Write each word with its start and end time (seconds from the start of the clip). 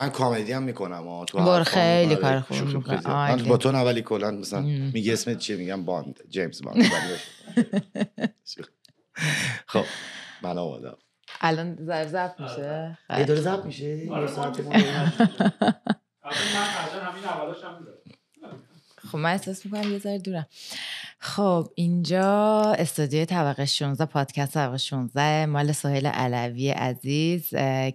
من 0.00 0.10
کامدی 0.10 0.52
هم 0.52 0.62
می‌کنم 0.62 1.24
تو 1.24 1.38
بار. 1.38 1.62
خیلی 1.62 2.14
آره، 2.14 2.22
کار 2.22 2.40
خوب. 2.40 2.82
خیلی. 2.86 3.00
من. 3.06 3.36
با 3.48 3.56
تو 3.56 3.68
اولی 3.68 4.02
کلا 4.02 4.30
مثلا. 4.30 4.60
میگه 4.60 5.12
اسمت 5.12 5.38
چیه 5.38 5.56
میگم 5.56 5.84
باند 5.84 6.20
جیمز 6.28 6.62
باند 6.62 6.84
شوخی. 8.54 8.70
خب 9.66 9.84
من 10.42 10.58
آمادم 10.58 10.96
الان 11.40 11.76
زر 11.80 12.06
زب 12.06 12.34
میشه 12.38 12.98
ای 13.10 13.24
داره 13.24 13.40
زب 13.40 13.64
میشه 13.64 14.08
آره. 14.10 14.22
یه 14.22 14.26
ساعت. 14.28 14.60
البته 14.60 14.62
من 14.68 14.74
همین 17.12 17.24
اولاش 17.24 17.64
هم 17.64 17.78
می‌ذارم. 17.78 17.98
خب 19.06 19.18
من 19.18 19.30
احساس 19.30 19.66
می‌کنم 19.66 19.92
یه 19.92 19.98
ذره 19.98 20.18
دورم. 20.18 20.46
خب 21.18 21.68
اینجا 21.74 22.60
استودیوی 22.78 23.26
طبقه 23.26 23.64
16 23.64 24.04
پادکست 24.04 24.54
طبقه 24.54 24.76
16 24.76 25.46
مال 25.46 25.72
سهیل 25.72 26.06
علوی 26.06 26.70
عزیز 26.70 27.48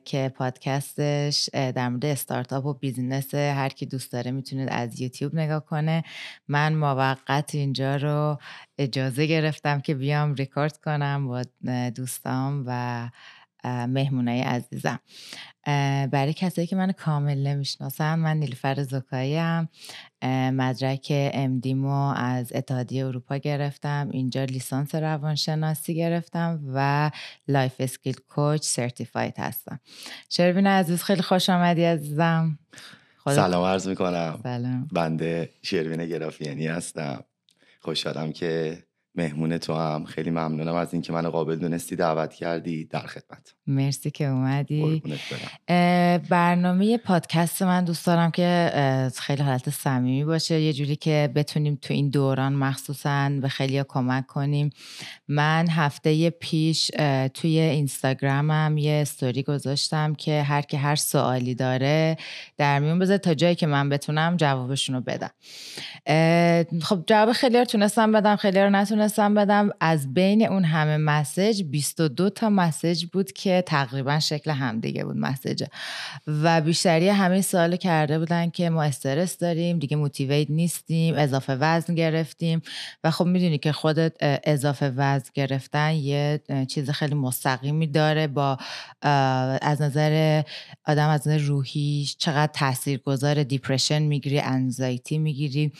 که 0.05 0.31
پادکستش 0.35 1.49
در 1.53 1.89
مورد 1.89 2.05
استارتاپ 2.05 2.65
و 2.65 2.73
business 2.73 3.35
هر 3.35 3.69
کی 3.69 3.85
دوست 3.85 4.11
داره 4.11 4.31
می‌تونید 4.31 4.69
از 4.71 5.01
یوتیوب 5.01 5.35
نگاه 5.35 5.65
کنه. 5.65 6.03
من 6.47 6.73
موقت 6.73 7.55
اینجا 7.55 7.95
رو 7.95 8.37
اجازه 8.77 9.25
گرفتم 9.25 9.79
که 9.79 9.95
بیام 9.95 10.33
ریکورد 10.33 10.77
کنم 10.77 11.27
با 11.27 11.43
دوستام 11.95 12.63
و 12.67 13.09
مهمونای 13.63 14.41
عزیزم. 14.41 14.99
برای 16.11 16.33
کسایی 16.33 16.67
که 16.67 16.75
من 16.75 16.91
کامل 16.91 17.37
نمی‌شناسن 17.37 18.15
من 18.15 18.37
نیلوفر 18.37 18.83
زکایی 18.83 19.37
ام 19.37 19.69
مدرک 20.53 21.07
MD 21.11 21.52
یمو 21.52 22.13
از 22.15 22.53
اتحادیه 22.55 23.05
اروپا 23.05 23.37
گرفتم. 23.37 24.09
اینجا 24.11 24.43
لیسانس 24.43 24.95
روانشناسی 24.95 25.95
گرفتم 25.95 26.59
و 26.73 27.11
life 27.47 27.75
skill 27.79 28.15
coach 28.29 28.63
certified 28.63 29.39
هستم. 29.39 29.79
شروین 30.29 30.67
عزیز 30.67 31.03
خیلی 31.03 31.21
خوش 31.21 31.49
آمدی 31.49 31.83
عزیزم. 31.83 32.59
سلام 33.25 33.63
عرض 33.63 33.87
می‌کنم. 33.87 34.39
سلام. 34.43 34.87
بنده 34.93 35.49
شروین 35.61 36.05
گرافیانی 36.05 36.67
هستم. 36.67 37.23
خوشحالم 37.79 38.31
که 38.31 38.83
مهمون 39.15 39.57
تو 39.57 39.73
هم. 39.73 40.05
خیلی 40.05 40.29
ممنونم 40.29 40.75
از 40.75 40.93
اینکه 40.93 41.13
منو 41.13 41.29
قابل 41.29 41.55
دونستی 41.55 41.95
دعوت 41.95 42.33
کردی 42.33 42.85
در 42.85 42.99
خدمت. 42.99 43.53
مرسی 43.67 44.11
که 44.11 44.25
اومدی. 44.25 45.03
برنامه 46.29 46.97
پادکست 46.97 47.61
من 47.61 47.85
دوست 47.85 48.05
دارم 48.05 48.31
که 48.31 48.71
خیلی 49.17 49.43
حالت 49.43 49.69
صمیمی 49.69 50.25
باشه. 50.25 50.61
یه 50.61 50.73
جوری 50.73 50.95
که 50.95 51.31
بتونیم 51.35 51.79
تو 51.81 51.93
این 51.93 52.09
دوران 52.09 52.53
مخصوصا 52.53 53.29
به 53.41 53.49
خیلی 53.49 53.83
کمک 53.87 54.27
کنیم. 54.27 54.69
من 55.27 55.67
هفته 55.69 56.29
پیش 56.29 56.91
توی 57.33 57.59
اینستاگرامم 57.59 58.77
یه 58.77 58.91
استوری 59.01 59.43
گذاشتم 59.43 60.13
که 60.13 60.41
هر 60.41 60.61
که 60.61 60.77
هر 60.77 60.95
سوالی 60.95 61.55
داره 61.55 62.17
در 62.57 62.79
میون 62.79 62.99
بذاره 62.99 63.17
تا 63.17 63.33
جایی 63.33 63.55
که 63.55 63.67
من 63.67 63.89
بتونم 63.89 64.37
جوابشون 64.37 64.95
رو 64.95 65.01
بدم 65.01 65.31
خب 66.81 67.03
جواب 67.07 67.31
خیلی 67.31 67.57
رو 67.57 67.65
تونستم 67.65 68.11
بدم 68.11 68.35
خیلی 68.35 68.59
رو 68.59 68.69
نتونستم 68.69 69.00
بدم. 69.09 69.69
از 69.79 70.13
بین 70.13 70.47
اون 70.47 70.63
همه 70.63 70.97
مسیج 70.97 71.63
22 71.63 72.29
تا 72.29 72.49
مسیج 72.49 73.05
بود 73.05 73.31
که 73.31 73.63
تقریبا 73.67 74.19
شکل 74.19 74.51
همدیگه 74.51 75.03
بود 75.03 75.17
مسیج. 75.17 75.63
و 76.27 76.61
بیشتری 76.61 77.09
همه 77.09 77.41
سوال 77.41 77.75
کرده 77.75 78.19
بودن 78.19 78.49
که 78.49 78.69
ما 78.69 78.83
استرس 78.83 79.37
داریم 79.37 79.79
دیگه 79.79 79.97
موتیویت 79.97 80.49
نیستیم 80.49 81.15
اضافه 81.17 81.55
وزن 81.55 81.95
گرفتیم. 81.95 82.61
و 83.03 83.11
خب 83.11 83.25
می‌دونی 83.25 83.57
که 83.57 83.71
خودت 83.71 84.13
اضافه 84.43 84.93
وزن 84.95 85.29
گرفتن 85.33 85.93
یه 85.93 86.41
چیز 86.67 86.89
خیلی 86.89 87.15
مستقیمی 87.15 87.87
داره 87.87 88.27
با 88.27 88.57
از 89.01 89.81
نظر 89.81 90.43
آدم 90.85 91.09
از 91.09 91.27
نظر 91.27 91.37
روحی 91.37 92.07
چقدر 92.17 92.51
تاثیرگذار 92.53 93.43
depression 93.43 94.01
می‌گیری 94.01 94.39
anxiety 94.39 95.17
می‌گیری. 95.17 95.71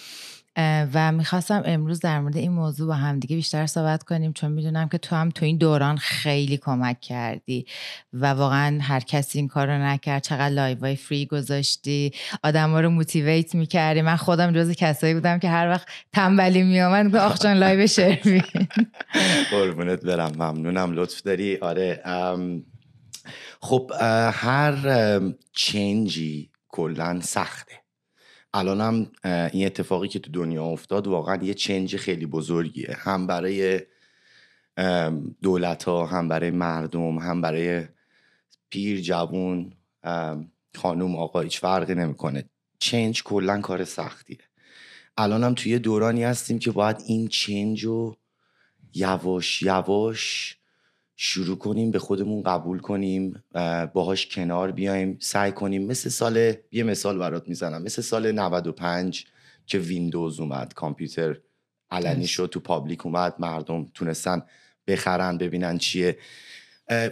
و 0.58 1.12
می‌خواستم 1.12 1.64
امروز 1.66 2.00
در 2.00 2.20
مورد 2.20 2.38
این 2.38 2.52
موضوع 2.52 2.88
با 2.88 2.94
همدیگه 2.94 3.36
بیشتر 3.36 3.66
صحبت 3.66 4.04
کنیم 4.04 4.34
چون 4.34 4.52
می‌دونم 4.52 4.90
که 4.90 4.98
تو 4.98 5.16
هم 5.16 5.30
تو 5.30 5.46
این 5.46 5.58
دوران 5.58 5.98
خیلی 5.98 6.58
کمک 6.58 7.02
کردی 7.02 7.66
و 8.14 8.26
واقعا 8.26 8.80
هر 8.82 9.00
کسی 9.00 9.40
این 9.40 9.48
کار 9.48 9.68
رو 9.68 9.84
نکرد 9.84 10.24
چقدر 10.24 10.50
live 10.50 10.96
ای 10.96 11.02
free 11.02 11.26
گذاشتی 11.26 12.12
آدم 12.44 12.76
رو 12.76 12.90
motivate 12.90 13.56
می‌کردی. 13.56 14.02
من 14.02 14.16
خودم 14.16 14.52
جز 14.52 14.72
کسایی 14.72 15.14
بودم 15.14 15.40
که 15.40 15.50
هر 15.50 15.70
وقت 15.70 15.88
تنبلی 16.14 16.64
میامد 16.64 17.16
آخ 17.16 17.40
جان 17.40 17.58
live 17.58 17.88
شروین. 17.88 18.44
قربونت 19.52 20.02
برم 20.02 20.32
ممنونم 20.36 20.92
لطف 20.92 21.22
داری. 21.22 21.58
آره 21.58 22.02
خب 23.62 23.92
هر 24.34 24.76
change 25.54 26.36
ی 26.36 26.50
کلا 26.68 27.20
سخته. 27.22 27.81
الانم 28.54 29.12
این 29.24 29.66
اتفاقی 29.66 30.08
که 30.08 30.20
تو 30.20 30.32
دنیا 30.32 30.66
افتاد 30.66 31.08
واقعا 31.08 31.44
یه 31.44 31.54
change 31.54 31.98
خیلی 31.98 32.26
بزرگیه. 32.26 32.96
هم 33.00 33.28
برای 33.28 33.82
دولت 35.42 35.84
ها 35.84 36.06
هم 36.06 36.28
برای 36.28 36.52
مردم 36.52 37.18
هم 37.18 37.42
برای 37.42 37.84
پیر 38.70 39.02
جوون 39.02 39.74
خانوم 40.76 41.16
آقا 41.16 41.42
هیچ 41.42 41.60
فرقی 41.60 41.96
نمی‌کنه. 41.96 42.44
change 42.80 43.24
کلا 43.24 43.62
کار 43.62 43.84
سختیه. 43.84 44.38
الانم 45.18 45.54
توی 45.54 45.80
دورانی 45.80 46.24
هستیم 46.24 46.60
که 46.60 46.72
باید 46.72 46.98
این 47.06 47.28
change 47.28 47.84
رو 47.84 48.18
یواش 48.94 49.62
یواش 49.62 50.58
شروع 51.24 51.58
کنیم 51.58 51.92
به 51.92 52.00
خودمون 52.00 52.44
قبول 52.44 52.80
کنیم 52.80 53.44
اه، 53.56 53.86
باهاش 53.86 54.28
کنار 54.28 54.72
بیایم 54.72 55.18
سعی 55.20 55.52
کنیم. 55.52 55.88
مثل 55.88 56.10
سال 56.10 56.54
یه 56.72 56.84
مثال 56.84 57.18
برات 57.18 57.48
می‌زنم. 57.48 57.82
مثل 57.82 58.02
سال 58.02 58.32
95 58.32 59.26
که 59.66 59.78
ویندوز 59.78 60.40
اومد 60.40 60.74
کامپیوتر 60.74 61.38
علنی. 61.92 62.28
شد 62.28 62.50
تو 62.52 62.60
public 62.60 63.06
اومد 63.06 63.36
مردم 63.40 63.86
تونستن 63.94 64.42
بخرن 64.88 65.38
ببینن 65.38 65.78
چیه. 65.78 66.18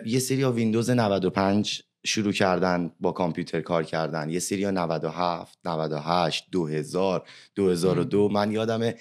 یه 0.06 0.20
سری 0.20 0.42
ها 0.42 0.52
ویندوز 0.52 0.90
95 0.90 1.84
شروع 2.06 2.34
کردن 2.34 2.92
با 3.00 3.12
کامپیوتر 3.12 3.62
کار 3.62 3.84
کردن. 3.84 4.30
یه 4.30 4.40
سری 4.40 4.64
ها 4.64 4.72
97 4.72 5.58
98 5.66 6.48
2000 6.52 7.28
2002 7.56 8.30
من 8.30 8.52
یادمه 8.52 8.96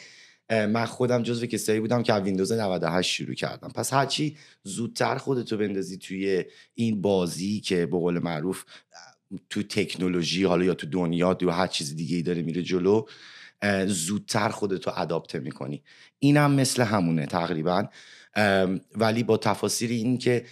من 0.50 0.84
خودم 0.84 1.22
جزو 1.22 1.46
کسایی 1.46 1.80
بودم 1.80 2.02
که 2.02 2.12
از 2.12 2.22
ویندوز 2.22 2.52
98 2.52 3.12
شروع 3.12 3.34
کردم. 3.34 3.68
پس 3.68 3.92
هرچی 3.92 4.36
زودتر 4.62 5.18
خودتو 5.18 5.56
بندازی 5.56 5.98
توی 5.98 6.44
این 6.74 7.02
بازی 7.02 7.60
که 7.60 7.86
به 7.86 7.98
قول 7.98 8.18
معروف 8.18 8.64
تو 9.50 9.62
تکنولوژی 9.62 10.44
حالا 10.44 10.64
یا 10.64 10.74
تو 10.74 10.86
دنیا 10.86 11.34
تو 11.34 11.50
هر 11.50 11.66
چیز 11.66 11.96
دیگه 11.96 12.16
ای 12.16 12.22
داره 12.22 12.42
میره 12.42 12.62
جلو 12.62 13.04
زودتر 13.86 14.48
خودتو 14.48 14.92
اداپته 14.96 15.38
می‌کنی. 15.38 15.82
اینم 16.18 16.52
مثل 16.52 16.82
همونه 16.82 17.26
تقریبا. 17.26 17.88
ولی 18.94 19.22
با 19.22 19.36
تفاصیل 19.36 19.90
این 19.90 20.18
که 20.18 20.44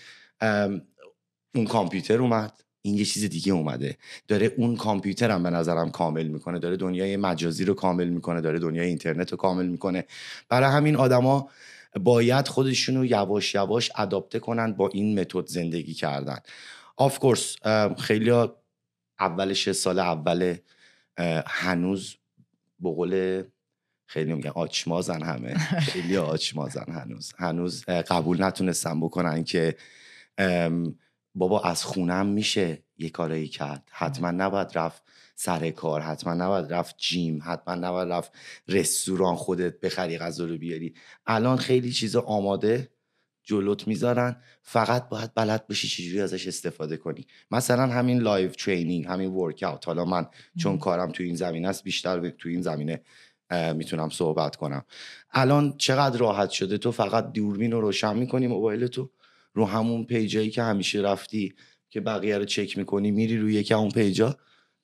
اون 1.54 1.64
کامپیوتر 1.68 2.18
اومد. 2.18 2.65
این 2.86 2.98
یه 2.98 3.04
چیز 3.04 3.24
دیگه 3.24 3.52
اومده. 3.52 3.96
داره 4.28 4.52
اون 4.56 4.76
کامپیوتر 4.76 5.30
هم 5.30 5.42
به 5.42 5.50
نظرم 5.50 5.90
کامل 5.90 6.26
می‌کنه. 6.26 6.58
داره 6.58 6.76
دنیای 6.76 7.16
مجازی 7.16 7.64
رو 7.64 7.74
کامل 7.74 8.08
می‌کنه. 8.08 8.40
داره 8.40 8.58
دنیای 8.58 8.86
اینترنت 8.86 9.30
رو 9.30 9.36
کامل 9.36 9.66
می‌کنه. 9.66 10.04
برای 10.48 10.70
همین 10.70 10.96
آدما 10.96 11.50
باید 12.00 12.48
خودشون 12.48 12.96
رو 12.96 13.04
یواش 13.04 13.54
یواش 13.54 13.90
اداپته 13.96 14.38
کنن 14.38 14.72
با 14.72 14.88
این 14.88 15.20
متد 15.20 15.46
زندگی 15.46 15.94
کردن. 15.94 16.38
آف 16.96 17.18
کورس 17.18 17.56
خیلی 17.98 18.32
اولش 19.20 19.72
سال 19.72 19.98
اول 19.98 20.56
هنوز 21.46 22.16
به 22.80 22.90
قول 22.90 23.42
خیلی 24.06 24.32
میگن 24.32 24.50
آچمازن 24.50 25.22
همه. 25.22 25.54
خیلی 25.92 26.16
آچمازن 26.16 26.92
هنوز. 26.92 27.32
هنوز 27.38 27.84
قبول 27.84 28.42
نتونستن 28.42 29.00
بکنن 29.00 29.44
که 29.44 29.76
ام، 30.38 30.94
بابا 31.38 31.62
از 31.62 31.84
خونم 31.84 32.26
میشه 32.26 32.82
یه 32.98 33.10
کارایی 33.10 33.48
کرد. 33.48 33.88
حتما 33.92 34.30
نباید 34.30 34.68
رفت 34.74 35.02
سر 35.34 35.70
کار 35.70 36.00
حتما 36.00 36.34
نباید 36.34 36.72
رفت 36.72 36.94
جیم 36.98 37.40
حتما 37.44 37.74
نباید 37.74 38.08
رفت 38.08 38.32
رستوران 38.68 39.36
خودت 39.36 39.80
بخری 39.80 40.18
غذا 40.18 40.44
رو 40.44 40.58
بیاری. 40.58 40.94
الان 41.26 41.56
خیلی 41.56 41.92
چیزا 41.92 42.20
آماده 42.20 42.90
جلوت 43.42 43.88
می‌ذارن. 43.88 44.36
فقط 44.62 45.08
باید 45.08 45.34
بلد 45.34 45.66
باشی 45.66 45.88
چجوری 45.88 46.20
ازش 46.20 46.46
استفاده 46.46 46.96
کنی. 46.96 47.26
مثلا 47.50 47.86
همین 47.86 48.18
live 48.18 48.50
training 48.50 49.06
همین 49.06 49.30
workout 49.30 49.86
حالا 49.86 50.04
من 50.04 50.26
چون. 50.58 50.78
کارم 50.78 51.12
تو 51.12 51.22
این 51.22 51.34
زمینه 51.34 51.68
است 51.68 51.84
بیشتر 51.84 52.30
تو 52.30 52.48
این 52.48 52.62
زمینه 52.62 53.00
می‌تونم 53.74 54.08
صحبت 54.08 54.56
کنم. 54.56 54.84
الان 55.30 55.74
چقدر 55.78 56.18
راحت 56.18 56.50
شده؟ 56.50 56.78
تو 56.78 56.92
فقط 56.92 57.32
دوربین 57.32 57.72
رو 57.72 57.80
روشن 57.80 58.16
می‌کنی 58.16 58.46
موبایل 58.46 58.86
تو؟ 58.86 59.10
رو 59.56 59.64
همون 59.64 60.04
page 60.04 60.35
ایی 60.35 60.50
که 60.50 60.62
همیشه 60.62 61.00
رفتی 61.00 61.54
که 61.90 62.00
بقیه 62.00 62.38
رو 62.38 62.44
چک 62.44 62.78
می‌کنی 62.78 63.10
میری 63.10 63.38
روی 63.38 63.54
یکی 63.54 63.74
اون 63.74 63.90
page 63.90 64.27
ا 64.27 64.36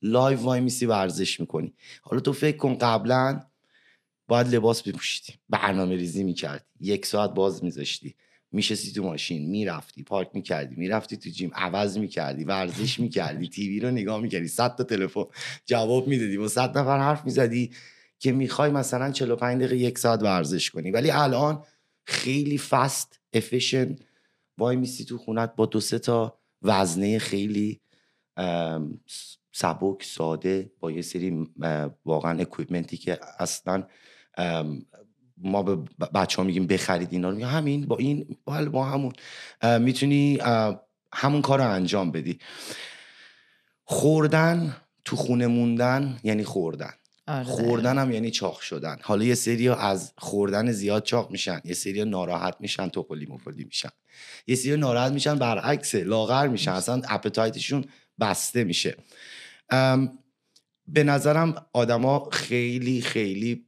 live 0.02 0.38
وای 0.38 0.60
میسی 0.60 0.86
ورزش 0.86 1.40
می‌کنی. 1.40 1.74
حالا 2.02 2.20
تو 2.20 2.32
فکر 2.32 2.56
کن 2.56 2.74
قبلا 2.74 3.40
باید 4.28 4.54
لباس 4.54 4.82
بپوشیدی 4.82 5.38
برنامه 5.48 5.96
ریزی 5.96 6.24
می‌کردی 6.24 6.64
یک 6.80 7.06
ساعت 7.06 7.30
باز 7.30 7.64
میذاشتی 7.64 8.14
میشستی 8.52 8.92
تو 8.92 9.02
ماشین 9.02 9.50
می‌رفتی 9.50 10.02
پارک 10.02 10.30
می‌کردی 10.34 10.74
می‌رفتی 10.76 11.16
تو 11.16 11.30
جیم 11.30 11.50
عوض 11.54 11.98
می‌کردی 11.98 12.44
ورزش 12.44 13.00
می‌کردی 13.00 13.48
تیوی 13.48 13.80
رو 13.80 13.90
نگاه 13.90 14.20
می‌کردی 14.20 14.48
صد 14.48 14.76
تا 14.76 14.84
تلفن 14.84 15.24
جواب 15.66 16.08
می‌دادی 16.08 16.38
با 16.38 16.48
صد 16.48 16.78
نفر 16.78 16.98
حرف 16.98 17.24
می‌زدی 17.24 17.70
که 18.19 18.32
می‌خوای 18.32 18.70
مثلا 18.70 19.10
45 19.12 19.58
دقیقه 19.58 19.76
یک 19.76 19.98
ساعت 19.98 20.22
ورزش 20.22 20.70
کنی. 20.70 20.90
ولی 20.90 21.10
الان 21.10 21.64
خیلی 22.04 22.58
فست 22.58 23.20
افیشن 23.32 23.96
وای 24.62 24.76
میسی 24.76 25.04
تو 25.04 25.18
خونت 25.18 25.56
با 25.56 25.66
دو 25.66 25.80
سه 25.80 25.98
تا 25.98 26.38
وزنه 26.62 27.18
خیلی 27.18 27.80
سبک 29.52 30.02
ساده 30.02 30.72
با 30.80 30.90
یه 30.90 31.02
سری 31.02 31.46
واقعا 32.04 32.40
اکویپمنتی 32.40 32.96
که 32.96 33.18
اصلا 33.38 33.86
ما 35.36 35.62
به 35.62 35.76
بچه 36.14 36.36
ها 36.36 36.44
میگیم 36.44 36.66
بخرید 36.66 37.08
اینا 37.12 37.30
رو 37.30 37.44
همین 37.44 37.86
با 37.86 37.96
این 37.96 38.36
بله 38.46 38.68
با 38.68 38.84
همون. 38.84 39.12
می‌تونی 39.78 40.38
همون 41.12 41.42
کار 41.42 41.58
رو 41.58 41.70
انجام 41.70 42.10
بدی. 42.12 42.38
خوردن 43.84 44.76
تو 45.04 45.16
خونه 45.16 45.46
موندن 45.46 46.20
یعنی 46.24 46.44
خوردن. 46.44 46.92
آره. 47.26 47.44
خوردن 47.44 47.98
هم 47.98 48.10
یعنی 48.10 48.30
چاق 48.30 48.60
شدن. 48.60 48.96
حالا 49.02 49.24
یه 49.24 49.34
سری 49.34 49.69
از 49.69 50.12
خوردن 50.19 50.72
زیاد 50.72 51.02
چاق 51.02 51.30
میشن 51.30 51.60
یه 51.64 51.74
سری 51.74 52.04
ناراحت 52.04 52.56
میشن 52.60 52.88
توپلی 52.88 53.26
مفلی 53.26 53.64
میشن. 53.64 53.90
یه 54.46 54.56
سری 54.56 54.76
ناراحت 54.76 55.12
میشن 55.12 55.38
برعکس 55.38 55.94
لاغر 55.94 56.48
میشن 56.48 56.70
اصلا 56.70 57.02
اپتایتشون 57.08 57.84
بسته 58.20 58.64
میشه. 58.64 58.96
به 60.88 61.04
نظرم 61.04 61.66
آدما 61.72 62.28
خیلی 62.32 63.00
خیلی 63.00 63.66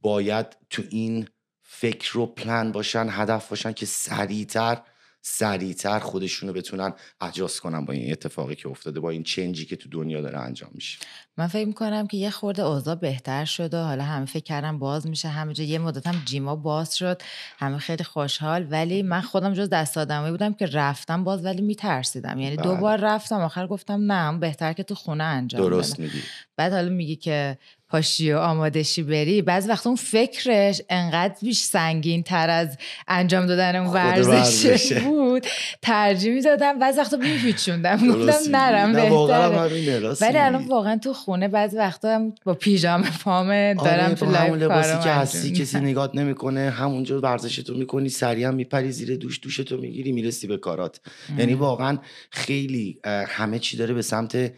باید 0.00 0.46
تو 0.70 0.82
این 0.90 1.28
فکر 1.62 2.18
و 2.18 2.26
پلن 2.26 2.72
باشن 2.72 3.06
هدف 3.10 3.48
باشن 3.48 3.72
که 3.72 3.86
سریعتر 3.86 4.82
سریعتر 5.22 5.98
خودشونو 5.98 6.52
بتونن 6.52 6.92
اجاز 7.20 7.60
کنن 7.60 7.84
با 7.84 7.92
این 7.92 8.12
اتفاقی 8.12 8.54
که 8.54 8.68
افتاده 8.68 9.00
با 9.00 9.10
این 9.10 9.22
چنجی 9.22 9.66
که 9.66 9.76
تو 9.76 9.88
دنیا 9.88 10.20
داره 10.20 10.38
انجام 10.38 10.70
میشه. 10.74 10.98
من 11.36 11.46
فکر 11.46 11.66
می‌کنم 11.66 12.06
که 12.06 12.16
یه 12.16 12.30
خورده 12.30 12.62
اوضاع 12.62 12.94
بهتر 12.94 13.44
شد 13.44 13.74
و 13.74 13.76
حالا 13.76 14.04
همه 14.04 14.26
فکر 14.26 14.42
کردم 14.42 14.78
باز 14.78 15.06
میشه 15.06 15.28
همه 15.28 15.52
جا 15.52 15.64
یه 15.64 15.78
مدت 15.78 16.06
هم 16.06 16.22
جیما 16.24 16.56
باز 16.56 16.96
شد 16.96 17.22
همه 17.58 17.78
خیلی 17.78 18.04
خوشحال. 18.04 18.66
ولی 18.70 19.02
من 19.02 19.20
خودم 19.20 19.54
جز 19.54 19.68
دست 19.68 19.98
آدمایی 19.98 20.30
بودم 20.30 20.54
که 20.54 20.66
رفتم 20.66 21.24
باز 21.24 21.44
ولی 21.44 21.62
میترسیدم. 21.62 22.38
یعنی 22.38 22.56
دو 22.56 22.70
بله. 22.70 22.80
بار 22.80 22.98
رفتم 23.00 23.40
آخر 23.40 23.66
گفتم 23.66 24.12
نه 24.12 24.38
بهتر 24.38 24.72
که 24.72 24.82
تو 24.82 24.94
خونه 24.94 25.24
انجام 25.24 25.60
درست 25.60 26.00
میگی. 26.00 26.22
بعد 26.56 26.72
حالا 26.72 26.88
میگی 26.88 27.16
که 27.16 27.58
پاشی 27.90 28.32
و 28.32 28.38
آمادشی 28.38 29.02
بری 29.02 29.42
بعض 29.42 29.68
وقت 29.68 29.86
اون 29.86 29.96
فکرش 29.96 30.82
انقدر 30.88 31.34
بیش 31.42 31.60
سنگین 31.62 32.22
تر 32.22 32.50
از 32.50 32.78
انجام 33.08 33.46
دادن 33.46 33.76
اون 33.76 33.86
ورزش. 33.86 34.92
بود 34.92 35.46
ترجیح 35.82 36.34
می‌دادم 36.34 36.78
بعض 36.78 36.98
وقتا 36.98 37.16
میپیچوندم 37.16 37.96
گفتم. 37.96 38.56
نرم 38.56 38.92
بهتره 38.92 40.14
ولی 40.20 40.38
الان. 40.38 40.66
واقعا 40.66 40.98
تو 40.98 41.12
خونه 41.12 41.48
بعضی 41.48 41.76
وقتا 41.76 42.14
هم 42.14 42.34
با 42.44 42.54
پیژامه 42.54 43.10
پامه 43.24 43.74
دارم 43.74 44.04
آره 44.04 44.14
تو 44.14 44.26
با 44.26 44.32
همون 44.32 44.58
لایف 44.58 44.72
لباسی 44.72 45.04
که 45.04 45.10
هستی 45.10 45.52
کسی. 45.52 45.80
نگات 45.80 46.14
نمی‌کنه 46.14 46.70
همونجا 46.70 47.20
ورزشتو 47.20 47.74
می‌کنی 47.74 48.08
سریع 48.08 48.50
میپری 48.50 48.92
زیر 48.92 49.16
دوش 49.16 49.40
دوشتو 49.42 49.76
می‌گیری 49.76 50.12
می‌رسی 50.12 50.46
به 50.46 50.56
کارات 50.56 51.00
یعنی 51.38 51.54
واقعا 51.54 51.98
خیلی 52.30 52.98
همه 53.28 53.58
چی 53.58 53.76
داره 53.76 53.94
به 53.94 54.02
سمت 54.02 54.52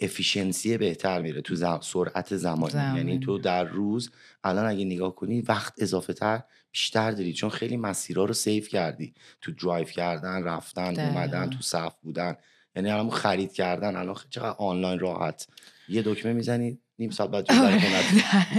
efficiency 0.00 0.78
بهتر 0.78 1.22
میره 1.22 1.40
تو 1.40 1.54
زم- 1.54 1.80
سرعت 1.82 2.36
زمانی. 2.36 2.72
زمانی. 2.72 2.96
یعنی 2.96 3.18
تو 3.18 3.38
در 3.38 3.64
روز 3.64 4.10
الان 4.44 4.66
اگه 4.66 4.84
نگاه 4.84 5.14
کنی 5.14 5.40
وقت 5.40 5.74
اضافه 5.78 6.12
تر 6.12 6.42
بیشتر 6.72 7.10
داری. 7.10 7.32
چون 7.32 7.50
خیلی 7.50 7.76
مسیرها 7.76 8.24
رو 8.24 8.34
save 8.34 8.68
کردی. 8.68 9.14
تو 9.40 9.52
درایو 9.52 9.84
کردن 9.84 10.44
رفتن 10.44 10.92
دقیقاً. 10.92 11.08
اومدن 11.20 11.50
تو 11.50 11.62
صف 11.62 11.94
بودن. 12.02 12.36
یعنی 12.76 12.90
الان 12.90 13.10
خرید 13.10 13.52
کردن. 13.52 13.96
الان 13.96 14.16
چقدر 14.30 14.54
آنلاین 14.58 14.98
راحت. 14.98 15.46
یه 15.88 16.02
دکمه 16.02 16.32
می‌زنی 16.32 16.78
نیم 17.00 17.10
ساعت 17.10 17.30
بعد 17.30 17.44
جلوی 17.44 17.78
خونت. 17.80 18.04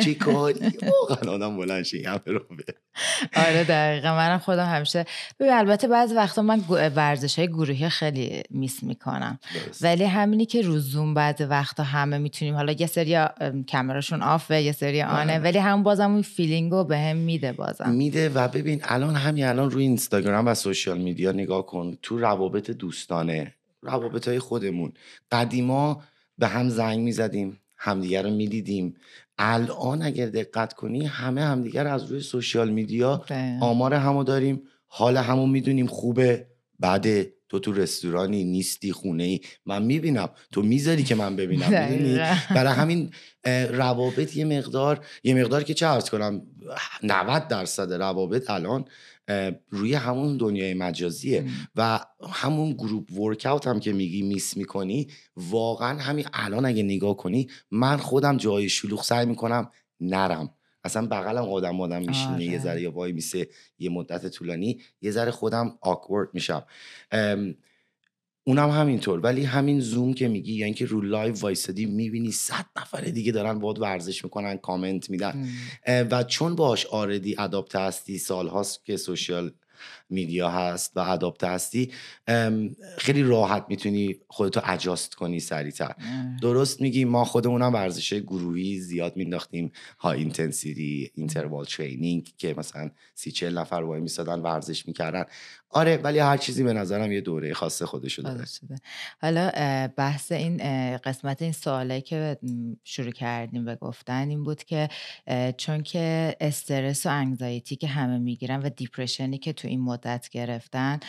چی 0.03 0.15
کاری؟ 0.15 0.59
واقعا 1.09 1.31
آدم 1.33 1.57
بلند 1.57 1.83
شه 1.83 1.97
همه 2.05 2.19
رو 2.25 2.39
به- 2.57 2.75
آره 3.35 3.63
دقیقا. 3.63 4.15
منم 4.15 4.37
خودم 4.37 4.65
همیشه 4.65 5.05
ببین 5.39 5.53
البته 5.53 5.87
بعضی 5.87 6.15
وقتا 6.15 6.41
من 6.41 6.59
ورزش 6.95 7.39
های 7.39 7.47
گروهی 7.47 7.89
خیلی 7.89 8.43
miss 8.49 8.83
می‌کنم. 8.83 9.39
ولی 9.81 10.03
همینی 10.03 10.45
که 10.45 10.61
رو 10.61 10.79
زوم 10.79 11.13
بعضی 11.13 11.43
وقتا 11.43 11.83
همه 11.83 12.17
می‌تونیم 12.17 12.55
حالا 12.55 12.73
یه 12.79 12.87
سری 12.87 13.17
کمراشون 13.67 14.21
off 14.21 14.51
ه 14.51 14.61
یه 14.61 14.71
سری 14.71 15.01
on 15.01 15.26
ه 15.26 15.39
بله. 15.39 15.43
ولی 15.43 15.57
هم 15.57 15.83
بازم 15.83 16.11
اون 16.11 16.21
feeling 16.21 16.71
رو 16.71 16.83
به 16.83 16.97
هم 16.97 17.17
میده 17.17 17.51
بازم. 17.53 17.89
میده 17.89 18.29
و 18.29 18.47
ببین 18.47 18.81
الان 18.83 19.15
همین 19.15 19.45
الان 19.45 19.71
روی 19.71 19.83
اینستاگرام 19.83 20.47
و 20.47 20.53
social 20.55 20.97
media 20.97 21.31
نگاه 21.31 21.65
کن 21.65 21.97
تو 22.01 22.19
روابط 22.19 22.71
دوستانه 22.71 23.53
روابط 23.81 24.27
های 24.27 24.39
خودمون. 24.39 24.93
قدیما 25.31 26.03
به 26.37 26.47
هم 26.47 26.69
زنگ 26.69 26.99
می‌زدیم. 26.99 27.57
همدیگه 27.83 28.21
رو 28.21 28.29
می‌دیدیم. 28.29 28.95
الان 29.37 30.01
اگر 30.01 30.25
دقت 30.25 30.73
کنی 30.73 31.05
همه 31.05 31.41
همدیگه 31.41 31.83
رو 31.83 31.93
از 31.93 32.03
روی 32.11 32.21
سوشیال 32.21 32.69
میدیا 32.69 33.15
دقیقاً. 33.29 33.65
آمار 33.65 33.93
همو 33.93 34.23
داریم. 34.23 34.61
حال 34.87 35.17
همو 35.17 35.47
می‌دونیم. 35.47 35.87
خوبه. 35.87 36.47
بده 36.81 37.33
تو 37.49 37.59
تو 37.59 37.73
رستورانی 37.73 38.43
نیستی 38.43 38.91
خونه 38.91 39.23
ای 39.23 39.39
من 39.65 39.83
می‌بینم. 39.83 40.29
تو 40.51 40.61
می‌ذاری 40.61 41.03
که 41.03 41.15
من 41.15 41.35
ببینم 41.41 41.89
می‌دونی. 41.91 42.19
برای 42.55 42.73
همین 42.73 43.11
روابط 43.69 44.35
یه 44.37 44.45
مقدار 44.45 45.05
یه 45.23 45.33
مقدار 45.33 45.63
که 45.63 45.73
چه 45.73 45.87
ارز 45.87 46.09
کنم 46.09 46.41
90 47.03 47.47
درصد 47.47 47.93
روابط 47.93 48.49
الان 48.49 48.85
روی 49.69 49.93
همون 49.93 50.37
دنیای 50.37 50.73
مجازیه 50.73 51.45
و 51.75 51.99
همون 52.31 52.73
گروپ 52.73 53.19
ورکاوت 53.19 53.67
هم 53.67 53.79
که 53.79 53.93
میگی 53.93 54.21
میس 54.21 54.57
می‌کنی 54.57 55.07
واقعا 55.35 55.99
همین 55.99 56.25
الان 56.33 56.65
اگه 56.65 56.83
نگاه 56.83 57.17
کنی 57.17 57.47
من 57.71 57.97
خودم 57.97 58.37
جای 58.37 58.69
شلوغ 58.69 59.03
سعی 59.03 59.25
می‌کنم 59.25 59.69
نرم. 59.99 60.53
اصلا 60.83 61.07
بغلم 61.07 61.49
آدم 61.49 61.81
آدم 61.81 61.99
میشینه 61.99 62.43
یه 62.43 62.51
آره. 62.51 62.59
ذره 62.59 62.81
یا 62.81 62.91
وایمیسه 62.91 63.47
یه 63.79 63.89
مدت 63.89 64.27
طولانی 64.27 64.81
یه 65.01 65.11
ذره 65.11 65.31
خودم 65.31 65.77
awkward 65.81 66.29
میشم. 66.33 66.63
ام، 67.11 67.55
اونم 68.51 68.69
همینطور. 68.69 69.19
ولی 69.19 69.43
همین 69.43 69.79
زوم 69.79 70.13
که 70.13 70.27
میگی 70.27 70.53
یا 70.53 70.65
اینکه 70.65 70.85
رو 70.85 71.01
live 71.01 71.35
وایسادی 71.39 71.85
می‌بینی 71.85 72.31
صد 72.31 72.65
نفر 72.77 73.01
دیگه 73.01 73.31
دارن 73.31 73.59
باد 73.59 73.81
ورزش 73.81 74.23
می‌کنن 74.23 74.57
کامنت 74.57 75.09
میدن. 75.09 75.47
و 75.87 76.23
چون 76.23 76.55
باش 76.55 76.85
already 76.85 77.35
adapt 77.39 77.75
هستی 77.75 78.17
سال 78.17 78.47
هاست 78.47 78.85
که 78.85 78.97
social 78.97 79.51
media 80.11 80.49
هست 80.49 80.97
و 80.97 80.99
adapt 80.99 81.43
هستی 81.43 81.91
خیلی 82.97 83.23
راحت 83.23 83.65
می‌تونی 83.69 84.15
خودتو 84.27 84.61
adjust 84.63 85.15
کنی 85.15 85.39
سریعتر. 85.39 85.95
درست 86.41 86.81
میگی 86.81 87.05
ما 87.05 87.25
خودمونم 87.25 87.73
ورزش 87.73 88.13
گروهی 88.13 88.79
زیاد 88.79 89.17
مینداختیم 89.17 89.71
high 89.99 90.11
intensity 90.11 91.11
interval 91.15 91.65
training 91.65 92.33
که 92.37 92.55
مثلا 92.57 92.91
سی 93.15 93.31
چل 93.31 93.57
نفر 93.57 93.75
وای 93.75 94.01
میسادن 94.01 94.39
ورزش 94.39 94.87
می‌کردن 94.87 95.23
آره 95.69 95.97
ولی 95.97 96.19
هر 96.19 96.37
چیزی 96.37 96.63
به 96.63 96.73
نظرم 96.73 97.11
یه 97.11 97.21
دوره 97.21 97.53
خاص 97.53 97.81
خودشو 97.83 98.21
داره. 98.21 98.45
حالا 99.21 99.51
بحث 99.97 100.31
این 100.31 100.57
قسمت 100.97 101.41
این 101.41 101.51
سواله 101.51 102.01
که 102.01 102.37
شروع 102.83 103.11
کردیم 103.11 103.65
و 103.65 103.75
گفتن 103.75 104.29
این 104.29 104.43
بود 104.43 104.63
که 104.63 104.89
چون 105.57 105.83
که 105.83 106.35
استرس 106.39 107.05
و 107.05 107.09
anxiety 107.09 107.75
که 107.75 107.87
همه 107.87 108.17
می‌گیرن 108.17 108.61
و 108.61 108.69
depression 108.69 109.31
ی 109.31 109.37
که 109.37 109.53
تو 109.53 109.67
این 109.67 109.79
مدت 110.01 110.29
گرفتن. 110.29 110.99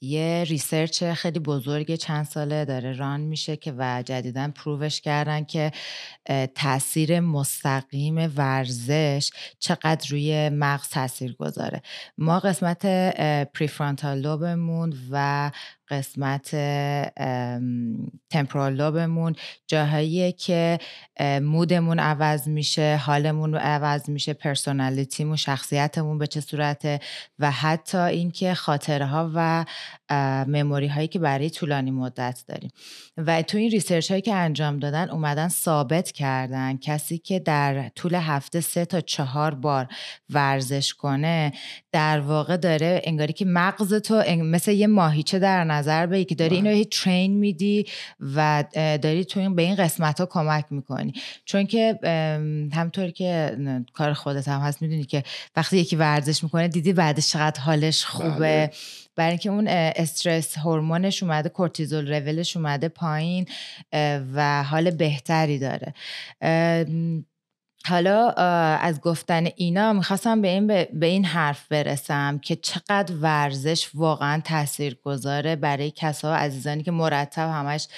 یه 0.00 0.44
research 0.48 1.04
خیلی 1.04 1.38
بزرگ 1.38 1.94
چند 1.94 2.26
ساله 2.26 2.64
داره 2.64 2.92
run 2.92 3.20
میشه 3.20 3.56
که 3.56 3.74
و 3.78 4.02
جدیدا 4.06 4.50
prove 4.54 4.87
ش 4.87 5.00
کردن 5.00 5.44
که 5.44 5.72
تاثیر 6.54 7.20
مستقیم 7.20 8.32
ورزش 8.36 9.30
چقدر 9.58 10.10
روی 10.10 10.48
مغز 10.48 10.88
تاثیر 10.88 11.32
گذاره. 11.32 11.82
ما 12.18 12.38
قسمت 12.38 12.86
prefrontal 13.52 14.18
lobe 14.18 14.61
مون 14.61 14.94
و 15.10 15.50
قسمت 15.90 16.50
temporal 18.30 18.74
lobe 18.74 19.09
مون 19.09 19.36
جاهاییه 19.66 20.32
که 20.32 20.78
mood 21.42 21.74
مون 21.74 21.98
عوض 21.98 22.48
میشه 22.48 22.96
حالمون 22.96 23.54
عوض 23.54 24.10
میشه 24.10 24.32
personality 24.32 25.14
مون 25.14 25.36
شخصیتمون 25.36 26.18
به 26.18 26.26
چه 26.26 26.40
صورته 26.40 27.00
و 27.38 27.50
حتی 27.50 27.98
اینکه 27.98 28.54
خاطره 28.54 29.06
ها 29.06 29.30
و 29.34 29.64
مموری 30.48 30.86
هایی 30.86 31.08
که 31.08 31.18
برای 31.18 31.50
طولانی 31.50 31.90
مدت 31.90 32.44
داریم. 32.48 32.70
و 33.16 33.42
تو 33.42 33.58
این 33.58 33.70
ریسرچ 33.70 34.10
هایی 34.10 34.22
که 34.22 34.34
انجام 34.34 34.78
دادن 34.78 35.10
اومدن 35.10 35.48
ثابت 35.48 36.12
کردن 36.12 36.76
کسی 36.76 37.18
که 37.18 37.38
در 37.38 37.88
طول 37.88 38.14
هفته 38.14 38.60
سه 38.60 38.84
تا 38.84 39.00
چهار 39.00 39.54
بار 39.54 39.88
ورزش 40.30 40.94
کنه 40.94 41.52
در 41.92 42.20
واقع 42.20 42.56
داره 42.56 43.00
انگاری 43.04 43.32
که 43.32 43.44
مغز 43.44 43.94
تو 43.94 44.14
مثل 44.28 44.72
یه 44.72 44.86
ماهیچه 44.86 45.38
در 45.38 45.64
نظر 45.64 46.06
بگی 46.06 46.24
که 46.24 46.34
داری 46.34 46.56
اینو 46.56 46.84
ترین 46.84 47.34
میدی 47.38 47.86
و 48.20 48.64
داری 48.74 49.24
تو 49.24 49.40
این 49.40 49.54
به 49.54 49.62
این 49.62 49.74
قسمت 49.74 50.20
ها 50.20 50.26
کمک 50.26 50.64
می‌کنی. 50.70 51.12
چون 51.44 51.66
که 51.66 51.98
همطور 52.72 53.10
که 53.10 53.56
کار 53.92 54.12
خودت 54.12 54.48
هم 54.48 54.60
هست 54.60 54.82
می‌دونی 54.82 55.04
که 55.04 55.22
وقتی 55.56 55.78
یکی 55.78 55.96
ورزش 55.96 56.44
می‌کنه 56.44 56.68
دیدی 56.68 56.92
بعدش 56.92 57.30
چقدر 57.30 57.60
حالش 57.60 58.04
خوبه. 58.04 58.38
بله. 58.38 58.70
برای 59.18 59.30
اینکه 59.30 59.50
اون 59.50 59.68
استرس 59.68 60.58
هورمونش 60.58 61.22
اومده 61.22 61.48
کورتیزول 61.48 62.14
رولش 62.14 62.56
اومده 62.56 62.88
پایین 62.88 63.46
و 64.34 64.62
حال 64.62 64.90
بهتری 64.90 65.58
داره. 65.58 65.94
حالا 67.86 68.30
از 68.76 69.00
گفتن 69.00 69.48
اینا 69.56 69.92
می‌خواستم 69.92 70.42
به 70.42 70.48
این, 70.48 70.66
به 70.66 71.06
این 71.06 71.24
حرف 71.24 71.68
برسم 71.68 72.38
که 72.38 72.56
چقدر 72.56 73.14
ورزش 73.14 73.90
واقعا 73.94 74.42
تاثیر 74.44 74.98
گذاره 75.04 75.56
برای 75.56 75.90
کسا 75.90 76.30
و 76.30 76.34
عزیزانی 76.34 76.82
که 76.82 76.90
مرتب 76.90 77.50
همش 77.50 77.88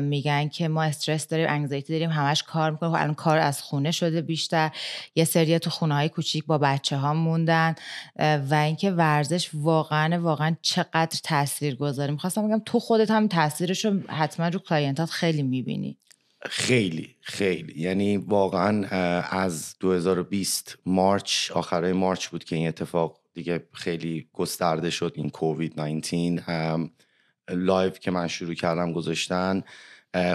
میگن 0.00 0.48
که 0.48 0.68
ما 0.68 0.82
استرس 0.82 1.28
داریم 1.28 1.46
anxiety 1.48 1.92
داریم 1.92 2.10
همش 2.10 2.42
کار 2.42 2.70
می‌کنیم 2.70 2.92
خب 2.92 3.02
الان 3.02 3.14
کار 3.14 3.38
از 3.38 3.62
خونه 3.62 3.90
شده 3.90 4.20
بیشتر. 4.20 4.70
یه 5.14 5.24
سری 5.24 5.58
تو 5.58 5.70
خونه 5.70 5.94
های 5.94 6.08
کوچیک 6.08 6.46
با 6.46 6.58
بچه 6.58 6.96
ها 6.96 7.14
موندن 7.14 7.74
و 8.18 8.54
اینکه 8.54 8.90
ورزش 8.90 9.50
واقعا 9.54 10.20
واقعا 10.20 10.56
چقدر 10.62 11.18
تاثیر 11.24 11.74
گذاره 11.74 12.10
می‌خواستم 12.10 12.48
بگم 12.48 12.62
تو 12.66 12.80
خودت 12.80 13.10
هم 13.10 13.28
تاثیرش 13.28 13.84
رو 13.84 14.00
حتما 14.08 14.48
رو 14.48 14.58
client 14.58 15.03
ات 15.03 15.10
خیلی 15.10 15.42
می‌بینی. 15.42 15.96
خیلی. 16.50 17.13
خیلی. 17.26 17.80
یعنی 17.80 18.16
واقعا 18.16 18.86
از 19.22 19.74
2020 19.80 20.78
March 20.86 21.50
آخرای 21.50 21.92
March 21.92 22.28
بود 22.28 22.44
که 22.44 22.56
این 22.56 22.68
اتفاق 22.68 23.20
دیگه 23.34 23.68
خیلی 23.72 24.28
گسترده 24.32 24.90
شد 24.90 25.12
این 25.14 25.30
کووید 25.30 25.80
19 25.80 26.90
live 27.50 27.90
که 27.90 28.10
من 28.10 28.28
شروع 28.28 28.54
کردم 28.54 28.92
گذاشتن. 28.92 29.62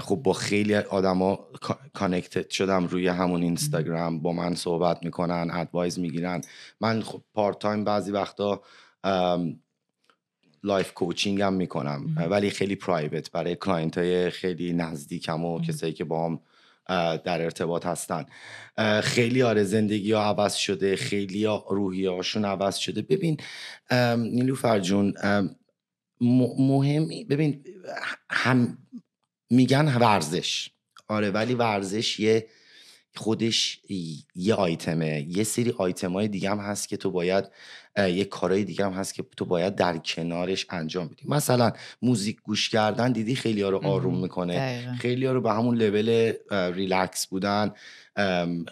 خب 0.01 0.15
با 0.15 0.34
خیلی 0.34 0.75
آدما 0.75 1.48
connected 1.93 2.50
شدم 2.50 2.88
روی 2.88 3.08
همون 3.08 3.41
اینستاگرام 3.41 4.19
با 4.19 4.34
من 4.34 4.55
صحبت 4.55 5.05
می‌کنن 5.05 5.50
advice 5.53 6.00
می‌گیرن. 6.00 6.41
من 6.81 7.01
خب 7.01 7.22
part 7.33 7.59
time 7.59 7.83
بعضی 7.84 8.12
وقتا 8.12 8.62
life 10.63 10.93
coaching 10.93 11.41
هم 11.41 11.53
می‌کنم 11.53 12.15
ولی 12.29 12.50
خیلی 12.50 12.75
private 12.75 13.31
برای 13.31 13.55
client 13.55 13.98
های 13.98 14.29
خیلی 14.29 14.74
نزدیکم 14.74 15.46
و 15.46 15.62
کسایی 15.62 15.93
که 15.93 16.03
با 16.03 16.25
هم 16.25 16.39
در 17.24 17.41
ارتباط 17.41 17.86
هستن. 17.86 18.25
خیلی 19.03 19.43
آره 19.43 19.63
زندگی 19.63 20.12
ها 20.12 20.24
عوض 20.24 20.55
شده 20.55 20.96
خیلی 20.96 21.46
روحی 21.69 22.05
هاشون 22.05 22.46
عوض 22.46 22.75
شده. 22.75 23.01
ببین 23.01 23.38
نیلوفر 24.17 24.55
جون 24.55 25.13
مهمی 26.60 27.25
ببین 27.25 27.63
هم 28.29 28.77
میگن 29.50 29.98
ورزش. 29.98 30.69
آره 31.08 31.31
ولی 31.31 31.53
ورزش 31.53 32.19
یه 32.19 32.48
خودش 33.15 33.81
یه 34.36 34.53
آیتمه. 34.53 35.25
یه 35.29 35.43
سری 35.43 35.74
آیتم 35.77 36.13
های 36.13 36.27
دیگه 36.27 36.50
هم 36.50 36.60
هست 36.60 36.89
که 36.89 36.98
تو 36.98 37.12
باید 37.12 37.46
یه 38.08 38.25
کارهای 38.25 38.63
دیگه 38.63 38.86
هم 38.86 38.91
هست 38.91 39.13
که 39.13 39.24
تو 39.38 39.46
باید 39.46 39.75
در 39.75 39.98
کنارش 39.98 40.65
انجام 40.70 41.08
بدی. 41.08 41.24
مثلا 41.25 41.72
music 42.01 42.41
گوش 42.41 42.70
کردن 42.70 43.12
دیدی 43.12 43.36
خیلی 43.36 43.62
ها 43.62 43.70
رو 43.70 43.86
آروم 43.86 44.22
می‌کنه. 44.22 44.98
خیلی 45.00 45.25
ها 45.25 45.34
رو 45.34 45.41
به 45.41 45.51
همون 45.51 45.77
level 45.77 46.33
relax 46.74 47.27
بودن 47.27 47.72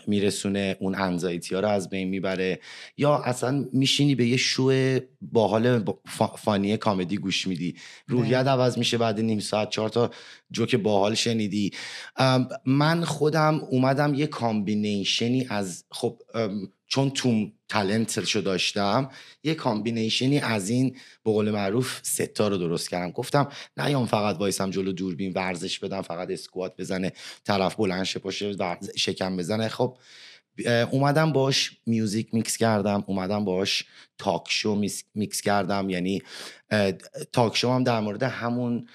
میرسونه 0.08 0.78
اون 0.80 0.96
anxiety 0.96 1.56
ها 1.56 1.62
رو 1.62 1.68
از 1.68 1.90
بین 1.90 2.08
می‌بره. 2.08 2.60
یا 2.98 3.18
اصلا 3.18 3.66
میشینی 3.74 4.16
به 4.16 4.26
یه 4.26 4.38
شو 4.38 5.00
باحال 5.22 5.84
funny 6.38 6.78
comedy 6.78 7.18
گوش 7.18 7.48
میدی. 7.48 7.76
روحیت 8.08 8.48
عوض 8.48 8.78
میشه 8.78 8.98
بعد 8.98 9.20
نیم 9.20 9.40
ساعت 9.40 9.70
چهار 9.70 9.90
تا 9.90 10.12
جوک 10.52 10.76
باحال 10.76 11.16
شنیدی. 11.16 11.72
من 12.66 13.04
خودم 13.04 13.62
اومدم 13.70 14.14
یه 14.14 14.28
combination 14.28 15.38
ی 15.38 15.48
از 15.50 15.84
خب 15.92 16.22
چون 16.88 17.10
تو 17.10 17.51
talent 17.70 18.18
شو 18.18 18.42
داشتم 18.41 19.10
یه 19.44 19.56
combination 19.56 20.33
ی 20.33 20.40
از 20.39 20.70
این 20.70 20.98
به 21.24 21.32
قول 21.32 21.51
معروف 21.51 22.00
سه 22.04 22.33
تا 22.33 22.48
رو 22.48 22.58
درست 22.58 22.89
کردم. 22.89 23.12
گفتم 23.12 23.48
نیام 23.77 24.06
فقط 24.06 24.36
وایسم 24.38 24.70
جلو 24.70 24.91
دوربین 24.91 25.34
ورزش 25.34 25.79
بدم 25.79 26.01
فقط 26.01 26.32
اسکوات 26.32 26.75
بزنه 26.77 27.13
طرف 27.44 27.75
بلند 27.75 28.03
شه 28.03 28.20
پاشه 28.20 28.56
شکم 28.96 29.38
بزنه. 29.38 29.67
خب 29.67 29.98
اومدم 30.91 31.34
باش 31.34 31.72
music 31.86 32.34
mix 32.34 32.58
کردم 32.58 33.03
اومدم 33.08 33.46
باش 33.46 33.84
talk 34.18 34.44
show 34.50 34.82
mix 35.16 35.42
کردم. 35.41 35.89
یعنی 35.89 36.22
talk 37.32 37.58
show 37.58 37.72
هم 37.72 37.84
در 37.84 38.00
مورد 38.00 38.24
همون 38.24 38.88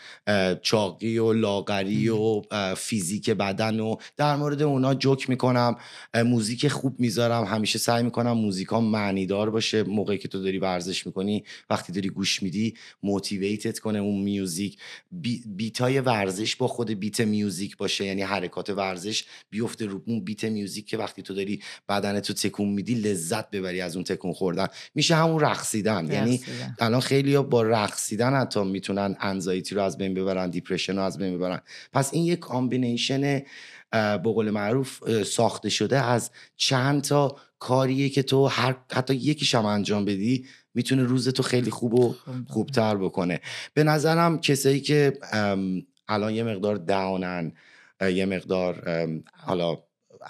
چاقی 0.62 1.18
و 1.18 1.32
لاغری 1.32 2.08
و 2.08 2.42
فیزیک 2.74 3.30
بدن 3.30 3.80
و 3.80 3.96
در 4.16 4.36
مورد 4.36 4.62
اونا 4.62 4.94
جوک 4.94 5.30
می‌کنم 5.30 5.76
music 6.14 6.68
خوب 6.68 7.00
می‌ذارم 7.00 7.44
همیشه 7.44 7.78
سعی 7.78 8.02
می‌کنم 8.02 8.32
music 8.32 8.68
ها 8.68 8.80
معنیدار 8.80 9.50
باشه. 9.50 9.82
موقعی 9.82 10.18
که 10.18 10.28
تو 10.28 10.42
داری 10.42 10.58
ورزش 10.58 11.06
می‌کنی 11.06 11.44
وقتی 11.70 11.92
داری 11.92 12.08
گوش 12.08 12.42
میدی 12.42 12.74
motivate 13.02 13.70
ت 13.70 13.78
کنه 13.78 13.98
اون 13.98 14.22
music 14.22 14.78
بی، 15.10 15.42
beat 15.46 15.90
ای 15.90 16.00
ورزش 16.00 16.56
با 16.56 16.68
خود 16.68 16.90
beat 16.90 17.20
music 17.20 17.76
باشه. 17.76 18.04
یعنی 18.04 18.22
حرکات 18.22 18.70
ورزش 18.70 19.24
بیفته 19.50 19.86
رو 19.86 20.02
اون 20.06 20.24
beat 20.24 20.44
music 20.44 20.86
که 20.86 20.96
وقتی 20.96 21.22
تو 21.22 21.34
داری 21.34 21.62
بدنتو 21.88 22.32
تکون 22.32 22.68
میدی 22.68 22.94
لذت 22.94 23.50
ببری 23.50 23.80
از 23.80 23.96
اون 23.96 24.04
تکون 24.04 24.32
خوردن. 24.32 24.66
میشه 24.94 25.14
همون 25.14 25.40
رقصیدن. 25.40 26.12
یعنی 26.12 26.40
الان 26.78 27.00
خیلی 27.00 27.38
با 27.38 27.61
رقصیدن 27.62 28.34
حتی 28.34 28.64
می‌تونن 28.64 29.16
anxiety 29.20 29.74
رو 29.74 29.82
از 29.82 29.98
بین 29.98 30.14
ببرن 30.14 30.50
depression 30.50 30.96
رو 30.96 31.02
از 31.02 31.18
بین 31.18 31.36
ببرن. 31.36 31.60
پس 31.92 32.14
این 32.14 32.24
یک 32.24 32.38
combination 32.38 33.42
به 33.92 34.18
قول 34.18 34.50
معروف 34.50 35.22
ساخته 35.22 35.68
شده 35.68 36.02
از 36.04 36.30
چند 36.56 37.02
تا 37.02 37.36
کاریه 37.58 38.08
که 38.08 38.22
تو 38.22 38.46
هر 38.46 38.76
حتی 38.92 39.14
یکیش 39.14 39.54
هم 39.54 39.66
انجام 39.66 40.04
بدی 40.04 40.46
می‌تونه 40.74 41.02
روز 41.02 41.28
تو 41.28 41.42
خیلی 41.42 41.70
خوب 41.70 41.94
و 41.94 42.14
خوبتر 42.48 42.96
بکنه. 42.96 43.40
به 43.74 43.84
نظرم 43.84 44.40
کسایی 44.40 44.80
که 44.80 45.12
الان 46.08 46.34
یه 46.34 46.42
مقدار 46.42 46.76
داونن 46.76 47.52
یه 48.00 48.26
مقدار 48.26 49.06
حالا 49.32 49.78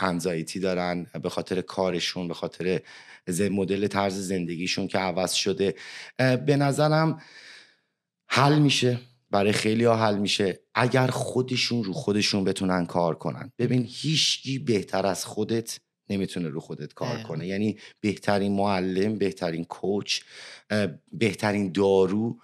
انزایتی 0.01 0.61
دارن 0.61 1.07
به 1.23 1.29
خاطر 1.29 1.61
کارشون 1.61 2.29
به 2.29 2.35
خاطر 2.35 2.81
مدل 3.29 3.87
طرز 3.87 4.15
زندگیشون 4.15 4.89
که 4.89 4.99
عوض 4.99 5.33
شده. 5.33 5.75
به 6.19 6.57
نظرم 6.57 7.23
حل 8.29 8.59
میشه. 8.59 8.99
برای 9.31 9.53
خیلی 9.53 9.85
ها 9.85 9.97
حل 9.97 10.19
میشه. 10.19 10.61
اگر 10.75 11.07
خودشون 11.07 11.85
رو 11.85 11.93
خودشون 11.93 12.45
بتونن 12.45 12.87
کار 12.87 13.15
کنن. 13.15 13.53
ببین 13.59 13.87
هیچکی 13.89 14.59
بهتر 14.59 15.07
از 15.07 15.25
خودت 15.25 15.79
نمی‌تونه 16.11 16.49
رو 16.49 16.61
خودت 16.61 16.95
کار 16.95 17.23
کنه. 17.23 17.47
یعنی 17.47 17.79
بهترین 18.01 18.53
معلم 18.53 19.19
بهترین 19.19 19.65
کوچ 19.65 20.21
بهترین 21.13 21.73
دارو 21.73 22.41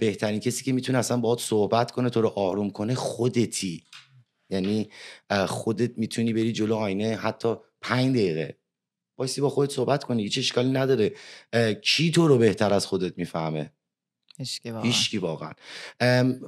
بهترین 0.00 0.40
کسی 0.40 0.64
که 0.64 0.72
می‌تونه 0.72 0.98
اصلا 0.98 1.16
باهات 1.16 1.40
صحبت 1.40 1.90
کنه 1.90 2.10
تو 2.10 2.20
رو 2.20 2.28
آروم 2.28 2.70
کنه 2.70 2.94
خودتی. 2.94 3.84
یعنی 4.50 4.90
خودت 5.46 5.98
می‌تونی 5.98 6.32
بری 6.32 6.52
جلو 6.52 6.74
آینه 6.74 7.16
حتی 7.16 7.54
پنج 7.80 8.16
دقیقه 8.16 8.58
بایستی 9.18 9.40
با 9.40 9.48
خودت 9.50 9.72
صحبت 9.72 10.04
کنی 10.04 10.22
هیچ 10.22 10.38
اشکالی 10.38 10.70
نداره. 10.70 11.14
کی 11.82 12.10
تو 12.10 12.28
رو 12.28 12.38
بهتر 12.38 12.74
از 12.74 12.86
خودت 12.86 13.18
می‌فهمه؟ 13.18 13.72
هیچکی 14.82 15.18
واقعا. 15.18 15.52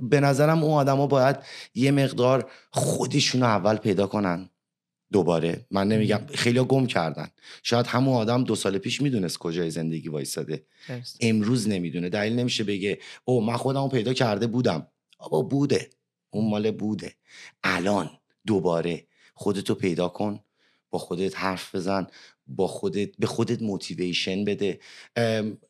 به 0.01 0.21
نظرم 0.21 0.65
اون 0.65 0.73
آدما 0.73 1.07
باید 1.07 1.37
یه 1.75 1.91
مقدار 1.91 2.51
خودشون 2.71 3.43
اول 3.43 3.77
پیدا 3.77 4.07
کنن. 4.07 4.51
دوباره. 5.13 5.67
من 5.71 5.89
نمیگم 5.89 6.21
خیلی 6.35 6.61
گم 6.61 6.87
کردن. 6.87 7.29
شاید 7.63 7.87
همون 7.87 8.17
آدم 8.17 8.45
دو 8.45 8.55
سال 8.55 8.79
پیش 8.79 9.01
می‌دونست 9.01 9.39
کجای 9.39 9.71
زندگی 9.71 10.09
وایساده. 10.09 10.67
امروز 11.21 11.69
نمی‌دونه. 11.69 12.09
دلیل 12.09 12.33
نمیشه 12.33 12.65
بگه 12.65 12.99
او 13.25 13.45
من 13.45 13.57
خودمو 13.57 13.89
پیدا 13.89 14.13
کرده 14.13 14.47
بودم. 14.47 14.87
آبا 15.19 15.43
بوده. 15.43 15.91
اون 16.31 16.51
مال 16.51 16.71
بوده. 16.71 17.15
الان 17.63 18.11
دوباره 18.47 19.07
خودتو 19.35 19.75
پیدا 19.75 20.09
کن 20.09 20.41
با 20.91 20.99
خودت 20.99 21.39
حرف 21.39 21.75
بزن 21.75 22.07
با 22.57 22.67
خودت 22.67 23.17
به 23.19 23.27
خودت 23.27 23.63
موتیویشن 23.63 24.45
بده. 24.45 24.79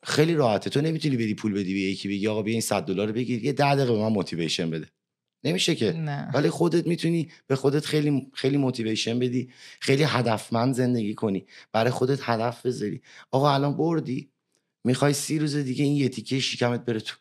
خیلی 0.03 0.33
راحته. 0.33 0.69
تو 0.69 0.81
نمی‌تونی 0.81 1.17
بری 1.17 1.33
پول 1.33 1.53
بدی 1.53 1.73
به 1.73 1.79
یکی 1.79 2.07
بگی 2.07 2.27
آقا 2.27 2.41
بیا 2.41 2.51
این 2.51 2.61
100 2.61 2.83
دلار 2.85 3.11
بگیر. 3.11 3.45
یه 3.45 3.53
10 3.53 3.75
دقیقه 3.75 3.91
به 3.91 3.99
من 3.99 4.07
موتیویشن 4.07 4.69
بده. 4.69 4.87
نمیشه 5.43 5.75
که. 5.75 5.91
نه. 5.91 6.31
ولی 6.33 6.49
خودت 6.49 6.87
می‌تونی 6.87 7.29
به 7.47 7.55
خودت 7.55 7.85
خیلی 7.85 8.27
خیلی 8.33 8.57
موتیویشن 8.57 9.19
بدی. 9.19 9.49
خیلی 9.79 10.03
هدفمند 10.03 10.73
زندگی 10.73 11.13
کنی. 11.13 11.45
برای 11.71 11.91
خودت 11.91 12.19
هدف 12.21 12.65
بذاری. 12.65 13.01
آقا 13.31 13.53
الان 13.53 13.77
بردی. 13.77 14.29
می‌خوای 14.85 15.13
سی 15.13 15.39
روز 15.39 15.55
دیگه 15.55 15.83
این 15.83 15.95
یه 15.95 16.09
تیکه 16.09 16.39
شکمت 16.39 16.85
بره 16.85 16.99
تو. 16.99 17.15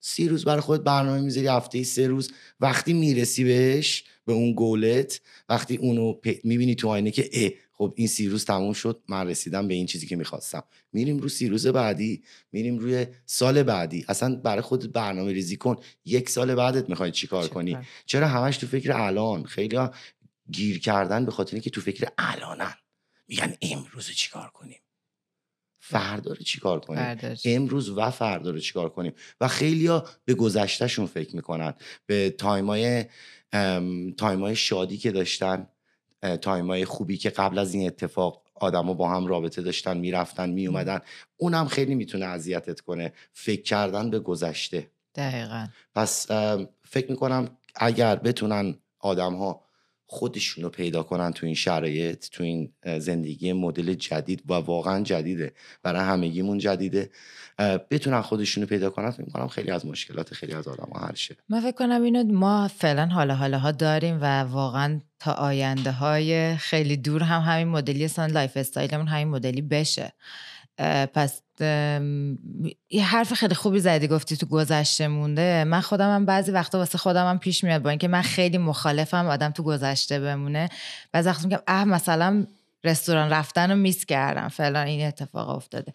سی 0.00 0.28
روز 0.28 0.44
برای 0.44 0.60
خودت 0.60 0.84
برنامه 0.84 1.20
می‌ذاری. 1.20 1.46
هفته 1.46 1.82
سه 1.82 2.06
روز. 2.06 2.30
وقتی 2.60 2.92
می‌رسی 2.92 3.44
بهش 3.44 4.04
به 4.24 4.32
اون 4.32 4.52
گولت 4.52 5.20
وقتی 5.48 5.76
اونو 5.76 6.14
می‌بینی 6.44 6.74
تو 6.74 6.88
آینه 6.88 7.10
که 7.10 7.30
اه 7.32 7.50
خب 7.78 7.94
این 7.96 8.08
سی 8.08 8.28
روز 8.28 8.44
تموم 8.44 8.72
شد 8.72 9.02
من 9.08 9.28
رسیدم 9.28 9.68
به 9.68 9.74
این 9.74 9.86
چیزی 9.86 10.06
که 10.06 10.16
می‌خواستم. 10.16 10.62
میریم 10.92 11.18
رو 11.18 11.28
سی 11.28 11.48
روز 11.48 11.66
بعدی 11.66 12.22
میریم 12.52 12.78
روی 12.78 13.06
سال 13.26 13.62
بعدی. 13.62 14.04
اصلا 14.08 14.36
برای 14.36 14.60
خودت 14.60 14.86
برنامه 14.86 15.32
ریزی 15.32 15.56
کن. 15.56 15.76
یک 16.04 16.30
سال 16.30 16.54
بعدت 16.54 16.88
می‌خوای 16.88 17.10
چیکار 17.10 17.48
کنی؟ 17.48 17.78
چرا 18.06 18.28
همش 18.28 18.56
تو 18.56 18.66
فکر 18.66 18.92
الان؟ 18.92 19.44
خیلی 19.44 19.78
گیر 20.50 20.80
کردن 20.80 21.24
به 21.24 21.30
خاطر 21.30 21.54
اینکه 21.54 21.70
تو 21.70 21.80
فکر 21.80 22.08
الانن. 22.18 22.74
میگن 23.28 23.56
امروز 23.62 24.10
چیکار 24.10 24.50
کنیم؟ 24.50 24.80
فردا 25.80 26.32
رو 26.32 26.44
چیکار 26.44 26.80
کنیم؟ 26.80 27.36
امروز 27.44 27.90
و 27.90 28.10
فردا 28.10 28.50
رو 28.50 28.60
چیکار 28.60 28.88
کنیم؟ 28.88 29.12
و 29.40 29.48
خیلیا 29.48 30.04
به 30.24 30.34
گذشتهشون 30.34 31.06
فکر 31.06 31.36
می‌کنن. 31.36 31.74
به 32.06 32.30
time 32.30 33.04
ای 34.16 34.23
time 34.23 34.49
ای 34.49 34.56
شادی 34.56 34.98
که 34.98 35.12
داشتن. 35.12 35.66
time 36.22 36.72
ای 36.72 36.84
خوبی 36.84 37.16
که 37.16 37.30
قبل 37.30 37.58
از 37.58 37.74
این 37.74 37.86
اتفاق 37.86 38.42
آدما 38.54 38.94
با 38.94 39.08
هم 39.08 39.26
رابطه 39.26 39.62
داشتن 39.62 39.96
می‌رفتن 39.96 40.50
میومدن 40.50 41.00
اونم 41.36 41.66
خیلی 41.66 41.94
می‌تونه 41.94 42.26
اذیتت 42.26 42.80
کنه. 42.80 43.12
فکر 43.32 43.62
کردن 43.62 44.10
به 44.10 44.18
گذشته. 44.18 44.90
دقیقا. 45.14 45.66
پس 45.94 46.30
فکر 46.84 47.10
می‌کنم 47.10 47.48
اگر 47.74 48.16
بتونن 48.16 48.74
آدم 49.00 49.34
ها 49.34 49.67
خودشون 50.10 50.64
رو 50.64 50.70
پیدا 50.70 51.02
کنن 51.02 51.32
تو 51.32 51.46
این 51.46 51.54
شرایط 51.54 52.28
تو 52.28 52.44
این 52.44 52.72
زندگی 52.98 53.52
مدل 53.52 53.94
جدید 53.94 54.42
و 54.48 54.52
واقعا 54.52 55.02
جدیده. 55.02 55.52
برای 55.82 56.00
همگیمون 56.00 56.58
جدیده. 56.58 57.10
بتونن 57.90 58.20
خودشون 58.20 58.62
رو 58.62 58.68
پیدا 58.68 58.90
کنن 58.90 59.10
فکر 59.10 59.30
کنم 59.30 59.48
خیلی 59.48 59.70
از 59.70 59.86
مشکلات 59.86 60.34
خیلی 60.34 60.52
از 60.52 60.68
آدم 60.68 60.88
ها 60.92 61.06
حل 61.06 61.14
شه. 61.14 61.36
من 61.48 61.60
فکر 61.60 61.72
کنم 61.72 62.02
اینو 62.02 62.24
ما 62.24 62.68
فعلا 62.68 63.06
حالا 63.06 63.34
حالا 63.34 63.58
ها 63.58 63.72
داریم 63.72 64.18
و 64.20 64.42
واقعا 64.42 65.00
تا 65.18 65.32
آینده 65.32 65.92
های 65.92 66.56
خیلی 66.56 66.96
دور 66.96 67.22
هم 67.22 67.40
همین 67.40 67.68
مدلی 67.68 68.04
اصلا 68.04 68.26
lifestyle 68.26 68.56
مون 68.56 69.06
همین 69.06 69.28
مدلی 69.28 69.62
بشه. 69.62 70.12
پس 71.14 71.42
یه 72.90 73.04
حرف 73.04 73.32
خیلی 73.32 73.54
خوبی 73.54 73.80
زدی 73.80 74.08
گفتی 74.08 74.36
تو 74.36 74.46
گذشته 74.46 75.08
مونده. 75.08 75.64
من 75.64 75.80
خودم 75.80 76.14
هم 76.14 76.24
بعضی 76.24 76.50
وقتا 76.52 76.78
واسه 76.78 76.98
خودم 76.98 77.30
هم 77.30 77.38
پیش 77.38 77.64
میاد 77.64 77.82
با 77.82 77.90
اینکه 77.90 78.08
من 78.08 78.22
خیلی 78.22 78.58
مخالفم 78.58 79.26
آدم 79.26 79.50
تو 79.50 79.62
گذشته 79.62 80.20
بمونه. 80.20 80.68
بعضی 81.12 81.28
وقتا 81.28 81.48
میگم 81.48 81.62
اه 81.66 81.84
مثلا 81.84 82.46
رستوران 82.84 83.30
رفتن 83.30 83.70
رو 83.70 83.76
میس 83.76 84.04
کردم 84.04 84.48
فعلا 84.48 84.80
این 84.80 85.06
اتفاق 85.06 85.48
افتاده. 85.48 85.92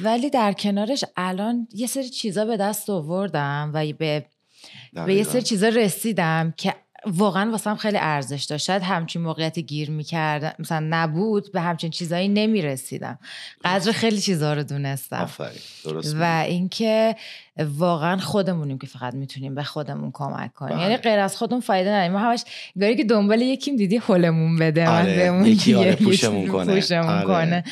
ولی 0.00 0.30
در 0.30 0.52
کنارش 0.52 1.04
الان 1.16 1.68
یه 1.74 1.86
سری 1.86 2.08
چیزا 2.08 2.44
به 2.44 2.56
دست 2.56 2.90
آوردم 2.90 3.70
و 3.74 3.92
به 3.92 4.24
به 5.06 5.14
یه 5.14 5.24
سری 5.24 5.42
چیزا 5.42 5.68
رسیدم 5.68 6.54
که 6.56 6.74
واقعا 7.06 7.50
واسم 7.50 7.76
خیلی 7.76 7.98
ارزش 8.00 8.44
داشت. 8.44 8.66
شاید 8.66 8.82
همچین 8.82 9.22
موقعیت 9.22 9.58
گیر 9.58 9.90
می‌کرد 9.90 10.56
مثلا 10.58 10.86
نبود 10.90 11.52
به 11.52 11.60
همچین 11.60 11.90
چیزایی 11.90 12.28
نمی‌رسیدم. 12.28 13.18
قدر 13.64 13.92
خیلی 13.92 14.20
چیزها 14.20 14.52
رو 14.52 14.62
دونستم. 14.62 15.30
و 16.14 16.44
اینکه 16.46 17.16
واقعا 17.58 18.16
خودمونیم 18.16 18.78
که 18.78 18.86
فقط 18.86 19.14
می‌تونیم 19.14 19.54
به 19.54 19.62
خودمون 19.62 20.10
کمک 20.14 20.54
کنیم. 20.54 20.78
یعنی 20.78 20.96
بله. 20.96 21.02
غیر 21.02 21.18
از 21.18 21.36
خودمون 21.36 21.60
فایده 21.60 21.90
نداریم. 21.90 22.12
ما 22.12 22.18
همش 22.18 22.44
گاری 22.80 22.96
که 22.96 23.04
دنبال 23.04 23.42
یکیم 23.42 23.76
دیدی 23.76 23.96
حلمون 23.96 24.56
بده 24.56 24.86
من 24.86 25.02
آره. 25.02 25.16
بهمون 25.16 25.46
یکی 25.46 25.74
آره 25.74 25.96
پوشمون 25.96 26.48
کنه, 26.48 26.74
پوشمون 26.74 27.08
آره. 27.08 27.26
کنه. 27.26 27.64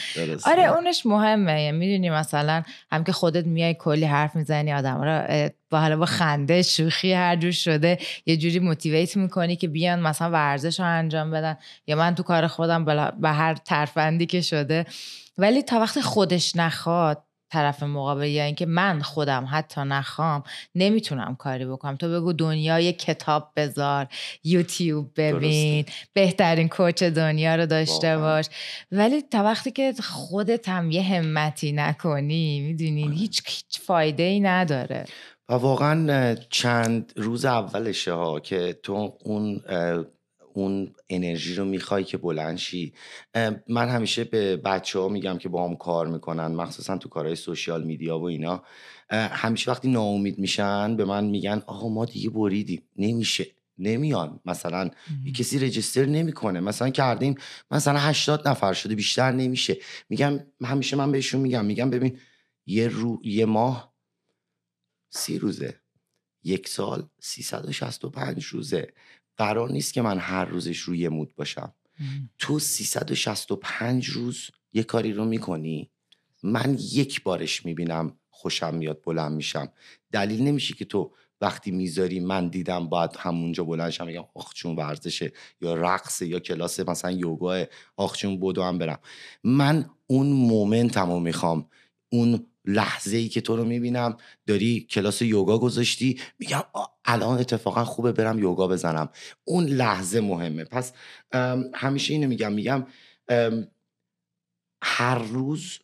آره 0.46 0.62
اونش 0.62 1.06
مهمه. 1.06 1.62
یعنی 1.62 1.78
می‌دونی 1.78 2.10
مثلا 2.10 2.62
هم 2.92 3.04
که 3.04 3.12
خودت 3.12 3.46
میای 3.46 3.74
کلی 3.74 4.04
حرف 4.04 4.36
می‌زنی 4.36 4.72
آدم 4.72 5.02
رو 5.02 5.50
با 5.70 5.80
حالا 5.80 5.96
با 5.96 6.06
خنده 6.06 6.62
شوخی 6.62 7.12
هر 7.12 7.36
جور 7.36 7.52
شده 7.52 7.98
یه 8.26 8.36
جوری 8.36 8.58
موتیویت 8.58 9.16
می‌کنی 9.16 9.56
که 9.56 9.68
بیان 9.68 10.00
مثلا 10.00 10.30
ورزش 10.30 10.80
رو 10.80 10.86
انجام 10.86 11.30
بدن 11.30 11.56
یا 11.86 11.96
من 11.96 12.14
تو 12.14 12.22
کار 12.22 12.46
خودم 12.46 12.84
به 13.20 13.28
هر 13.28 13.54
ترفندی 13.54 14.26
که 14.26 14.40
شده. 14.40 14.86
ولی 15.38 15.62
تا 15.62 15.80
وقت 15.80 16.00
خودش 16.00 16.56
نخواد 16.56 17.24
طرف 17.52 17.82
مقابل 17.82 18.26
یا 18.26 18.44
اینکه 18.44 18.66
من 18.66 19.02
خودم 19.02 19.48
حتی 19.50 19.80
نخوام 19.80 20.42
نمی‌تونم 20.74 21.36
کاری 21.36 21.66
بکنم. 21.66 21.96
تو 21.96 22.08
بگو 22.08 22.32
دنیای 22.32 22.92
کتاب 22.92 23.52
بذار 23.56 24.06
یوتیوب 24.44 25.10
ببین 25.16 25.84
بهترین 26.12 26.68
کوچ 26.68 27.02
دنیا 27.02 27.54
رو 27.54 27.66
داشته 27.66 28.18
باش. 28.18 28.46
ولی 28.92 29.22
تا 29.22 29.44
وقتی 29.44 29.70
که 29.70 29.94
خودت 30.02 30.68
هم 30.68 30.90
یه 30.90 31.02
همتی 31.02 31.72
نکنی 31.72 32.60
می‌دونین 32.60 33.08
آره. 33.08 33.16
هیچ 33.16 33.42
هیچ 33.46 33.80
فایده 33.80 34.22
ای 34.22 34.40
نداره. 34.40 35.04
و 35.50 35.54
واقعا 35.54 36.34
چند 36.34 37.12
روز 37.16 37.44
اولشه 37.44 38.12
ها 38.12 38.40
که 38.40 38.78
تو 38.82 39.16
اون 39.24 39.62
اون 40.54 40.94
انرژی 41.08 41.54
رو 41.54 41.64
می‌خوای 41.64 42.04
که 42.04 42.16
بلند 42.16 42.56
شی 42.58 42.92
من 43.68 43.88
همیشه 43.88 44.24
به 44.24 44.56
بچه 44.56 44.98
ها 44.98 45.08
میگم 45.08 45.38
که 45.38 45.48
با 45.48 45.68
هم 45.68 45.76
کار 45.76 46.06
می‌کنن 46.06 46.46
مخصوصا 46.46 46.98
تو 46.98 47.08
کارهای 47.08 47.36
سوشیال 47.36 47.84
میدیا 47.84 48.18
و 48.18 48.24
اینا 48.24 48.62
همیشه 49.10 49.70
وقتی 49.70 49.88
ناامید 49.88 50.38
میشن 50.38 50.96
به 50.96 51.04
من 51.04 51.24
میگن 51.24 51.62
آقا 51.66 51.88
ما 51.88 52.04
دیگه 52.04 52.30
بریدیم. 52.30 52.82
نمیشه 52.96 53.46
نمیان. 53.78 54.40
مثلا 54.44 54.90
کسی 55.36 55.58
رجیستر 55.58 56.04
نمی‌کنه. 56.04 56.60
مثلا 56.60 56.90
کردیم 56.90 57.34
مثلا 57.70 57.98
80 57.98 58.48
نفر 58.48 58.72
شده 58.72 58.94
بیشتر 58.94 59.32
نمیشه. 59.32 59.76
میگم 60.08 60.40
همیشه 60.64 60.96
من 60.96 61.12
بهشون 61.12 61.40
میگم. 61.40 61.64
میگم 61.64 61.90
ببین 61.90 62.18
یه 62.66 62.88
رو 62.88 63.20
یه 63.24 63.46
ماه 63.46 63.89
سی 65.10 65.38
روزه. 65.38 65.80
یک 66.44 66.68
سال 66.68 67.08
365 67.20 68.44
روزه. 68.44 68.92
قرار 69.36 69.70
نیست 69.70 69.92
که 69.92 70.02
من 70.02 70.18
هر 70.18 70.44
روزش 70.44 70.78
روی 70.78 71.08
مود 71.08 71.34
باشم. 71.34 71.74
تو 72.38 72.58
365 72.58 74.06
روز 74.06 74.50
یه 74.72 74.82
کاری 74.82 75.12
رو 75.12 75.24
می‌کنی. 75.24 75.90
من 76.42 76.78
یک 76.92 77.22
بارش 77.22 77.66
می‌بینم 77.66 78.16
خوشم 78.30 78.74
میاد 78.74 79.02
بلند 79.06 79.32
میشم. 79.32 79.72
دلیل 80.12 80.42
نمیشه 80.42 80.74
که 80.74 80.84
تو 80.84 81.14
وقتی 81.40 81.70
می‌ذاری 81.70 82.20
من 82.20 82.48
دیدم 82.48 82.88
باید 82.88 83.10
همونجا 83.18 83.64
بلند 83.64 83.90
شم 83.90 84.06
میگم 84.06 84.24
آخ 84.34 84.54
چون 84.54 84.76
ورزشه 84.76 85.32
یا 85.60 85.74
رقصه 85.74 86.26
یا 86.26 86.40
کلاس 86.40 86.80
مثلا 86.80 87.10
یوگا 87.10 87.64
آخ 87.96 88.16
چون 88.16 88.40
بودو 88.40 88.62
هم 88.62 88.78
برم. 88.78 88.98
من 89.44 89.90
اون 90.06 90.26
مومنتمو 90.26 91.20
می‌خوام. 91.20 91.68
اون 92.12 92.46
لحظه 92.64 93.16
ای 93.16 93.28
که 93.28 93.40
تو 93.40 93.56
رو 93.56 93.64
می‌بینم 93.64 94.16
داری 94.46 94.80
کلاس 94.80 95.22
یوگا 95.22 95.58
گذاشتی 95.58 96.20
میگم 96.38 96.62
الان 97.04 97.38
اتفاقا 97.38 97.84
خوبه 97.84 98.12
برم 98.12 98.38
یوگا 98.38 98.68
بزنم. 98.68 99.08
اون 99.44 99.64
لحظه 99.64 100.20
مهمه. 100.20 100.64
پس 100.64 100.92
همیشه 101.74 102.14
اینو 102.14 102.28
میگم 102.28 102.52
میگم 102.52 102.86
هر 104.82 105.18
روز 105.18 105.78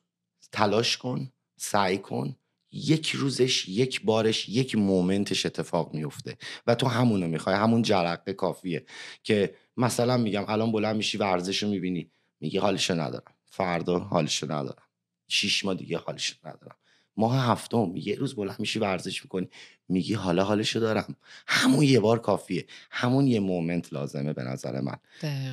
تلاش 0.53 0.97
کن 0.97 1.33
سعی 1.57 1.99
کن 1.99 2.37
یک 2.73 3.11
روزش 3.11 3.69
یک 3.69 4.03
بارش 4.05 4.49
یک 4.49 4.77
مومنتش 4.77 5.47
اتفاق 5.47 5.95
میفته 5.95 6.37
و 6.67 6.75
تو 6.75 6.87
همونو 6.87 7.29
می‌خوای 7.29 7.57
همون 7.57 7.83
جرقه 7.83 8.33
کافیه. 8.33 8.87
که 9.23 9.55
مثلا 9.77 10.17
میگم 10.17 10.45
الان 10.49 10.73
بلند 10.73 10.97
میشی 10.97 11.19
ورزش 11.19 11.63
رو 11.63 11.69
می‌بینی. 11.69 12.11
میگی 12.41 12.59
حالشو 12.59 12.95
ندارم. 12.95 13.35
فردا 13.45 13.99
حالشو 13.99 14.47
ندارم. 14.53 14.86
شیش 15.29 15.65
ماه 15.65 15.75
دیگه 15.75 15.99
حالش 15.99 16.39
ندارم. 16.45 16.77
ماه 17.17 17.51
هفتم 17.51 17.93
یه 17.97 18.15
روز 18.15 18.35
بلند 18.35 18.61
میشی 18.61 18.79
ورزش 18.79 19.23
می‌کنی 19.25 19.49
میگی 19.89 20.15
حالا 20.15 20.45
حالشو 20.45 20.81
دارم. 20.81 21.17
همون 21.47 21.83
یه 21.83 22.01
بار 22.01 22.19
کافیه. 22.19 22.67
همون 22.91 23.27
یه 23.27 23.41
moment 23.41 23.93
لازمه 23.93 24.33
به 24.33 24.43
نظر 24.43 24.81
من. 24.81 24.97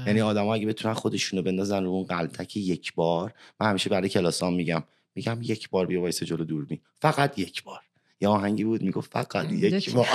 یعنی 0.08 0.22
آدم 0.22 0.48
اگه 0.48 0.66
بتونن 0.66 0.94
خودشونو 0.94 1.42
بندازن 1.42 1.84
رو 1.84 1.90
اون 1.90 2.04
غلتک 2.04 2.58
یک 2.58 2.94
بار 2.94 3.34
من 3.60 3.70
همیشه 3.70 3.90
برای 3.90 4.10
کلاسام 4.10 4.54
میگم 4.54 4.84
میگم 5.16 5.40
یک 5.42 5.70
بار 5.70 5.86
بیا 5.86 6.02
وایس 6.02 6.24
جلو 6.24 6.44
دوربین. 6.46 6.80
فقط 7.02 7.40
یک 7.40 7.64
بار. 7.64 7.80
یا 8.22 8.32
آهنگی 8.32 8.64
بود 8.64 8.84
می‌گفت 8.84 9.12
فقط 9.12 9.52
یک 9.52 9.94
بار. 9.94 10.08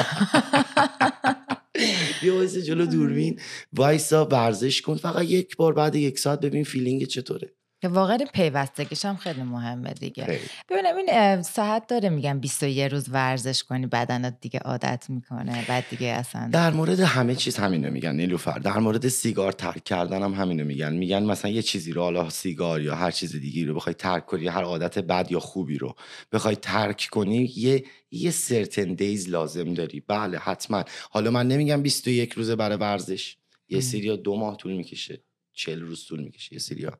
بیا 2.23 2.35
وایس 2.35 2.57
جلو 2.57 2.87
دوربین. 2.87 3.40
وایسا 3.73 4.25
ورزش 4.25 4.83
کن 4.83 4.97
فقط 4.97 5.25
یک 5.25 5.57
بار 5.57 5.73
بعد 5.73 5.94
یک 5.94 6.18
ساعت 6.18 6.40
ببین 6.40 6.64
feeling 6.64 7.05
چطوره. 7.05 7.53
واقعا 7.83 8.19
پیوستگیش 8.35 9.05
هم 9.05 9.17
خیلی 9.17 9.43
مهمه 9.43 9.93
دیگه. 9.93 10.41
ببینم 10.69 10.97
این 10.97 11.43
صحت 11.43 11.87
داره 11.87 12.09
میگم 12.09 12.41
21 12.41 12.93
روز 12.93 13.09
ورزش 13.09 13.62
کنی 13.62 13.87
بدنت 13.87 14.41
دیگه 14.41 14.59
عادت 14.59 15.07
می‌کنه 15.09 15.64
بعد 15.69 15.85
دیگه 15.91 16.07
اصلا 16.07 16.49
در 16.53 16.71
مورد 16.71 17.01
همه 17.01 17.35
چیز 17.35 17.57
همینو 17.57 17.91
میگن 17.91 18.17
نیلوفر 18.17 18.59
در 18.59 18.79
مورد 18.79 19.09
سیگار 19.09 19.53
ترک 19.53 19.85
کردن 19.85 20.23
هم 20.23 20.35
همینو 20.35 20.64
میگن. 20.64 20.93
میگن 20.93 21.23
مثلا 21.23 21.51
یه 21.51 21.62
چیزی 21.62 21.93
رو 21.93 22.03
حالا 22.03 22.31
سیگار 22.31 22.83
یا 22.83 22.95
هر 22.95 23.11
چیز 23.11 23.37
دیگه 23.37 23.67
رو 23.67 23.75
بخوای 23.75 23.95
ترک 23.95 24.27
کنی 24.27 24.47
هر 24.47 24.62
عادت 24.62 24.99
بد 24.99 25.33
یا 25.33 25.41
خوبی 25.41 25.79
رو 25.79 25.95
بخوای 26.33 26.57
ترک 26.57 27.09
کنی 27.11 27.53
یه 27.57 27.85
یه 28.11 28.31
سرتن 28.31 28.95
دیز 28.95 29.29
لازم 29.29 29.75
داری. 29.75 30.01
بله 30.01 30.38
حتما. 30.38 30.85
حالا 31.11 31.31
من 31.31 31.49
نمیگم 31.49 31.83
21 31.83 32.33
روزه 32.33 32.57
برای 32.57 32.77
ورزش. 32.77 33.37
یه 33.69 33.81
سری 33.81 34.17
دو 34.17 34.37
ماه 34.37 34.57
طول 34.57 34.73
می‌کشه 34.73 35.23
40 35.53 35.81
روز 35.81 36.07
طول 36.07 36.21
می‌کشه. 36.21 36.53
یه 36.53 36.59
سریا 36.59 36.99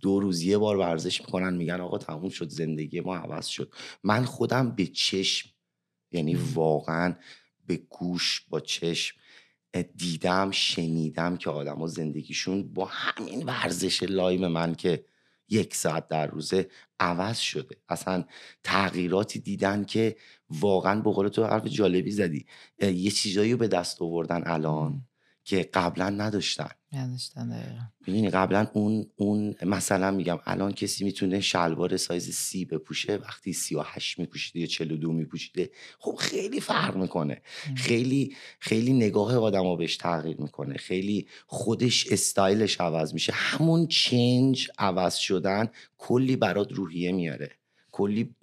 دو 0.00 0.20
روز 0.20 0.42
یه 0.42 0.58
بار 0.58 0.76
ورزش 0.76 1.20
می‌کنن 1.20 1.54
میگن 1.54 1.80
آقا 1.80 1.98
تموم 1.98 2.28
شد 2.28 2.48
زندگی 2.48 3.00
ما 3.00 3.16
عوض 3.16 3.46
شد. 3.46 3.72
من 4.02 4.24
خودم 4.24 4.70
به 4.70 4.86
چشم 4.86 5.48
یعنی 6.12 6.34
واقعا 6.34 7.14
به 7.66 7.76
گوش 7.76 8.46
با 8.48 8.60
چشم 8.60 9.16
دیدم 9.96 10.50
شنیدم 10.50 11.36
که 11.36 11.50
آدما 11.50 11.86
زندگیشون 11.86 12.72
با 12.72 12.84
همین 12.84 13.42
ورزش 13.42 14.02
لایم 14.02 14.46
من 14.46 14.74
که 14.74 15.04
یک 15.48 15.74
ساعت 15.74 16.08
در 16.08 16.26
روزه 16.26 16.68
عوض 17.00 17.38
شده. 17.38 17.76
اصلا 17.88 18.24
تغییراتی 18.64 19.38
دیدن 19.38 19.84
که 19.84 20.16
واقعا 20.50 21.00
به 21.00 21.10
قول 21.12 21.28
تو 21.28 21.44
حرف 21.44 21.66
جالبی 21.66 22.10
زدی. 22.10 22.46
یه 22.80 23.10
چیزایی 23.10 23.52
رو 23.52 23.58
به 23.58 23.68
دست 23.68 24.02
آوردن 24.02 24.42
الان. 24.46 25.06
که 25.44 25.70
قبلا 25.74 26.10
نداشتن. 26.10 26.70
ببینی 28.06 28.30
قبلا 28.30 28.66
اون 28.72 29.06
اون 29.16 29.54
مثلا 29.62 30.10
میگم 30.10 30.38
الان 30.46 30.72
کسی 30.72 31.04
می‌تونه 31.04 31.40
شلوار 31.40 31.96
سایز 31.96 32.30
سی 32.30 32.64
بپوشه 32.64 33.16
وقتی 33.16 33.52
سی 33.52 33.74
و 33.74 33.82
هشت 33.84 34.18
میپوشیده 34.18 34.60
یا 34.60 34.66
چلو 34.66 34.96
دو 34.96 35.12
میپوشیده 35.12 35.70
خب 35.98 36.14
خیلی 36.14 36.60
فرق 36.60 36.96
می‌کنه. 36.96 37.42
خیلی 37.76 38.36
خیلی 38.60 38.92
نگاه 38.92 39.36
آدم 39.36 39.76
بهش 39.76 39.96
تغییر 39.96 40.40
می‌کنه. 40.40 40.74
خیلی 40.76 41.26
خودش 41.46 42.06
استایلش 42.12 42.80
عوض 42.80 43.14
میشه. 43.14 43.32
همون 43.32 43.86
چنج 43.86 44.70
عوض 44.78 45.14
شدن 45.14 45.68
کلی 45.98 46.36
برات 46.36 46.72
روحیه 46.72 47.12
میاره. 47.12 47.50
کلی 47.92 48.34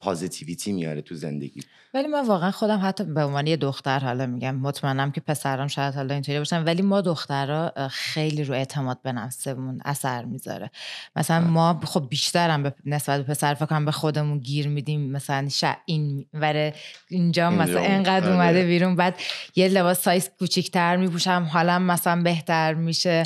پازیتیویتی 0.00 0.72
میاره 0.72 1.02
تو 1.02 1.14
زندگی. 1.14 1.60
ولی 1.96 2.08
من 2.08 2.26
واقعا 2.26 2.50
خودم 2.50 2.80
حتی 2.82 3.04
به 3.04 3.24
عنوان 3.24 3.46
یه 3.46 3.56
دختر 3.56 3.98
حالا 3.98 4.26
میگم 4.26 4.56
مطمئنم 4.56 5.10
که 5.10 5.20
پسرم 5.20 5.66
شاید 5.66 5.94
حالا 5.94 6.14
اینطوری 6.14 6.38
باشن 6.38 6.64
ولی 6.64 6.82
ما 6.82 7.00
دخترها 7.00 7.88
خیلی 7.88 8.44
رو 8.44 8.54
اعتماد 8.54 9.02
به 9.02 9.12
نفسمون 9.12 9.80
اثر 9.84 10.24
می‌ذاره 10.24 10.70
مثلا 11.16 11.40
بله. 11.40 11.50
ما 11.50 11.80
خب 11.84 12.08
بیشترم 12.08 12.62
به 12.62 12.74
نسبت 12.86 13.20
به 13.20 13.32
پسر 13.32 13.54
فکرم 13.54 13.84
به 13.84 13.92
خودمون 13.92 14.38
گیر 14.38 14.68
میدیم 14.68 15.10
مثلا 15.10 15.48
شا 15.48 15.74
این 15.84 16.26
وره 16.34 16.74
اینجا 17.08 17.50
مثلا 17.50 17.80
انقدر 17.80 18.32
اومده 18.32 18.58
آره. 18.58 18.66
بیرون 18.66 18.96
بعد 18.96 19.14
یه 19.56 19.68
لباس 19.68 20.02
سایز 20.02 20.30
کوچیک‌تر 20.38 20.96
میپوشم 20.96 21.48
حالا 21.52 21.78
مثلا 21.78 22.22
بهتر 22.22 22.74
میشه 22.74 23.22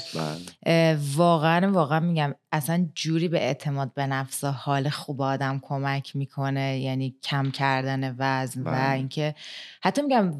بله. 0.64 0.98
واقعا 1.14 1.72
واقعا 1.72 2.00
میگم 2.00 2.34
اصلا 2.52 2.88
جوری 2.94 3.28
به 3.28 3.38
اعتماد 3.38 3.94
به 3.94 4.06
نفس 4.06 4.44
حال 4.44 4.88
خوب 4.88 5.22
آدم 5.22 5.58
کمک 5.62 6.16
می‌کنه 6.16 6.78
یعنی 6.78 7.14
کم 7.22 7.50
کردن 7.50 8.14
وزن 8.18 8.59
و 8.60 8.70
بله. 8.70 8.92
اینکه 8.92 9.34
حتی 9.82 10.02
میگم 10.02 10.38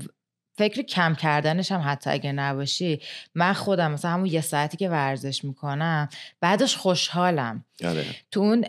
فکر 0.60 0.82
کم 0.82 1.14
کردنش 1.14 1.72
هم 1.72 1.82
حتی 1.84 2.10
اگه 2.10 2.32
نباشی 2.32 3.00
من 3.34 3.52
خودم 3.52 3.92
مثلا 3.92 4.10
همون 4.10 4.26
یه 4.26 4.40
ساعتی 4.40 4.76
که 4.76 4.88
ورزش 4.88 5.44
می‌کنم 5.44 6.08
بعدش 6.40 6.76
خوشحالم 6.76 7.64
آره. 7.84 8.04
تو 8.30 8.40
اون 8.40 8.64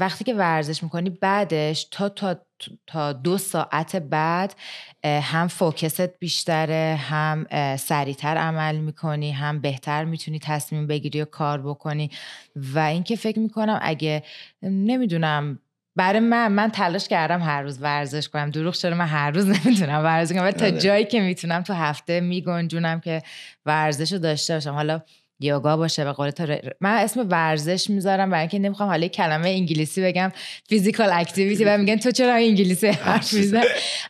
وقتی 0.00 0.24
که 0.24 0.34
ورزش 0.34 0.82
می‌کنی 0.82 1.10
بعدش 1.10 1.88
تا 1.90 2.08
تا 2.08 2.36
تا 2.86 3.12
دو 3.12 3.38
ساعت 3.38 3.96
بعد 3.96 4.54
هم 5.04 5.48
فوکست 5.48 6.18
بیشتره 6.18 7.00
هم 7.00 7.46
سریعتر 7.76 8.36
عمل 8.36 8.76
می‌کنی 8.76 9.32
هم 9.32 9.60
بهتر 9.60 10.04
می‌تونی 10.04 10.38
تصمیم 10.38 10.86
بگیری 10.86 11.22
و 11.22 11.24
کار 11.24 11.62
بکنی 11.62 12.10
و 12.56 12.78
اینکه 12.78 13.16
فکر 13.16 13.38
می‌کنم 13.38 13.78
اگه 13.82 14.22
نمی‌دونم 14.62 15.58
برای 15.98 16.20
من 16.20 16.52
من 16.52 16.70
تلاش 16.70 17.08
کردم 17.08 17.42
هر 17.42 17.62
روز 17.62 17.82
ورزش 17.82 18.28
کنم. 18.28 18.50
دروغ 18.50 18.74
چرا 18.74 18.96
من 18.96 19.06
هر 19.06 19.30
روز 19.30 19.46
نمی‌تونم 19.66 20.04
ورزش 20.04 20.34
کنم؟ 20.34 20.42
ولی 20.42 20.52
تا 20.52 20.66
آره. 20.66 20.78
جایی 20.78 21.04
که 21.04 21.20
می‌تونم 21.20 21.62
تو 21.62 21.72
هفته 21.72 22.20
میگنجونم 22.20 23.00
که 23.00 23.22
ورزش 23.66 24.12
رو 24.12 24.18
داشته 24.18 24.54
باشم. 24.54 24.72
حالا 24.72 25.00
یوگا 25.40 25.76
باشه 25.76 26.04
به 26.04 26.12
قول 26.12 26.30
تو 26.30 26.56
من 26.80 26.90
اسم 26.90 27.28
ورزش 27.30 27.90
می‌ذارم 27.90 28.30
برای 28.30 28.40
اینکه 28.40 28.58
نمی‌خوام 28.58 28.88
حالا 28.88 29.08
کلمه 29.08 29.48
انگلیسی 29.48 30.02
بگم 30.02 30.32
فیزیکال 30.68 31.08
اکتیویتی 31.12 31.64
و 31.64 31.78
میگن 31.78 31.96
تو 31.96 32.10
چرا 32.10 32.34
انگلیسی 32.34 32.86
حرف 32.86 33.32
می‌زنی؟ 33.32 33.64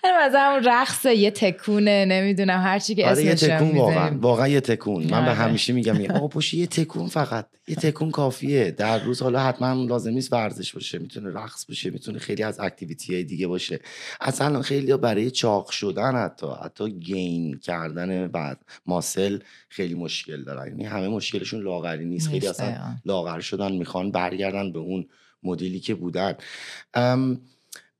مثلا 0.04 0.40
همون 0.40 0.64
رقص 0.64 1.04
یه 1.04 1.30
تکونه 1.30 2.04
نمی‌دونم 2.04 2.62
هر 2.62 2.78
چی 2.78 2.94
که 2.94 3.06
آره 3.06 3.24
یه 3.24 3.34
تکون 3.34 3.76
واقعا 3.76 4.18
واقعا 4.20 4.48
یه 4.48 4.60
تکون. 4.60 5.02
من 5.02 5.10
به 5.10 5.16
آره. 5.16 5.32
همیشه 5.32 5.72
میگم 5.72 6.16
آقا 6.16 6.28
پشت 6.28 6.54
یه 6.54 6.66
تکون 6.66 7.08
فقط 7.08 7.46
یه 7.68 7.76
تکون 7.76 8.10
کافیه. 8.10 8.70
در 8.70 8.98
روز 8.98 9.22
حالا 9.22 9.40
حتما 9.40 9.84
لازم 9.84 10.10
نیست 10.10 10.32
ورزش 10.32 10.72
باشه 10.72 10.98
می‌تونه 10.98 11.30
رقص 11.30 11.66
باشه 11.66 11.90
می‌تونه 11.90 12.18
خیلی 12.18 12.42
از 12.42 12.60
activity 12.60 13.14
های 13.14 13.24
دیگه 13.24 13.46
باشه. 13.46 13.80
اصلا 14.20 14.62
خیلی 14.62 14.96
برای 14.96 15.30
چاق 15.30 15.70
شدن 15.70 16.16
حتی 16.16 16.46
حتی 16.64 16.90
gain 16.90 17.58
کردن 17.58 18.28
بعد 18.28 18.58
muscle 18.86 19.38
خیلی 19.68 19.94
مشکل 19.94 20.44
دارن 20.44 20.66
یعنی 20.66 20.84
همه 20.84 21.08
مشکلشون 21.18 21.62
لاغری 21.62 22.04
نیست. 22.04 22.28
خیلی 22.28 22.46
اصلا 22.46 22.96
لاغر 23.04 23.40
شدن 23.40 23.72
می‌خوان 23.72 24.10
برگردن 24.10 24.72
به 24.72 24.78
اون 24.78 25.06
مدلی 25.42 25.80
که 25.80 25.94
بودن. 25.94 26.34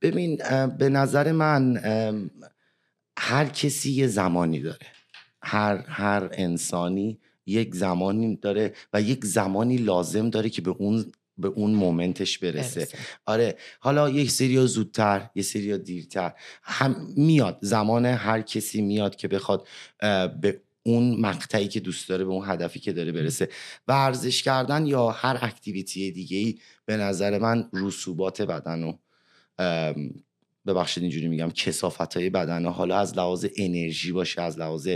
ببین 0.02 0.37
به 0.78 0.88
نظر 0.88 1.33
من 1.33 1.76
هر 3.18 3.46
کسی 3.46 3.90
یه 3.90 4.07
زمانی 4.07 4.61
داره. 4.61 4.87
هر 5.42 5.76
هر 5.76 6.28
انسانی 6.33 7.18
یک 7.46 7.74
زمانی 7.74 8.37
داره 8.37 8.72
و 8.92 9.02
یک 9.02 9.24
زمانی 9.24 9.76
لازم 9.76 10.31
داره 10.31 10.48
که 10.50 10.62
به 10.62 10.70
اون 10.70 11.12
به 11.38 11.48
اون 11.48 11.70
مومنتش 11.70 12.38
برسه. 12.38 12.88
آره 13.26 13.57
حالا 13.81 14.11
یک 14.11 14.31
سری 14.31 14.66
زودتر 14.66 15.31
یه 15.35 15.42
سری 15.42 15.78
دیرتر. 15.78 16.33
هم 16.62 17.12
میاد 17.16 17.59
زمان 17.61 18.07
هر 18.07 18.40
کسی 18.42 18.83
میاد 18.83 19.16
که 19.16 19.28
بخواد 19.28 19.66
به 20.40 20.61
اون 20.88 21.20
مقطعی 21.20 21.68
که 21.68 21.81
دوست 21.81 22.09
داره 22.09 22.24
به 22.24 22.31
اون 22.31 22.48
هدفی 22.48 22.81
که 22.81 22.92
داره 22.92 23.12
برسه. 23.12 23.48
ورزش 23.88 24.42
کردن 24.42 24.87
یا 24.87 25.11
هر 25.11 25.38
اکتیویتی 25.42 26.12
دیگه 26.12 26.37
ای 26.37 26.59
به 26.85 26.96
نظر 26.96 27.38
من 27.38 27.70
رسوبات 27.72 28.42
بدن 28.42 28.83
و 28.85 28.92
ببخشید 30.68 31.02
اینجوری 31.02 31.28
میگم 31.28 31.50
کسافت 31.50 32.16
های 32.16 32.31
بدن 32.31 32.66
حالا 32.66 32.98
از 32.98 33.16
لحاظ 33.16 33.46
انرژی 33.57 34.12
باشه 34.12 34.42
از 34.42 34.59
لحاظ 34.59 34.88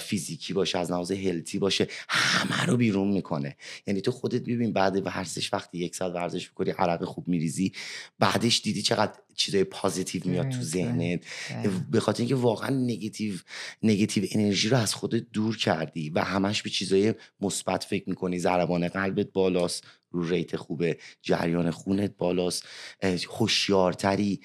فیزیکی 0.00 0.52
باشه 0.52 0.78
از 0.78 0.90
لحاظ 0.90 1.12
هلتی 1.12 1.58
باشه 1.58 1.86
همه 2.08 2.66
رو 2.66 2.76
بیرون 2.76 3.08
می‌کنه. 3.08 3.56
یعنی 3.86 4.00
تو 4.00 4.10
خودت 4.10 4.42
ببین 4.42 4.72
بعد 4.72 5.06
ورزش 5.06 5.52
وقتی 5.52 5.78
یک 5.78 5.96
ساعت 5.96 6.14
ورزش 6.14 6.48
می‌کنی 6.48 6.70
عرق 6.70 7.04
خوب 7.04 7.28
میریزی 7.28 7.72
بعدش 8.18 8.60
دیدی 8.60 8.82
چقدر 8.82 9.12
چیزای 9.34 9.64
پازیتیو 9.64 10.22
میاد 10.24 10.48
تو 10.48 10.62
ذهنت. 10.62 11.20
به 11.90 12.00
خاطر 12.00 12.20
اینکه 12.20 12.34
واقعا 12.34 12.70
نگاتیو 12.70 13.34
نگاتیو 13.82 14.24
انرژی 14.30 14.68
رو 14.68 14.76
از 14.76 14.94
خودت 14.94 15.22
دور 15.32 15.56
کردی 15.56 16.10
و 16.10 16.20
همش 16.20 16.62
به 16.62 16.70
چیزای 16.70 17.14
مثبت 17.40 17.84
فکر 17.84 18.08
می‌کنی 18.08 18.38
ضربان 18.38 18.88
قلبت 18.88 19.32
بالاست. 19.32 19.84
رو 20.12 20.28
ریت 20.28 20.56
خوبه 20.56 20.98
جریان 21.22 21.70
خونت 21.70 22.16
بالاست 22.16 22.66
هوشیارتری 23.38 24.40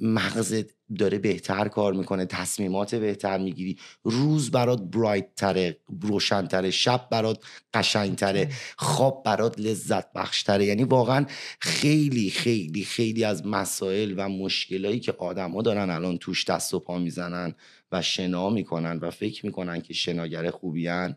مغزت 0.00 0.66
داره 0.98 1.18
بهتر 1.18 1.68
کار 1.68 1.92
می‌کنه 1.92 2.26
تصمیمات 2.26 2.94
بهتر 2.94 3.38
می‌گیری. 3.38 3.78
روز 4.04 4.50
برات 4.50 4.82
برایت 4.82 5.34
تره 5.34 5.78
روشن 6.02 6.70
شب 6.70 7.08
برات 7.10 7.44
قشنگ 7.74 8.14
تره 8.16 8.48
خواب 8.76 9.22
برات 9.24 9.60
لذت 9.60 10.12
بخشتره 10.12 10.64
یعنی 10.64 10.84
واقعا 10.84 11.26
خیلی 11.60 12.30
خیلی 12.30 12.84
خیلی 12.84 13.24
از 13.24 13.46
مسائل 13.46 14.14
و 14.16 14.28
مشکلایی 14.28 15.00
که 15.00 15.12
آدما 15.12 15.62
دارن 15.62 15.90
الان 15.90 16.18
توش 16.18 16.44
دست 16.44 16.74
و 16.74 16.80
پا 16.80 16.98
می‌زنن 16.98 17.54
و 17.92 18.02
شنا 18.02 18.50
می‌کنن 18.50 18.98
و 18.98 19.10
فکر 19.10 19.46
می‌کنن 19.46 19.80
که 19.80 19.94
شناگر 19.94 20.50
خوبیان 20.50 21.16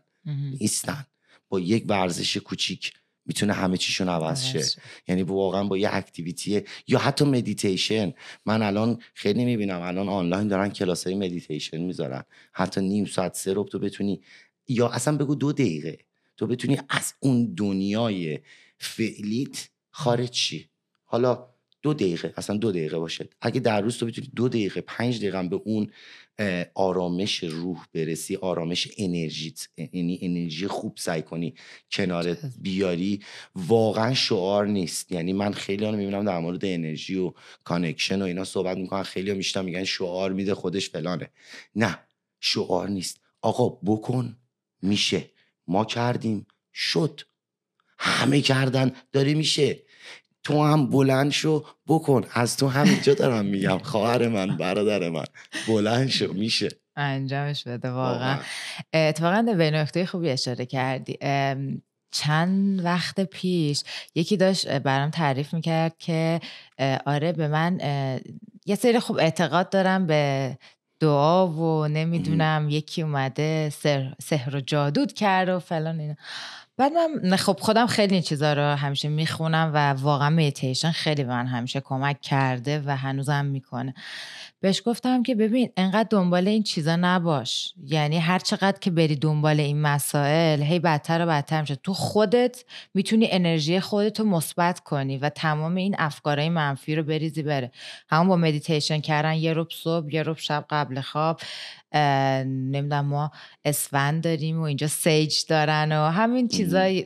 نیستن. 0.59 1.05
با 1.49 1.59
یک 1.59 1.85
ورزش 1.87 2.37
کوچیک 2.37 2.93
می‌تونه 3.25 3.53
همه 3.53 3.77
چیشون 3.77 4.09
عوض 4.09 4.45
شه. 4.45 4.81
یعنی 5.07 5.23
واقعا 5.23 5.63
با 5.63 5.77
یه 5.77 5.95
activity 5.95 6.61
یا 6.87 6.99
حتی 6.99 7.25
مدیتیشن 7.25 8.13
من 8.45 8.61
الان 8.61 9.01
خیلی 9.13 9.45
می‌بینم 9.45 9.81
الان 9.81 10.09
آنلاین 10.09 10.47
دارن 10.47 10.69
کلاس 10.69 11.07
های 11.07 11.15
مدیتیشن 11.15 11.77
می‌ذارن. 11.77 12.23
حتی 12.53 12.81
نیم 12.81 13.05
ساعت 13.05 13.35
سه 13.35 13.53
رو 13.53 13.63
تو 13.63 13.79
بتونی 13.79 14.21
یا 14.67 14.89
اصلا 14.89 15.17
بگو 15.17 15.35
دو 15.35 15.51
دقیقه. 15.51 15.97
تو 16.37 16.47
بتونی 16.47 16.77
از 16.89 17.13
اون 17.19 17.53
دنیای 17.53 18.39
فعلیت 18.77 19.69
خارج 19.89 20.33
شی. 20.33 20.69
حالا 21.03 21.54
دو 21.85 21.93
دقیقه 21.93 22.33
اصلا 22.37 22.57
دو 22.57 22.71
دقیقه 22.71 22.97
باشه. 22.97 23.29
اگه 23.41 23.59
در 23.59 23.81
روز 23.81 23.97
تو 23.97 24.05
بتونی 24.05 24.31
دو 24.35 24.49
دقیقه 24.49 24.81
پنج 24.81 25.17
دقیقه 25.17 25.43
به 25.43 25.55
اون 25.55 25.91
آرامش 26.73 27.43
روح 27.43 27.85
برسی 27.93 28.35
آرامش 28.35 28.87
انرژیت 28.97 29.67
یعنی 29.77 30.19
انرژی 30.21 30.67
خوب 30.67 30.97
سعی 30.97 31.21
کنی 31.21 31.55
کنارت 31.91 32.39
بیاری 32.61 33.19
واقعا 33.55 34.13
شعار 34.13 34.67
نیست. 34.67 35.11
یعنی 35.11 35.33
من 35.33 35.53
خیلی 35.53 35.85
رو 35.85 35.91
می‌بینم 35.91 36.25
در 36.25 36.39
مورد 36.39 36.65
انرژی 36.65 37.15
و 37.15 37.33
connection 37.63 38.21
و 38.21 38.25
اینا 38.25 38.43
صحبت 38.43 38.77
می‌کنن 38.77 39.03
خیلی 39.03 39.29
ها 39.31 39.37
میشتم 39.37 39.65
میگن 39.65 39.83
شعار 39.83 40.33
میده 40.33 40.55
خودش 40.55 40.89
فلانه. 40.89 41.29
نه 41.75 41.99
شعار 42.39 42.89
نیست. 42.89 43.19
آقا 43.41 43.69
بکن 43.69 44.37
میشه. 44.81 45.29
ما 45.67 45.85
کردیم 45.85 46.47
شد. 46.73 47.21
همه 47.97 48.41
کردن 48.41 48.91
داره 49.11 49.33
میشه. 49.33 49.84
تو 50.45 50.63
هم 50.63 50.89
بلند 50.89 51.31
شو 51.31 51.65
بکن. 51.87 52.23
از 52.33 52.57
تو 52.57 52.67
همینجا 52.67 53.13
دارم 53.13 53.45
میگم 53.45 53.77
خواهر 53.77 54.27
من 54.27 54.57
برادر 54.57 55.09
من. 55.09 55.25
بلند 55.67 56.07
شو 56.07 56.33
میشه. 56.33 56.69
انجامش 56.95 57.63
بده 57.63 57.91
واقعا. 57.91 58.39
اتفاقا 58.93 59.41
به 59.57 59.71
نکته 59.71 60.05
خوبی 60.05 60.29
اشاره 60.29 60.65
کردی. 60.65 61.17
چند 62.11 62.85
وقت 62.85 63.19
پیش 63.19 63.83
یکی 64.15 64.37
داشت 64.37 64.67
برام 64.67 65.09
تعریف 65.09 65.53
می‌کرد 65.53 65.97
که 65.99 66.39
آره 67.05 67.31
به 67.31 67.47
من 67.47 67.79
یه 68.65 68.75
سری 68.75 68.99
خوب 68.99 69.17
اعتقاد 69.17 69.69
دارم 69.69 70.07
به 70.07 70.57
دعا 70.99 71.47
و 71.47 71.87
نمی‌دونم 71.87 72.67
یکی 72.69 73.01
اومده 73.01 73.69
سحر, 73.69 74.13
سحر 74.21 74.55
و 74.55 74.61
جادود 74.61 75.13
کرد 75.13 75.49
و 75.49 75.59
فلان 75.59 75.99
اینا. 75.99 76.15
بعد 76.77 76.91
من 77.23 77.35
خب 77.35 77.59
خودم 77.61 77.87
خیلی 77.87 78.21
چیزا 78.21 78.53
رو 78.53 78.75
همیشه 78.75 79.09
می‌خونم 79.09 79.71
و 79.73 79.93
واقعا 79.93 80.29
میتیشن 80.29 80.91
خیلی 80.91 81.23
به 81.23 81.29
من 81.29 81.47
همیشه 81.47 81.81
کمک 81.81 82.21
کرده 82.21 82.83
و 82.85 82.97
هنوزم 82.97 83.45
می‌کنه. 83.45 83.93
بهش 84.61 84.81
گفتم 84.85 85.23
که 85.23 85.35
ببین 85.35 85.69
انقدر 85.77 86.07
دنبال 86.09 86.47
این 86.47 86.63
چیزا 86.63 86.95
نباش. 86.95 87.73
یعنی 87.85 88.17
هر 88.17 88.39
چقدر 88.39 88.79
که 88.79 88.91
بری 88.91 89.15
دنبال 89.15 89.59
این 89.59 89.81
مسائل 89.81 90.61
هی 90.61 90.79
بدتر 90.79 91.21
و 91.21 91.25
بدتر 91.25 91.61
میشه. 91.61 91.75
تو 91.75 91.93
خودت 91.93 92.63
می‌تونی 92.93 93.27
انرژی 93.31 93.79
خودت 93.79 94.19
رو 94.19 94.25
مثبت 94.25 94.79
کنی 94.79 95.17
و 95.17 95.29
تمام 95.29 95.75
این 95.75 95.95
افکارهای 95.99 96.49
منفی 96.49 96.95
رو 96.95 97.03
بریزی 97.03 97.43
بره. 97.43 97.71
همون 98.09 98.27
با 98.27 98.35
مدیتیشن 98.35 98.99
کردن 98.99 99.33
یه 99.33 99.53
ربع 99.53 99.67
صبح 99.71 100.13
یه 100.13 100.23
ربع 100.23 100.37
شب 100.37 100.65
قبل 100.69 101.01
خواب. 101.01 101.39
نمی‌دونم 102.45 103.05
ما 103.05 103.31
اسفند 103.65 104.23
داریم 104.23 104.59
و 104.59 104.63
اینجا 104.63 104.87
sage 104.87 105.45
دارن 105.49 105.91
و 105.91 106.09
همین 106.09 106.47
چیزای 106.47 107.05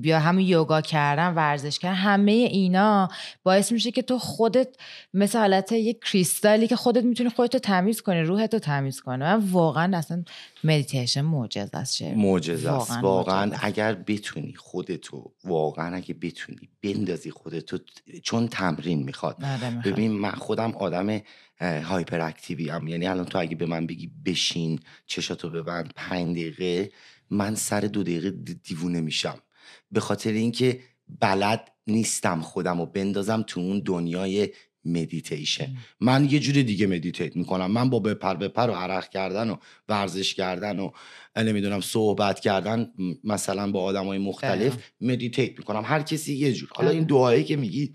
بیا 0.00 0.20
همین 0.20 0.46
یوگا 0.46 0.80
کردن 0.80 1.34
ورزش 1.34 1.78
کردن 1.78 1.96
همه 1.96 2.32
اینا 2.32 3.08
باعث 3.42 3.72
میشه 3.72 3.90
که 3.90 4.02
تو 4.02 4.18
خودت 4.18 4.76
مثل 5.14 5.38
حالت 5.38 5.72
یک 5.72 6.04
کریستالی 6.04 6.68
که 6.68 6.76
خودت 6.76 7.04
می‌تونی 7.04 7.30
خودتو 7.30 7.58
تمیز 7.58 8.00
کنی 8.00 8.20
روحتو 8.20 8.58
تمیز 8.58 9.00
کنی. 9.00 9.16
من 9.16 9.40
واقعا 9.50 9.98
اصلا 9.98 10.24
مدیتیشن 10.64 11.20
معجزه 11.20 11.76
است 11.76 12.02
معجزه 12.02 12.70
است. 12.70 12.90
واقعا, 12.90 13.02
واقعا 13.02 13.50
اگر 13.62 13.94
بتونی 13.94 14.54
خودتو 14.56 15.32
واقعا 15.44 15.96
اگه 15.96 16.14
بتونی 16.14 16.68
بندازی 16.82 17.30
خودتو 17.30 17.78
چون 18.22 18.48
تمرین 18.48 19.02
می‌خواد. 19.02 19.36
ببین 19.84 20.12
من 20.12 20.30
خودم 20.30 20.72
آدم 20.72 21.20
hyperactive 21.60 22.20
ی 22.20 22.68
ام 22.68 22.88
یعنی 22.88 23.06
الان 23.06 23.24
تو 23.24 23.38
اگه 23.38 23.56
به 23.56 23.66
من 23.66 23.86
بگی 23.86 24.10
بشین 24.24 24.80
چشاتو 25.06 25.50
ببند 25.50 25.92
پنج 25.96 26.36
دقیقه 26.36 26.92
من 27.30 27.54
سر 27.54 27.80
دو 27.80 28.02
دقیقه 28.02 28.30
دیوونه 28.64 29.00
میشم. 29.00 29.38
به 29.92 30.00
خاطر 30.00 30.32
اینکه 30.32 30.80
بلد 31.20 31.72
نیستم 31.86 32.40
خودم 32.40 32.80
رو 32.80 32.86
بندازم 32.86 33.44
تو 33.46 33.60
اون 33.60 33.82
دنیای 33.84 34.48
مدیتیشن 34.84 35.76
من 36.00 36.24
یه 36.30 36.38
جور 36.38 36.62
دیگه 36.62 36.86
meditate 36.86 37.36
می‌کنم. 37.36 37.70
من 37.70 37.90
با 37.90 37.98
بپر 37.98 38.34
بپر 38.34 38.70
و 38.70 38.72
عرق 38.72 39.08
کردن 39.08 39.50
و 39.50 39.56
ورزش 39.88 40.34
کردن 40.34 40.78
و 40.78 40.90
نمی‌دونم 41.36 41.80
صحبت 41.80 42.40
کردن 42.40 42.92
مثلا 43.24 43.70
با 43.70 43.82
آدم 43.82 44.04
های 44.04 44.18
مختلف 44.18 44.76
meditate 45.00 45.58
می‌کنم. 45.58 45.82
هر 45.84 46.02
کسی 46.02 46.34
یه 46.34 46.52
جور. 46.52 46.68
حالا 46.72 46.90
این 46.90 47.04
دعایی 47.04 47.44
که 47.44 47.56
میگی 47.56 47.92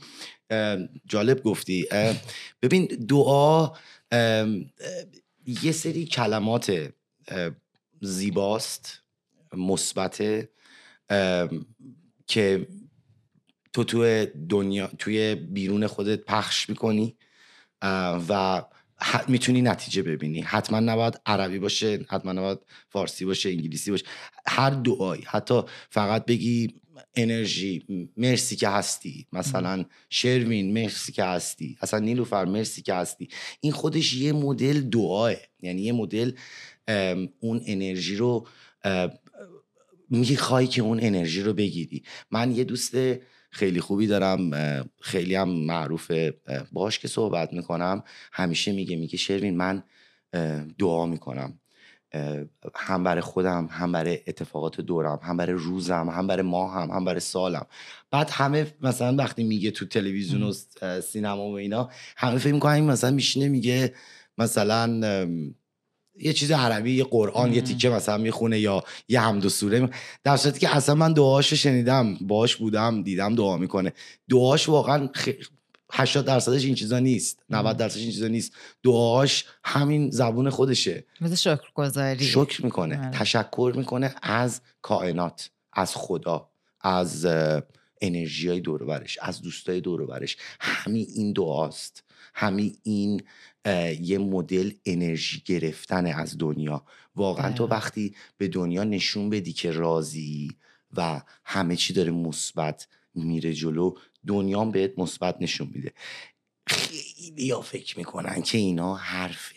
جالب 1.06 1.44
گفتی. 1.44 1.88
ببین 2.62 2.86
دعا 2.86 3.72
یه 5.64 5.72
سری 5.72 6.06
کلمات 6.06 6.94
زیباست 8.02 9.02
مثبت 9.58 10.50
که 12.28 12.68
تو 13.74 13.84
توی 13.84 14.28
دنیا 14.50 14.88
توی 14.88 15.36
بیرون 15.36 15.88
خودت 15.88 16.20
پخش 16.26 16.70
می‌کنی 16.70 17.18
و 18.30 18.64
می‌تونی 19.28 19.62
نتیجه 19.62 20.02
ببینی. 20.02 20.42
حتما 20.42 20.80
نباید 20.80 21.22
عربی 21.26 21.60
باشه 21.60 22.06
حتما 22.10 22.32
نباید 22.32 22.60
فارسی 22.90 23.26
باشه 23.26 23.50
انگلیسی 23.50 23.92
باشه. 23.92 24.06
هر 24.48 24.70
دعایی 24.70 25.24
حتی 25.28 25.62
فقط 25.90 26.26
بگی 26.26 26.74
انرژی 27.16 27.86
مرسی 28.18 28.56
که 28.56 28.70
هستی. 28.70 29.28
مثلا 29.34 29.86
شروین 30.10 30.74
مرسی 30.74 31.12
که 31.12 31.24
هستی. 31.24 31.78
اصلا 31.82 32.00
نیلوفر 32.00 32.46
مرسی 32.46 32.82
که 32.82 32.94
هستی. 32.94 33.30
این 33.62 33.74
خودش 33.74 34.14
یه 34.14 34.34
مدل 34.34 34.82
دعاه. 34.82 35.34
یعنی 35.62 35.82
یه 35.82 35.94
مدل 35.94 36.32
اون 37.40 37.62
انرژی 37.66 38.16
رو 38.16 38.48
می‌خوای 40.12 40.68
که 40.68 40.82
اون 40.82 41.00
انرژی 41.02 41.42
رو 41.42 41.54
بگیری. 41.54 42.04
من 42.32 42.52
یه 42.52 42.64
دوست 42.64 42.96
خیلی 43.52 43.80
خوبی 43.80 44.08
دارم 44.08 44.52
خیلی 45.02 45.36
هم 45.36 45.50
معروفه 45.50 46.34
باش 46.72 47.00
که 47.00 47.08
صحبت 47.08 47.54
می‌کنم 47.54 48.04
همیشه 48.34 48.72
میگه 48.72 48.96
میگه 48.96 49.18
شروین 49.18 49.58
من 49.58 49.84
دعا 50.80 51.06
می‌کنم. 51.06 51.60
هم 52.76 53.04
برای 53.04 53.22
خودم 53.22 53.68
هم 53.72 53.92
برای 53.92 54.20
اتفاقات 54.28 54.82
دورم 54.82 55.20
هم 55.24 55.38
برای 55.38 55.54
روزم 55.54 56.10
هم 56.10 56.28
برای 56.28 56.44
ماهم 56.44 56.92
هم 56.92 57.06
برای 57.06 57.20
سالم. 57.20 57.66
بعد 58.12 58.30
همه 58.30 58.74
مثلا 58.82 59.16
وقتی 59.16 59.44
میگه 59.44 59.72
تو 59.72 59.86
تلویزیون 59.86 60.44
و 60.44 60.54
سینما 61.02 61.48
و 61.50 61.54
اینا 61.54 61.90
همه 62.18 62.38
فکر 62.38 62.54
می‌کنن 62.54 62.80
مثلا 62.80 63.12
میشینه 63.12 63.50
میگه 63.50 63.94
مثلا 64.38 65.02
یه 66.22 66.34
چیز 66.34 66.52
عربی 66.52 66.96
یه 66.96 67.04
قرآن 67.04 67.54
یه 67.54 67.62
تیکه 67.62 67.90
مثلا 67.90 68.18
می‌خونه 68.18 68.60
یا 68.60 68.84
یه 69.08 69.22
حمد 69.22 69.46
و 69.46 69.50
سوره 69.50 69.90
در 70.24 70.38
صورتی 70.38 70.60
که 70.60 70.76
اصلا 70.76 70.96
من 70.96 71.14
دعاشو 71.14 71.56
شنیدم 71.56 72.16
باش 72.16 72.56
بودم 72.56 73.04
دیدم 73.04 73.36
دعا 73.36 73.58
می‌کنه. 73.58 73.94
دعاش 74.30 74.70
واقعا 74.70 75.10
خ... 75.16 75.30
80 75.94 76.26
درصدش 76.26 76.66
این 76.66 76.76
چیزا 76.76 77.00
نیست 77.00 77.44
90 77.50 77.78
درصدش 77.78 78.02
این 78.02 78.12
چیزا 78.12 78.28
نیست. 78.28 78.54
دعاش 78.84 79.46
همین 79.64 80.10
زبون 80.10 80.50
خودشه. 80.50 81.04
مثل 81.22 81.36
شکر 81.36 81.72
گذاری 81.76 82.26
شکر 82.26 82.66
می‌کنه 82.66 83.00
آره. 83.00 83.12
تشکر 83.12 83.74
می‌کنه 83.76 84.16
از 84.22 84.62
کائنات 84.82 85.50
از 85.74 85.96
خدا 85.96 86.50
از 86.82 87.28
انرژی 88.02 88.48
های 88.48 88.60
دور 88.60 89.04
از 89.22 89.42
دوستای 89.42 89.82
دور 89.82 90.26
همین 90.60 91.08
این 91.16 91.34
دعاست. 91.34 92.04
همین 92.34 92.78
این 92.84 93.24
یه 94.02 94.18
مدل 94.18 94.72
انرژی 94.86 95.42
گرفتن 95.46 96.06
از 96.06 96.38
دنیا. 96.38 96.86
واقعا 97.16 97.52
تو 97.52 97.68
وقتی 97.68 98.16
به 98.38 98.48
دنیا 98.48 98.84
نشون 98.84 99.30
بدی 99.30 99.54
که 99.54 99.72
راضی 99.72 100.58
و 100.98 101.22
همه 101.46 101.76
چی 101.76 101.94
داره 101.94 102.12
مثبت 102.12 102.88
میره 103.14 103.54
جلو 103.54 103.94
دنیا 104.28 104.66
بهت 104.66 105.00
مثبت 105.00 105.38
نشون 105.42 105.72
میده. 105.74 105.94
خیلی 106.68 107.52
ها 107.52 107.62
فکر 107.62 107.98
می‌کنن 107.98 108.42
که 108.42 108.58
اینا 108.58 108.96
حرفه 108.96 109.56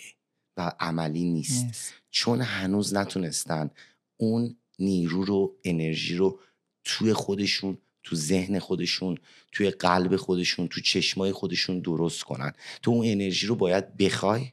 و 0.56 0.72
عملی 0.80 1.24
نیست. 1.24 1.94
چون 2.10 2.40
هنوز 2.40 2.94
نتونستن 2.94 3.70
اون 4.16 4.56
نیرو 4.78 5.24
رو 5.24 5.56
انرژی 5.64 6.16
رو 6.16 6.40
توی 6.84 7.12
خودشون 7.12 7.78
تو 8.04 8.16
ذهن 8.16 8.58
خودشون 8.58 9.18
توی 9.52 9.70
قلب 9.70 10.16
خودشون 10.16 10.68
تو 10.68 10.80
چشمای 10.80 11.32
خودشون 11.32 11.80
درست 11.80 12.22
کنن. 12.22 12.52
تو 12.82 12.90
اون 12.90 13.06
انرژی 13.06 13.46
رو 13.46 13.54
باید 13.54 13.96
بخوای 13.96 14.52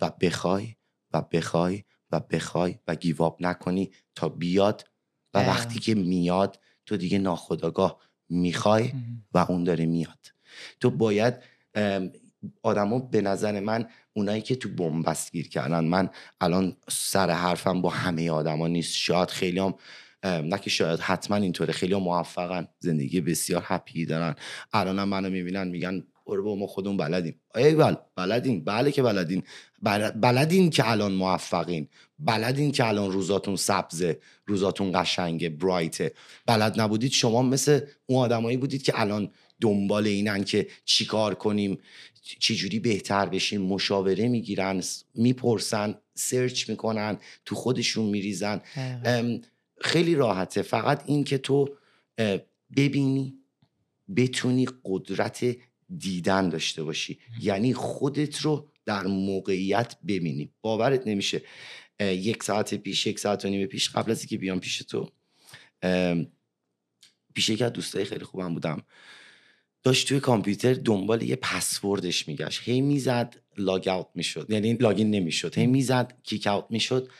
و 0.00 0.10
بخوای 0.20 0.74
و 1.12 1.22
بخوای 1.22 1.84
و 2.12 2.20
بخوای 2.20 2.78
و 2.88 2.94
گیواب 2.94 3.36
نکنی 3.40 3.90
تا 4.14 4.28
بیاد 4.28 4.88
و 5.34 5.38
وقتی 5.38 5.78
که 5.78 5.94
میاد 5.94 6.58
تو 6.86 6.96
دیگه 6.96 7.18
ناخداگاه 7.18 8.00
می‌خوای 8.28 8.92
و 9.34 9.38
اون 9.38 9.64
داره 9.64 9.86
میاد. 9.86 10.32
تو 10.80 10.90
باید 10.90 11.34
آدما 12.62 12.98
به 12.98 13.20
نظر 13.20 13.60
من 13.60 13.88
اونایی 14.12 14.42
که 14.42 14.56
تو 14.56 14.68
بنبست 14.68 15.32
گیر 15.32 15.48
کردن. 15.48 15.84
من 15.84 16.10
الان 16.40 16.76
سر 16.88 17.30
حرفم 17.30 17.82
با 17.82 17.90
همه 17.90 18.30
آدما 18.30 18.68
نیست. 18.68 18.96
شاید 18.96 19.30
خیلی 19.30 19.58
هم 19.58 19.74
نه 20.24 20.58
که 20.58 20.70
شاید 20.70 21.00
حتما 21.00 21.36
اینطوره. 21.36 21.72
خیلی 21.72 21.94
موفقن. 21.94 22.68
زندگی 22.78 23.20
بسیار 23.20 23.62
هپی 23.66 24.06
دارن. 24.06 24.34
الان 24.72 24.98
هم 24.98 25.08
منو 25.08 25.30
می‌بینن 25.30 25.68
میگن 25.68 26.02
برو 26.26 26.56
ما 26.56 26.66
خودمون 26.66 26.96
بلدیم. 26.96 27.40
ای 27.54 27.74
بل 27.74 27.94
بلدین 28.16 28.64
بله 28.64 28.92
که 28.92 29.02
بلدین. 29.02 29.42
بلدین 30.20 30.70
که 30.70 30.90
الان 30.90 31.12
موفقین. 31.12 31.88
بلدین 32.18 32.72
که 32.72 32.86
الان 32.86 33.12
روزاتون 33.12 33.56
سبزه 33.56 34.18
روزاتون 34.46 35.02
قشنگه 35.02 35.48
برایته 35.48 36.12
بلد 36.46 36.80
نبودید؟ 36.80 37.12
شما 37.12 37.42
مثل 37.42 37.80
اون 38.06 38.24
آدمایی 38.24 38.56
بودید 38.56 38.82
که 38.82 39.00
الان 39.00 39.30
دنبال 39.60 40.06
اینن 40.06 40.44
که 40.44 40.66
چیکار 40.84 41.34
کنیم 41.34 41.78
چجوری 42.22 42.78
بهتر 42.78 43.26
بشیم. 43.26 43.62
مشاوره 43.62 44.28
می‌گیرن 44.28 44.82
می‌پرسن 45.14 45.94
سرچ 46.14 46.68
می‌کنن 46.68 47.18
تو 47.44 47.54
خودشون 47.54 48.06
میریزن. 48.06 48.60
خیلی 49.80 50.14
راحته. 50.14 50.62
فقط 50.62 51.02
این 51.06 51.24
که 51.24 51.38
تو 51.38 51.76
ببینی 52.76 53.34
بتونی 54.16 54.66
قدرت 54.84 55.56
دیدن 55.98 56.48
داشته 56.48 56.82
باشی. 56.82 57.18
یعنی 57.40 57.74
خودت 57.74 58.38
رو 58.38 58.70
در 58.84 59.06
موقعیت 59.06 59.96
ببینی. 60.06 60.52
باورت 60.60 61.06
نمیشه. 61.06 61.42
یک 62.00 62.42
ساعت 62.42 62.74
پیش 62.74 63.06
یک 63.06 63.18
ساعت 63.18 63.44
و 63.44 63.48
نیم 63.48 63.66
پیش 63.66 63.90
قبل 63.90 64.10
از 64.10 64.20
اینکه 64.20 64.38
بیام 64.38 64.60
پیش 64.60 64.78
تو 64.78 65.10
پیش 67.34 67.48
یک 67.48 67.62
از 67.62 67.72
دوستای 67.72 68.04
خیلی 68.04 68.24
خوبم 68.24 68.54
بودم. 68.54 68.82
داشت 69.82 70.08
توی 70.08 70.20
کامپیوتر 70.20 70.74
دنبال 70.74 71.22
یه 71.22 71.36
پسوردش 71.36 72.28
میگشت. 72.28 72.60
هی 72.64 72.80
می‌زد 72.80 73.36
log 73.58 73.88
out 73.88 74.06
می‌شد. 74.14 74.50
یعنی 74.50 74.72
login 74.72 75.10
نمی‌شد. 75.10 75.58
هی 75.58 75.66
می‌زد 75.66 76.18
kick 76.22 76.46
out 76.46 76.66
می‌شد. 76.70 77.10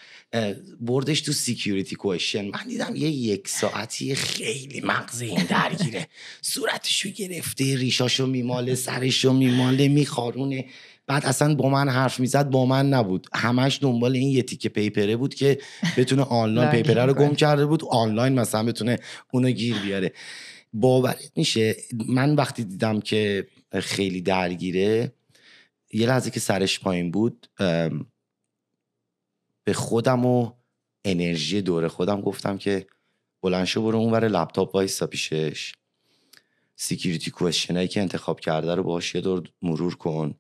بردش 0.81 1.21
تو 1.21 1.33
security 1.33 1.97
question 1.97 2.45
من 2.45 2.67
دیدم 2.69 2.97
یه 2.97 3.11
یک 3.11 3.49
ساعتی 3.49 4.15
خیلی 4.15 4.81
مغز 4.81 5.21
این 5.21 5.45
درگیره. 5.45 6.07
صورتشو 6.43 7.09
گرفته 7.09 7.77
ریشاشو 7.77 8.27
میماله 8.27 8.75
سرشو 8.75 9.33
میماله 9.33 9.89
میخارونه. 9.89 10.65
بعد 11.07 11.27
اصلا 11.27 11.55
با 11.55 11.69
من 11.69 11.89
حرف 11.89 12.21
می‌زد 12.21 12.51
با 12.51 12.67
من 12.67 12.89
نبود. 12.89 13.27
همش 13.35 13.79
دنبال 13.83 14.13
این 14.13 14.29
یه 14.29 14.43
تیکه 14.43 14.69
پیپره 14.69 15.17
بود 15.17 15.35
که 15.35 15.59
بتونه 15.97 16.23
آنلاین 16.23 16.71
پیپره 16.71 17.07
رو 17.07 17.15
گم. 17.15 17.35
کرده 17.35 17.67
بود. 17.67 17.85
آنلاین 17.85 18.33
مثلا 18.33 18.63
بتونه 18.63 18.99
اونو 19.33 19.51
گیر 19.51 19.79
بیاره. 19.79 20.13
باورت 20.73 21.33
میشه 21.37 21.77
من 22.09 22.35
وقتی 22.35 22.65
دیدم 22.65 23.01
که 23.01 23.47
خیلی 23.81 24.21
درگیره 24.21 25.13
یه 25.93 26.07
لحظه 26.07 26.31
که 26.31 26.41
سرش 26.41 26.81
پایین 26.81 27.11
بود 27.11 27.47
به 29.71 29.75
خودم 29.75 30.27
و 30.27 30.53
انرژی 31.05 31.63
دور 31.63 31.89
خودم 31.89 32.21
گفتم 32.21 32.59
که 32.59 32.87
بلند 33.43 33.65
شو 33.65 33.83
برو 33.83 33.99
اونور 33.99 34.29
لپتاپ 34.29 34.75
وایسا 34.75 35.07
پیشش. 35.07 35.73
security 36.77 37.31
question 37.31 37.77
ایی 37.77 37.89
که 37.89 38.01
انتخاب 38.01 38.41
کرده 38.41 38.75
رو 38.75 38.83
باهاش 38.83 39.15
یه 39.15 39.21
دور 39.21 39.49
مرور 39.63 39.95
کن. 39.95 40.35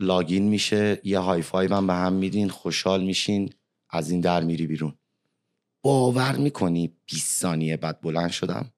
login 0.00 0.48
میشه 0.48 1.00
یه 1.04 1.18
high 1.18 1.42
five 1.42 1.74
هم 1.74 1.86
به 1.86 1.92
هم 1.92 2.12
میدین 2.12 2.48
خوشحال 2.48 3.04
میشین 3.04 3.50
از 3.90 4.10
این 4.10 4.20
در 4.20 4.42
میری 4.42 4.66
بیرون. 4.66 4.94
باور 5.82 6.36
می‌کنی 6.36 6.96
20 7.06 7.40
ثانیه 7.40 7.76
بعد 7.76 8.00
بلند 8.00 8.30
شدم. 8.30 8.72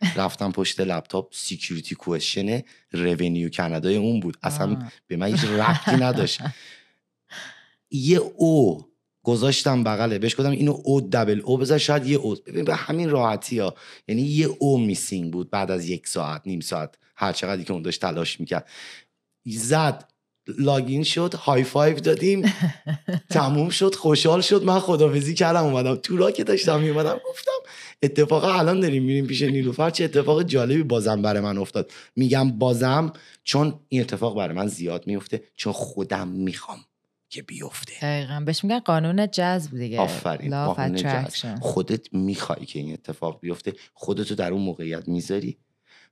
رفتم 0.16 0.52
پشت 0.52 0.80
لپتاپ 0.80 1.34
security 1.34 1.94
question 1.94 2.62
renew 2.92 3.50
کانادای 3.50 3.96
اون 3.96 4.20
بود. 4.20 4.36
اصلا. 4.42 4.88
به 5.06 5.16
من 5.16 5.26
هیچ 5.26 5.44
ربطی 5.44 5.96
نداشت. 5.96 6.40
یه 7.94 8.18
O 8.18 8.84
گذاشتم 9.22 9.84
بغله. 9.84 10.18
بهش 10.18 10.34
گفتم 10.34 10.50
اینو 10.50 10.80
O 10.84 11.00
double 11.00 11.40
O 11.44 11.56
بذار 11.56 11.78
شاید 11.78 12.06
یه 12.06 12.16
O. 12.16 12.34
ببین 12.46 12.64
به 12.64 12.74
همین 12.74 13.10
راحتی 13.10 13.58
ها. 13.58 13.74
یعنی 14.08 14.22
یه 14.22 14.46
O 14.58 14.78
missing 14.78 15.32
بود 15.32 15.50
بعد 15.50 15.70
از 15.70 15.88
یک 15.88 16.08
ساعت 16.08 16.42
نیم 16.46 16.60
ساعت. 16.60 16.94
هر 17.16 17.32
چقدری 17.32 17.64
که 17.64 17.72
اون 17.72 17.82
داشت 17.82 18.00
تلاش 18.00 18.40
می‌کرد. 18.40 18.68
زد. 19.46 20.10
login 20.58 21.02
شد 21.02 21.34
high 21.34 21.64
five 21.64 22.00
دادیم. 22.00 22.54
تموم 23.30 23.68
شد 23.68 23.94
خوشحال 23.94 24.40
شد. 24.40 24.64
من 24.64 24.78
خدافزی 24.80 25.34
کردم 25.34 25.64
اومدم. 25.64 25.94
تو 25.94 26.16
را 26.16 26.30
که 26.30 26.44
داشتم 26.44 26.80
میومدم 26.80 27.20
گفتم 27.30 27.70
اتفاقا 28.02 28.52
الان 28.52 28.80
داریم 28.80 29.02
میریم 29.02 29.26
پیش 29.26 29.42
نیلوفر. 29.42 29.90
چه 29.90 30.04
اتفاق 30.04 30.42
جالبی 30.42 30.82
بازم 30.82 31.22
برای 31.22 31.40
من 31.40 31.58
افتاد. 31.58 31.92
میگم 32.16 32.50
بازم 32.50 33.12
چون 33.44 33.80
این 33.88 34.00
اتفاق 34.00 34.36
برای 34.36 34.56
من 34.56 34.66
زیاد 34.66 35.06
میفته 35.06 35.42
چون 35.56 35.72
خودم 35.72 36.28
می‌خوام. 36.28 36.78
که 37.34 37.42
بیفته. 37.42 37.92
دقیقا. 38.02 38.40
بهش 38.46 38.64
میگن 38.64 38.78
قانون 38.78 39.30
جذب 39.30 39.78
دیگه. 39.78 39.98
آفرین. 39.98 40.64
قانون 40.64 40.96
جذب. 40.96 41.58
خودت 41.60 42.14
می‌خوای 42.14 42.66
که 42.66 42.78
این 42.78 42.92
اتفاق 42.92 43.40
بیفته 43.40 43.72
خودتو 43.94 44.34
در 44.34 44.52
اون 44.52 44.62
موقعیت 44.62 45.08
می‌ذاری 45.08 45.58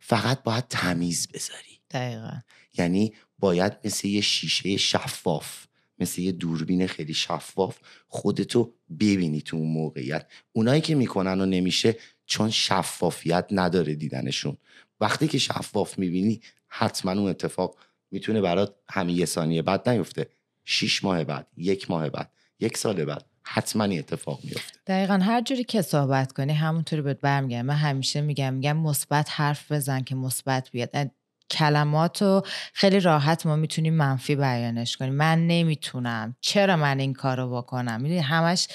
فقط 0.01 0.43
باید 0.43 0.65
تمیز 0.69 1.29
بذاری. 1.35 1.81
دقیقا. 1.91 2.41
یعنی 2.79 3.13
باید 3.39 3.73
مثل 3.85 4.09
یه 4.09 4.21
شیشه 4.21 4.77
شفاف 4.77 5.67
مثل 5.99 6.21
یه 6.21 6.33
دوربین 6.33 6.87
خیلی 6.87 7.15
شفاف 7.15 7.79
خودتو 8.09 8.73
ببینی 9.01 9.43
تو 9.43 9.57
اون 9.57 9.73
موقعیت. 9.73 10.27
اونایی 10.53 10.81
که 10.81 10.95
می‌کنن 10.95 11.41
و 11.41 11.47
نمیشه 11.47 11.97
چون 12.27 12.51
شفافیت 12.51 13.47
نداره 13.51 13.95
دیدنشون. 13.95 14.57
وقتی 15.01 15.29
که 15.29 15.39
شفاف 15.39 15.99
می‌بینی 15.99 16.41
حتما 16.69 17.13
اون 17.13 17.31
اتفاق 17.31 17.77
می‌تونه 18.11 18.41
برات 18.41 18.75
همین 18.91 19.17
یه 19.17 19.25
ثانیه 19.25 19.63
بعد 19.63 19.89
نیفته. 19.89 20.29
شیش 20.65 21.05
ماه 21.05 21.25
بعد 21.25 21.47
یک 21.57 21.91
ماه 21.91 22.09
بعد 22.09 22.31
یک 22.61 22.77
سال 22.77 23.05
بعد 23.05 23.25
حتما 23.43 23.85
این 23.85 23.99
اتفاق 23.99 24.41
میفته 24.45 24.79
دقیقا 24.87 25.15
هر 25.15 25.41
جوری 25.41 25.65
که 25.65 25.83
صحبت 25.83 26.33
کنی 26.33 26.53
همونطوری 26.53 27.03
بهت 27.03 27.21
برمیگردم 27.21 27.67
من 27.67 27.75
همیشه 27.75 28.21
میگم 28.21 28.55
میگم 28.55 28.77
مثبت 28.77 29.29
حرف 29.31 29.73
بزن 29.73 30.01
که 30.01 30.15
مثبت 30.15 30.71
بیاد. 30.71 31.11
کلمات 31.51 32.23
رو 32.23 32.43
خیلی 32.73 33.01
راحت 33.01 33.47
ما 33.47 33.57
می‌تونیم 33.57 33.95
منفی 33.95 34.37
بیانش 34.37 34.97
کنیم 34.97 35.15
من 35.15 35.47
نمی‌تونم. 35.47 36.37
چرا 36.41 36.77
من 36.77 37.01
این 37.01 37.13
کار 37.13 37.37
رو 37.37 37.57
بکنم؟ 37.57 38.01
می‌دونی 38.01 38.21
همش 38.21 38.69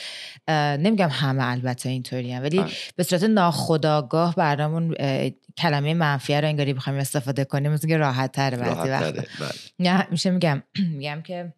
نمیگم 0.78 1.10
همه 1.10 1.48
البته 1.48 1.90
اینطوری 1.90 2.34
هم 2.34 2.42
ولی 2.42 2.60
بله. 2.60 2.72
به 2.96 3.04
صورت 3.04 3.24
ناخودآگاه 3.24 4.36
برامون 4.36 4.96
کلمه 5.58 5.94
منفی 5.94 6.34
رو 6.34 6.48
انگاری 6.48 6.74
بخوایم 6.74 7.00
استفاده 7.00 7.46
کنیم 7.46 7.78
که 7.78 7.98
راحت 7.98 8.32
تره 8.32 8.58
بعضی 8.58 8.90
تره 8.90 9.12
بله. 9.12 9.28
نه 9.80 10.08
میشه 10.12 10.30
میگم 10.30 10.64
میگم 10.98 11.22
که 11.22 11.54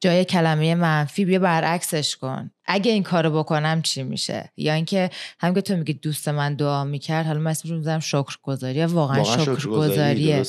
جای 0.00 0.24
کلمه 0.24 0.74
منفی 0.74 1.24
بیا 1.24 1.38
برعکسش 1.38 2.16
کن. 2.16 2.50
اگه 2.64 2.92
این 2.92 3.02
کارو 3.02 3.38
بکنم 3.38 3.82
چی 3.82 4.02
میشه؟ 4.02 4.52
یا 4.56 4.72
اینکه 4.72 5.10
هم 5.40 5.54
که 5.54 5.60
تو 5.60 5.76
میگی 5.76 5.92
دوست 5.92 6.28
من 6.28 6.54
دعا 6.54 6.84
می‌کرد 6.84 7.26
حالا 7.26 7.38
من 7.38 7.50
اسمش 7.50 7.72
می‌ذارم 7.72 8.00
شکرگزاری. 8.00 8.84
واقعا, 8.84 9.22
واقعا 9.22 9.44
شکرگزاریه. 9.44 10.42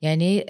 یعنی 0.00 0.44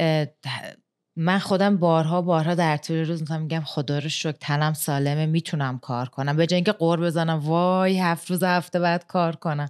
من 1.16 1.38
خودم 1.38 1.76
بارها 1.76 2.22
بارها 2.22 2.54
در 2.54 2.76
طول 2.76 2.96
روز 2.96 3.22
مثلا 3.22 3.38
میگم 3.38 3.62
خدا 3.64 3.98
رو 3.98 4.08
شکر 4.08 4.32
تنم 4.32 4.72
سالمه 4.72 5.26
می‌تونم 5.26 5.78
کار 5.78 6.08
کنم. 6.08 6.36
به 6.36 6.46
جای 6.46 6.56
اینکه 6.56 6.72
قور 6.72 7.00
بزنم 7.00 7.38
وای 7.38 7.98
هفت 7.98 8.30
روز 8.30 8.42
هفته 8.42 8.78
بعد 8.78 9.06
کار 9.06 9.36
کنم. 9.36 9.68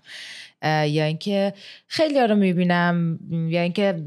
یا 0.63 1.05
اینکه 1.05 1.55
خیلی 1.87 2.21
رو 2.21 2.35
می‌بینم 2.35 3.19
یا 3.31 3.63
اینکه 3.63 4.05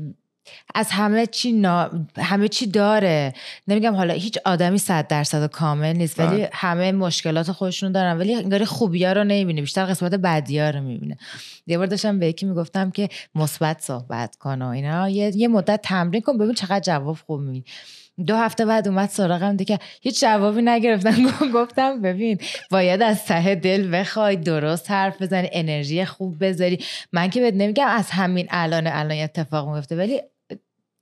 از 0.76 0.92
همه 0.92 1.28
چی 1.28 1.52
نا... 1.52 1.90
همه 2.18 2.48
چی 2.48 2.68
داره. 2.68 3.34
نمیگم 3.68 3.96
حالا 3.96 4.14
هیچ 4.14 4.38
آدمی 4.46 4.78
صد 4.78 5.08
درصد 5.08 5.50
کامل 5.50 5.94
نیست 5.94 6.20
ولی 6.20 6.38
بله. 6.38 6.50
همه 6.54 6.92
مشکلات 6.92 7.52
خودشون 7.52 7.92
دارن. 7.92 8.18
ولی 8.18 8.36
انگاری 8.36 8.66
خوبی 8.66 9.06
ها 9.06 9.14
رو 9.14 9.24
نمی‌بینه 9.24 9.62
بیشتر 9.62 9.86
قسمت 9.86 10.14
بدی 10.16 10.60
ها 10.60 10.70
رو 10.70 10.82
می‌بینه. 10.82 11.18
یه 11.68 11.78
بار 11.78 11.88
داشتم 11.88 12.20
به 12.20 12.28
یکی 12.28 12.46
می‌گفتم 12.46 12.92
که 12.92 13.10
مثبت 13.36 13.82
صحبت 13.82 14.36
کن 14.36 14.62
و 14.62 14.68
اینا. 14.68 15.10
یه, 15.10 15.32
یه 15.36 15.48
مدت 15.48 15.82
تمرین 15.84 16.22
کن 16.22 16.38
ببین 16.38 16.54
چقدر 16.54 16.80
جواب 16.80 17.18
خوب 17.28 17.40
می‌بینی. 17.40 17.64
دو 18.28 18.36
هفته 18.36 18.66
بعد 18.66 18.88
اومد 18.88 19.10
سراغم 19.10 19.56
دیگه 19.56 19.80
هیچ 20.02 20.22
جوابی 20.22 20.62
نگرفتم. 20.62 21.16
گفتم 21.54 22.02
ببین 22.02 22.38
باید 22.72 23.02
از 23.02 23.26
ته 23.26 23.56
دل 23.56 24.00
بخوای 24.00 24.36
درست 24.36 24.92
حرف 24.92 25.22
بزنی 25.22 25.50
انرژی 25.52 26.06
خوب 26.06 26.46
بذاری. 26.46 26.80
من 27.12 27.30
که 27.30 27.42
بهت 27.42 27.54
نمیگم 27.54 27.88
از 27.88 28.10
همین 28.10 28.48
الان 28.50 28.88
الان 28.88 29.18
اتفاق 29.18 29.76
میفته 29.76 29.96
ولی 29.96 30.22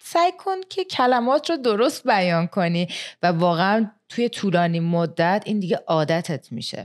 سعی 0.05 0.31
کن 0.39 0.55
که 0.69 0.83
کلمات 0.83 1.49
رو 1.49 1.57
درست 1.57 2.07
بیان 2.07 2.47
کنی 2.47 2.87
و 3.23 3.27
واقعا 3.27 3.91
توی 4.09 4.29
طولانی 4.29 4.79
مدت 4.79 5.43
این 5.45 5.59
دیگه 5.59 5.79
عادتت 5.87 6.51
میشه. 6.51 6.83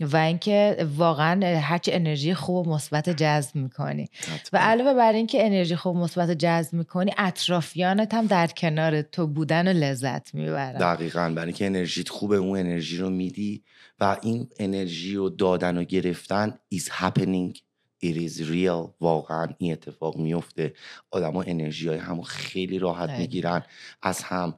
و 0.00 0.16
اینکه 0.16 0.86
واقعا 0.96 1.60
هرچی 1.60 1.92
انرژی 1.92 2.34
خوب 2.34 2.66
و 2.66 2.74
مثبت 2.74 3.10
جذب 3.10 3.56
می‌کنی. 3.56 4.08
و 4.52 4.58
علاوه 4.58 4.94
بر 4.94 5.12
اینکه 5.12 5.46
انرژی 5.46 5.76
خوب 5.76 5.96
و 5.96 5.98
مثبت 5.98 6.30
جذب 6.30 6.72
می‌کنی 6.74 7.12
اطرافیانت 7.18 8.14
هم 8.14 8.26
در 8.26 8.46
کنار 8.46 9.02
تو 9.02 9.26
بودن 9.26 9.68
و 9.68 9.72
لذت 9.72 10.34
می‌برن. 10.34 10.78
دقیقا. 10.78 11.32
برای 11.36 11.46
اینکه 11.46 11.66
انرژیت 11.66 12.08
خوبه 12.08 12.36
اون 12.36 12.58
انرژی 12.58 12.96
رو 12.96 13.10
میدی 13.10 13.64
و 14.00 14.16
این 14.22 14.48
انرژی 14.58 15.14
رو 15.14 15.30
دادن 15.30 15.78
و 15.78 15.84
گرفتن 15.84 16.58
is 16.74 16.82
happening. 16.82 17.65
It 18.04 18.16
is 18.16 18.40
real. 18.40 18.94
واقعا 19.00 19.46
این 19.58 19.72
اتفاق 19.72 20.16
میفته. 20.16 20.74
آدما 21.10 21.42
انرژی 21.42 21.88
های 21.88 21.98
همو 21.98 22.22
خیلی 22.22 22.78
راحت 22.78 23.08
دقیقاً. 23.08 23.20
می‌گیرن. 23.20 23.62
از 24.02 24.22
هم 24.22 24.54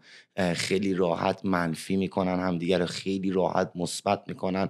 خیلی 0.55 0.95
راحت 0.95 1.45
منفی 1.45 1.97
می‌کنن 1.97 2.41
همدیگه 2.41 2.79
رو 2.79 2.87
خیلی 2.87 3.31
راحت 3.31 3.73
مثبت 3.75 4.23
می‌کنن. 4.27 4.69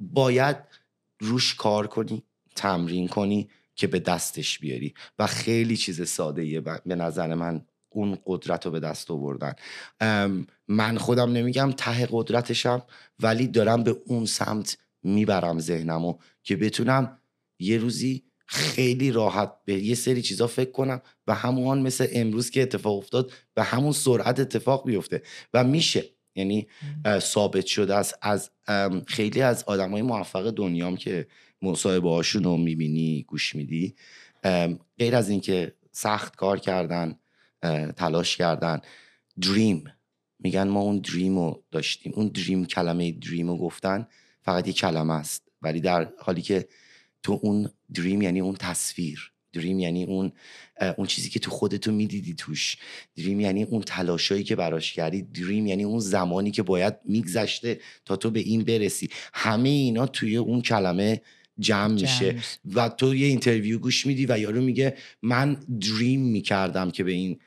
باید 0.00 0.56
روش 1.20 1.54
کار 1.54 1.86
کنی 1.86 2.22
تمرین 2.56 3.08
کنی 3.08 3.48
که 3.74 3.86
به 3.86 3.98
دستش 3.98 4.58
بیاری. 4.58 4.94
و 5.18 5.26
خیلی 5.26 5.76
چیز 5.76 6.08
ساده 6.08 6.42
ایه 6.42 6.60
به 6.60 6.94
نظر 6.94 7.34
من 7.34 7.66
اون 7.88 8.18
قدرت 8.26 8.66
رو 8.66 8.72
به 8.72 8.80
دست 8.80 9.10
آوردن. 9.10 9.54
من 10.68 10.98
خودم 10.98 11.32
نمیگم 11.32 11.72
ته 11.72 12.08
قدرتشم 12.10 12.82
ولی 13.20 13.46
دارم 13.46 13.82
به 13.82 13.96
اون 14.06 14.26
سمت 14.26 14.78
می‌برم 15.02 15.58
ذهنمو 15.58 16.18
که 16.42 16.56
بتونم 16.56 17.19
یه 17.60 17.78
روزی 17.78 18.24
خیلی 18.46 19.12
راحت 19.12 19.52
به 19.64 19.74
یه 19.74 19.94
سری 19.94 20.22
چیزا 20.22 20.46
فکر 20.46 20.70
کنم 20.70 21.02
و 21.26 21.34
همون 21.34 21.82
مثل 21.82 22.06
امروز 22.12 22.50
که 22.50 22.62
اتفاق 22.62 22.98
افتاد 22.98 23.32
به 23.54 23.62
همون 23.62 23.92
سرعت 23.92 24.40
اتفاق 24.40 24.86
بیفته. 24.86 25.22
و 25.54 25.64
میشه. 25.64 26.04
یعنی 26.34 26.68
ثابت 27.18 27.66
شده 27.66 27.94
است 27.94 28.14
از 28.22 28.50
خیلی 29.06 29.42
از 29.42 29.64
آدم 29.64 29.90
های 29.90 30.02
موفق 30.02 30.50
دنیام 30.50 30.96
که 30.96 31.26
مصاحبه 31.62 32.10
هاشون 32.10 32.44
رو 32.44 32.56
می‌بینی 32.56 33.22
گوش 33.22 33.54
میدی 33.54 33.94
غیر 34.98 35.16
از 35.16 35.28
اینکه 35.28 35.74
سخت 35.92 36.36
کار 36.36 36.58
کردن 36.58 37.18
تلاش 37.96 38.36
کردن 38.36 38.80
دریم. 39.40 39.84
میگن 40.38 40.68
ما 40.68 40.80
اون 40.80 40.98
دریم 40.98 41.38
رو 41.38 41.64
داشتیم. 41.70 42.12
اون 42.16 42.28
دریم 42.28 42.66
کلمه 42.66 43.12
دریم 43.12 43.48
رو 43.48 43.56
گفتن 43.56 44.06
فقط 44.42 44.66
یه 44.66 44.72
کلمه 44.72 45.14
است. 45.14 45.48
ولی 45.62 45.80
در 45.80 46.12
حالی 46.18 46.42
که 46.42 46.68
تو 47.22 47.40
اون 47.42 47.70
دریم 47.94 48.22
یعنی 48.22 48.40
اون 48.40 48.56
تصویر. 48.56 49.32
دریم 49.52 49.78
یعنی 49.78 50.04
اون 50.04 50.32
اون 50.96 51.06
چیزی 51.06 51.28
که 51.28 51.38
تو 51.38 51.50
خودتو 51.50 51.92
می‌دیدی 51.92 52.34
توش. 52.34 52.76
دریم 53.16 53.40
یعنی 53.40 53.62
اون 53.62 53.82
تلاشایی 53.82 54.44
که 54.44 54.56
براش 54.56 54.92
کردی. 54.92 55.22
دریم 55.22 55.66
یعنی 55.66 55.84
اون 55.84 56.00
زمانی 56.00 56.50
که 56.50 56.62
باید 56.62 56.94
میگذشته 57.04 57.80
تا 58.04 58.16
تو 58.16 58.30
به 58.30 58.40
این 58.40 58.64
برسی. 58.64 59.10
همه 59.34 59.68
اینا 59.68 60.06
توی 60.06 60.36
اون 60.36 60.62
کلمه 60.62 61.22
جمع 61.58 61.94
میشه. 61.94 62.36
و 62.74 62.88
تو 62.88 63.14
یه 63.14 63.26
اینترویو 63.26 63.78
گوش 63.78 64.06
میدی 64.06 64.26
و 64.26 64.38
یارو 64.38 64.60
میگه 64.60 64.96
من 65.22 65.54
دریم 65.80 66.20
می‌کردم 66.20 66.90
که 66.90 67.04
به 67.04 67.12
این 67.12 67.38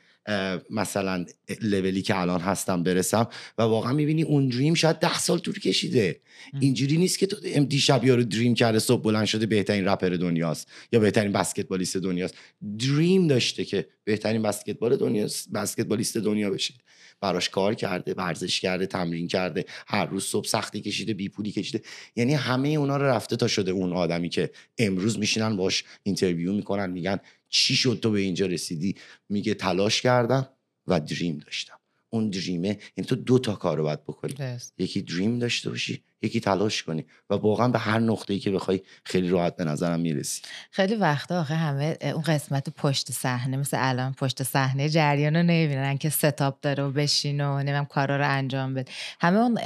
مثلا 0.70 1.24
لولی 1.62 2.02
که 2.02 2.20
الان 2.20 2.40
هستم 2.40 2.82
برسم 2.82 3.28
و 3.58 3.62
واقعا 3.62 3.92
می‌بینی 3.92 4.22
اون 4.22 4.48
دریم 4.48 4.74
شاید 4.74 4.98
ده 4.98 5.18
سال 5.18 5.38
طول 5.38 5.58
کشیده. 5.58 6.20
اینجوری 6.60 6.96
نیست 6.96 7.18
که 7.18 7.26
تو 7.26 7.64
دیشب 7.64 8.04
یارو 8.04 8.24
دریم 8.24 8.54
کرده 8.54 8.78
صبح 8.78 9.02
بلند 9.02 9.24
شده 9.24 9.46
بهترین 9.46 9.84
رپر 9.84 10.08
دنیاست 10.08 10.68
یا 10.92 11.00
بهترین 11.00 11.32
بسکتبالیست 11.32 11.96
دنیاست. 11.96 12.34
دریم 12.78 13.26
داشته 13.26 13.64
که 13.64 13.86
بهترین 14.04 14.42
بسکتبال 14.42 14.96
دنیاست 14.96 15.52
بسکتبالیست 15.52 16.16
دنیا 16.16 16.50
بشه. 16.50 16.74
براش 17.20 17.48
کار 17.48 17.74
کرده 17.74 18.14
ورزش 18.14 18.60
کرده 18.60 18.86
تمرین 18.86 19.28
کرده 19.28 19.64
هر 19.86 20.06
روز 20.06 20.24
صبح 20.24 20.46
سختی 20.46 20.80
کشیده 20.80 21.14
بی 21.14 21.28
پولی 21.28 21.52
کشیده. 21.52 21.82
یعنی 22.16 22.34
همه 22.34 22.68
اونا 22.68 22.96
رو 22.96 23.04
رفته 23.04 23.36
تا 23.36 23.48
شده 23.48 23.70
اون 23.70 23.92
آدمی 23.92 24.28
که 24.28 24.50
امروز 24.78 25.18
میشینن 25.18 25.56
باش 25.56 25.84
interview 26.02 26.52
می‌کنن 26.52 26.90
میگن 26.90 27.18
چی 27.54 27.76
شد 27.76 27.98
تو 28.02 28.10
به 28.10 28.20
اینجا 28.20 28.46
رسیدی؟ 28.46 28.96
میگه 29.28 29.54
تلاش 29.54 30.02
کردم 30.02 30.48
و 30.86 31.00
dream 31.00 31.38
داشتم. 31.38 31.78
اون 32.10 32.30
dream 32.30 32.62
ه 32.62 32.68
یعنی 32.68 33.08
تو 33.08 33.16
دو 33.16 33.38
تا 33.38 33.54
کار 33.54 33.76
رو 33.76 33.82
باید 33.82 34.04
بکنی. 34.04 34.34
یکی 34.78 35.02
dream 35.02 35.38
داشته 35.38 35.70
باشی 35.70 36.02
یکی 36.24 36.40
تلاش 36.40 36.82
کنی 36.82 37.04
و 37.30 37.34
واقعا 37.34 37.68
به 37.68 37.78
هر 37.78 37.98
نقطه‌ای 37.98 38.40
که 38.40 38.50
بخوای 38.50 38.80
خیلی 39.04 39.28
راحت 39.28 39.56
به 39.56 39.64
نظرم 39.64 40.00
می‌رسی. 40.00 40.42
خیلی 40.70 40.94
وقتا 40.94 41.40
آخه 41.40 41.54
همه 41.54 41.96
اون 42.02 42.22
قسمت 42.22 42.70
پشت 42.70 43.12
صحنه 43.12 43.56
مثل 43.56 43.76
الان 43.80 44.12
پشت 44.12 44.42
صحنه 44.42 44.88
جریان 44.88 45.36
رو 45.36 45.42
نمی‌بینن 45.42 45.98
که 45.98 46.08
setup 46.08 46.60
داره 46.60 46.84
و 46.84 46.90
بشین 46.90 47.40
و 47.40 47.62
نمیم 47.62 47.84
کارا 47.84 48.16
رو 48.16 48.30
انجام 48.30 48.74
بده. 48.74 48.92
همه 49.20 49.38
اون 49.38 49.58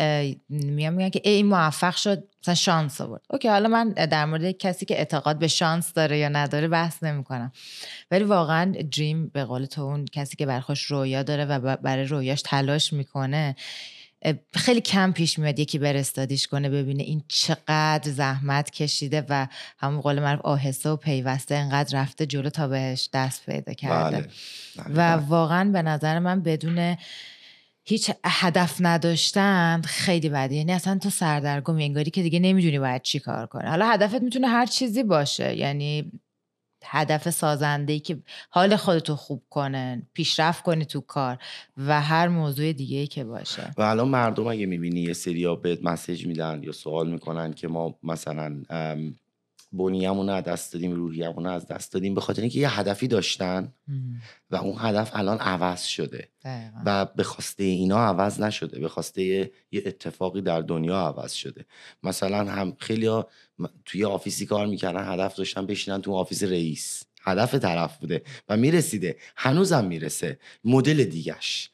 میان 0.49 0.95
میگن 0.95 1.11
که 1.11 1.21
این 1.25 1.47
موفق 1.47 1.97
شد 1.97 2.25
مثلا 2.43 2.55
شانس 2.55 3.01
آورد. 3.01 3.23
اوکی 3.31 3.49
حالا 3.49 3.69
من 3.69 3.89
در 3.89 4.25
مورد 4.25 4.51
کسی 4.51 4.87
که 4.87 4.99
اعتقاد 4.99 5.39
به 5.39 5.49
شانس 5.49 5.93
داره 5.93 6.19
یا 6.19 6.29
نداره 6.29 6.69
بحث 6.69 7.03
نمی‌کنم. 7.03 7.53
ولی 8.11 8.25
واقعا 8.25 8.73
دریم 8.93 9.29
به 9.29 9.45
قول 9.45 9.65
تو 9.65 9.83
اون 9.83 10.05
کسی 10.05 10.37
که 10.37 10.47
برخوش 10.47 10.83
رویا 10.85 11.23
داره 11.23 11.45
و 11.45 11.77
برای 11.77 12.05
رویاش 12.05 12.43
تلاش 12.43 12.93
می‌کنه 12.93 13.57
خیلی 14.55 14.81
کم 14.81 15.13
پیش 15.13 15.39
میاد 15.39 15.59
یکی 15.59 15.79
بر 15.79 15.97
استادیش 15.97 16.47
کنه 16.47 16.71
ببینه 16.71 17.03
این 17.03 17.23
چقدر 17.29 18.11
زحمت 18.11 18.71
کشیده 18.71 19.27
و 19.29 19.47
همون 19.79 20.01
قول 20.01 20.21
معروف 20.21 20.45
آهسته 20.45 20.91
و 20.91 20.97
پیوسته 20.97 21.55
انقدر 21.55 22.03
رفته 22.03 22.27
جلو 22.27 22.51
تا 22.51 22.69
بهش 22.69 23.09
دست 23.13 23.47
پیدا 23.47 23.73
کرده 23.73 24.17
بله. 24.17 24.29
بله. 24.77 24.95
و 24.95 25.27
واقعا 25.27 25.71
به 25.71 25.83
نظر 25.83 26.19
من 26.19 26.43
بدون 26.43 26.97
هیچ 27.85 28.11
هدف 28.25 28.77
نداشتن 28.81 29.83
خیلی 29.85 30.29
بده 30.29 30.55
یعنی 30.55 30.73
اصلا 30.73 30.99
تو 30.99 31.11
سردرگم 31.11 31.77
انگاری 31.77 32.11
که 32.11 32.23
دیگه 32.23 32.39
نمی‌دونی 32.39 32.79
باید 32.79 33.03
چی 33.03 33.19
کار 33.21 33.47
کنه 33.47 33.69
حالا 33.69 33.87
هدفت 33.87 34.23
می‌تونه 34.23 34.49
هر 34.49 34.67
چیزی 34.67 35.03
باشه 35.03 35.57
یعنی 35.57 36.13
هدف 36.85 37.31
سازنده 37.31 37.93
ای 37.93 38.01
که 38.01 38.23
حال 38.51 38.77
خودتو 38.77 39.17
خوب 39.17 39.43
کنه 39.51 40.07
پیشرفت 40.13 40.63
کنی 40.63 40.85
تو 40.85 41.01
کار 41.01 41.39
و 41.77 42.01
هر 42.01 42.29
موضوع 42.29 42.73
دیگه 42.73 42.99
ای 42.99 43.07
که 43.07 43.25
باشه. 43.25 43.75
و 43.77 43.83
الان 43.83 44.09
مردم 44.09 44.47
اگه 44.47 44.67
می‌بینی 44.67 45.01
یه 45.01 45.13
سری 45.13 45.57
بهت 45.57 45.79
مسیج 45.83 46.27
میدن 46.27 46.61
یا 46.63 46.73
سوال 46.73 47.11
می‌کنن 47.11 47.53
که 47.53 47.69
ما 47.69 47.99
مثلا 48.03 48.63
بنیمون 49.73 50.29
از 50.29 50.45
دست 50.45 50.73
دادیم 50.73 50.93
روحیمون 50.93 51.47
از 51.47 51.67
دست 51.67 51.93
دادیم 51.93 52.15
به 52.15 52.21
خاطر 52.21 52.43
اینکه 52.43 52.59
یه 52.59 52.79
هدفی 52.79 53.09
داشتن 53.09 53.73
و 54.51 54.57
اون 54.57 54.75
هدف 54.79 55.11
الان 55.15 55.39
عوض 55.39 55.83
شده 55.85 56.29
و 56.85 57.05
به 57.05 57.23
خواسته 57.23 57.65
اینا 57.65 57.99
عوض 57.99 58.41
نشده 58.41 58.81
به 58.81 58.89
خواسته 58.89 59.23
یه, 59.23 59.53
اتفاقی 59.73 60.41
در 60.41 60.61
دنیا 60.61 60.97
عوض 60.99 61.33
شده. 61.33 61.65
مثلا 62.03 62.51
هم 62.53 62.77
خیلی 62.79 63.07
ها 63.07 63.29
توی 63.85 64.05
office 64.05 64.41
ی 64.41 64.47
کار 64.47 64.67
می‌کردن 64.67 65.13
هدف 65.15 65.37
داشتن 65.37 65.67
بشینن 65.67 66.03
تو 66.03 66.15
office 66.15 66.43
رئیس. 66.43 67.03
هدف 67.23 67.55
طرف 67.55 67.99
بوده 67.99 68.23
و 68.49 68.57
می‌رسیده. 68.57 69.17
هنوزم 69.37 69.85
می‌رسه. 69.85 70.39
مدل 70.65 71.05
دیگش 71.05 71.71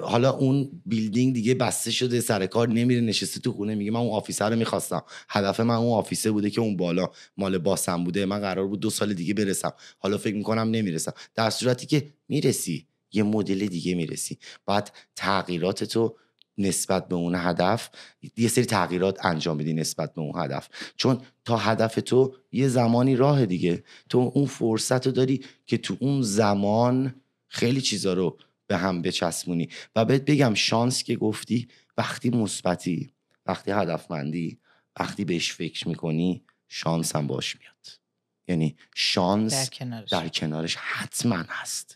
حالا 0.00 0.30
اون 0.30 0.82
building 0.86 1.34
دیگه 1.34 1.54
بسته 1.54 1.90
شده 1.90 2.20
سر 2.20 2.46
کار 2.46 2.68
نمیره 2.68 3.00
نشسته 3.00 3.40
تو 3.40 3.52
خونه 3.52 3.74
میگه 3.74 3.90
من 3.90 4.00
اون 4.00 4.10
office 4.10 4.39
ه 4.39 4.44
رو 4.44 4.56
می‌خواستم. 4.56 5.02
هدف 5.28 5.60
من 5.60 5.74
اون 5.74 5.98
office 5.98 6.25
ه 6.25 6.30
بوده 6.30 6.50
که 6.50 6.60
اون 6.60 6.76
بالا 6.76 7.10
مال 7.36 7.58
باسم 7.58 8.04
بوده. 8.04 8.26
من 8.26 8.40
قرار 8.40 8.66
بود 8.66 8.80
دو 8.80 8.90
سال 8.90 9.14
دیگه 9.14 9.34
برسم. 9.34 9.72
حالا 9.98 10.18
فکر 10.18 10.34
می‌کنم 10.34 10.70
نمی‌رسم. 10.70 11.12
در 11.34 11.50
صورتی 11.50 11.86
که 11.86 12.06
می‌رسی 12.28 12.86
یه 13.12 13.22
مدل 13.22 13.66
دیگه 13.66 13.94
می‌رسی. 13.94 14.38
باید 14.64 14.92
تغییرات 15.16 15.84
تو 15.84 16.16
نسبت 16.58 17.08
به 17.08 17.14
اون 17.16 17.34
هدف 17.34 17.90
یه 18.36 18.48
سری 18.48 18.64
تغییرات 18.64 19.24
انجام 19.26 19.58
بدی 19.58 19.72
نسبت 19.72 20.14
به 20.14 20.20
اون 20.20 20.44
هدف. 20.44 20.68
چون 20.96 21.20
تا 21.44 21.56
هدف 21.56 21.94
تو 21.94 22.34
یه 22.52 22.68
زمانی 22.68 23.16
راه 23.16 23.46
دیگه. 23.46 23.84
تو 24.08 24.32
اون 24.34 24.46
فرصت 24.46 25.06
رو 25.06 25.12
داری 25.12 25.44
که 25.66 25.78
تو 25.78 25.96
اون 26.00 26.22
زمان 26.22 27.14
خیلی 27.48 27.80
چیزا 27.80 28.12
رو 28.12 28.38
به 28.66 28.76
هم 28.76 29.02
بچسبونی. 29.02 29.68
و 29.96 30.04
بهت 30.04 30.22
بگم 30.24 30.54
شانس 30.54 31.02
که 31.02 31.16
گفتی 31.16 31.68
وقتی 31.96 32.30
مثبتی 32.30 33.12
وقتی 33.46 33.70
هدفمندی 33.70 34.58
وقتی 35.00 35.24
بهش 35.24 35.52
فکر 35.52 35.88
می‌کنی 35.88 36.42
شانس 36.68 37.16
هم 37.16 37.26
باش 37.26 37.56
میاد. 37.56 38.00
یعنی 38.48 38.76
شانس 38.94 39.52
در 39.52 39.66
کنارش, 39.66 40.10
در 40.10 40.28
کنارش 40.28 40.76
حتما 40.76 41.44
هست. 41.48 41.95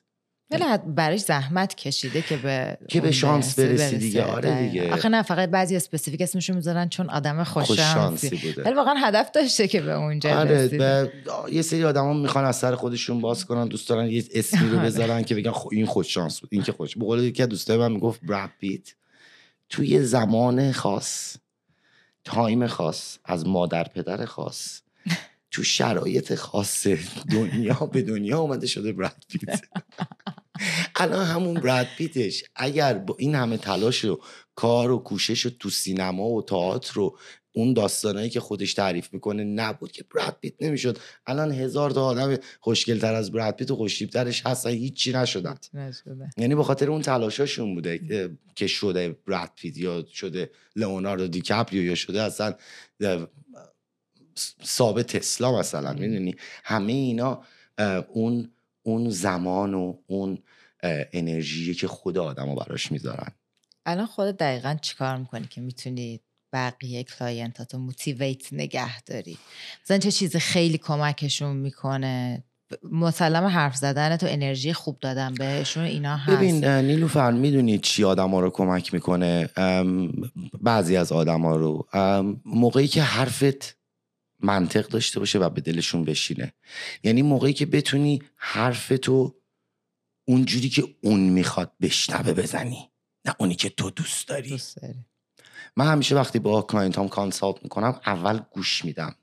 ولی 0.50 0.64
براش 0.86 1.20
زحمت 1.20 1.74
کشیده 1.74 2.22
که 2.22 2.36
به 2.36 2.78
که 2.88 3.00
به 3.00 3.10
شانس 3.12 3.58
برسی 3.58 3.98
دیگه. 3.98 4.24
آره 4.24 4.68
دیگه. 4.68 4.92
آخه 4.92 5.08
نه 5.08 5.22
فقط 5.22 5.48
بعضی 5.48 5.76
specific 5.76 6.20
اسمشون 6.20 6.56
می‌ذارن 6.56 6.88
چون 6.88 7.10
آدم 7.10 7.44
خوش 7.44 7.70
شانسی 7.70 8.36
بوده. 8.36 8.62
ولی 8.62 8.74
واقعا 8.74 8.94
هدف 8.94 9.30
داشته 9.30 9.68
که 9.68 9.80
به 9.80 9.92
اونجا 9.92 10.38
آره 10.38 10.68
به 10.68 11.12
یه 11.52 11.62
سری 11.62 11.84
آدما 11.84 12.12
می‌خوان 12.12 12.44
از 12.44 12.56
سر 12.56 12.74
خودشون 12.74 13.20
باز 13.20 13.44
کنن 13.44 13.68
دوست 13.68 13.88
دارن 13.88 14.06
یه 14.06 14.24
اسمی 14.34 14.68
رو 14.68 14.78
بذارن 14.86 15.22
که 15.22 15.34
بگن 15.34 15.52
این 15.72 15.86
خوش 15.86 16.14
شانس 16.14 16.40
بود 16.40 16.50
این 16.52 16.62
که 16.62 16.72
خوش. 16.72 16.96
به 16.96 17.04
قول 17.04 17.18
یکی 17.24 17.42
از 17.42 17.48
دوستای 17.48 17.76
من 17.76 17.92
می‌گفت 17.92 18.20
براد 18.24 18.50
پیت 18.60 18.94
توی 19.68 20.02
زمان 20.02 20.72
خاص 20.72 21.36
time 22.24 22.66
خاص 22.66 23.18
از 23.24 23.46
مادر 23.46 23.84
پدر 23.84 24.24
خاص 24.24 24.80
تو 25.50 25.62
شرایط 25.62 26.34
خاص 26.34 26.86
دنیا 27.30 27.74
به 27.92 28.02
دنیا 28.02 28.38
اومده 28.38 28.66
شده 28.66 28.92
براد 28.92 29.24
پیت. 29.28 29.60
الان 30.96 31.26
همون 31.26 31.54
براد 31.54 31.86
پیتش 31.98 32.44
اگر 32.56 32.94
با 32.94 33.16
این 33.18 33.34
همه 33.34 33.56
تلاش 33.56 34.04
و 34.04 34.20
کار 34.54 34.90
و 34.90 34.98
کوشش 34.98 35.46
و 35.46 35.50
تو 35.50 35.70
سینما 35.70 36.28
و 36.28 36.42
تئاتر 36.42 36.92
رو 36.94 37.18
اون 37.52 37.72
داستانایی 37.72 38.30
که 38.30 38.40
خودش 38.40 38.74
تعریف 38.74 39.14
می‌کنه 39.14 39.44
نبود 39.44 39.92
که 39.92 40.04
براد 40.14 40.36
پیت 40.40 40.62
نمی‌شد. 40.62 40.98
الان 41.26 41.52
هزار 41.52 41.90
تا 41.90 42.04
آدم 42.04 42.36
خوشگلتر 42.60 43.14
از 43.14 43.32
براد 43.32 43.56
پیت 43.56 43.70
و 43.70 43.76
خوشتیبترش 43.76 44.46
هستن 44.46 44.70
هیچی 44.70 45.12
نشدن. 45.12 45.58
یعنی 46.36 46.54
به 46.54 46.64
خاطر 46.64 46.90
اون 46.90 47.02
تلاشاشون 47.02 47.74
بوده 47.74 48.00
که 48.54 48.66
شده 48.66 49.18
براد 49.26 49.50
پیت 49.56 49.78
یا 49.78 50.04
شده 50.12 50.50
لئوناردو 50.76 51.28
دیکاپریو 51.28 51.84
یا 51.84 51.94
شده 51.94 52.22
اصلا 52.22 52.54
ثابت 54.64 55.16
تسلا 55.16 55.58
مثلا 55.58 55.92
می‌دونی؟ 55.92 56.34
همه 56.64 56.92
اینا 56.92 57.42
اون 58.12 58.50
اون 58.82 59.10
زمان 59.10 59.74
و 59.74 59.94
اون 60.06 60.38
انرژی 61.12 61.74
که 61.74 61.88
خود 61.88 62.18
آدم 62.18 62.54
براش 62.54 62.92
می‌ذارن. 62.92 63.32
الان 63.86 64.06
خود 64.06 64.36
دقیقا 64.36 64.76
چیکار 64.82 65.16
می‌کنی 65.16 65.46
که 65.46 65.60
می‌تونی 65.60 66.20
بقیه 66.52 67.04
client 67.04 67.60
اتو 67.60 67.78
motivate 67.78 68.52
نگه 68.52 69.02
داری؟ 69.02 69.38
مثلا 69.84 69.98
چه 69.98 70.10
چیزی 70.10 70.38
خیلی 70.38 70.78
کمکشون 70.78 71.56
می‌کنه؟ 71.56 72.44
مسلم 72.92 73.44
حرف 73.44 73.76
زدن 73.76 74.16
تو 74.16 74.26
انرژی 74.30 74.72
خوب 74.72 74.98
دادن 75.00 75.34
بهشون 75.34 75.84
اینا 75.84 76.16
هست. 76.16 76.36
ببین 76.36 76.64
نیلوفر 76.64 77.30
می‌دونی 77.32 77.78
چی 77.78 78.04
آدم 78.04 78.30
ها 78.30 78.40
رو 78.40 78.50
کمک 78.50 78.94
می‌کنه؟ 78.94 79.48
بعضی 80.60 80.96
از 80.96 81.12
آدم 81.12 81.42
ها 81.42 81.56
رو 81.56 81.86
موقعی 82.44 82.88
که 82.88 83.02
حرفت 83.02 83.79
منطق 84.42 84.88
داشته 84.88 85.20
باشه 85.20 85.38
و 85.38 85.48
به 85.50 85.60
دلشون 85.60 86.04
بشینه. 86.04 86.52
یعنی 87.02 87.22
موقعی 87.22 87.52
که 87.52 87.66
بتونی 87.66 88.22
حرف 88.36 88.92
تو 89.02 89.40
اونجوری 90.24 90.68
که 90.68 90.96
اون 91.02 91.20
می‌خواد 91.20 91.72
بشنوه 91.80 92.32
بزنی. 92.32 92.90
نه 93.24 93.34
اونی 93.38 93.54
که 93.54 93.68
تو 93.68 93.90
دوست 93.90 94.28
داری, 94.28 94.48
دوست 94.48 94.76
داری. 94.76 95.04
من 95.76 95.86
همیشه 95.92 96.14
وقتی 96.14 96.38
با 96.38 96.62
client 96.62 96.98
هام 96.98 97.08
consult 97.08 97.62
می‌کنم 97.62 98.00
اول 98.06 98.38
گوش 98.38 98.84
میدم. 98.84 99.16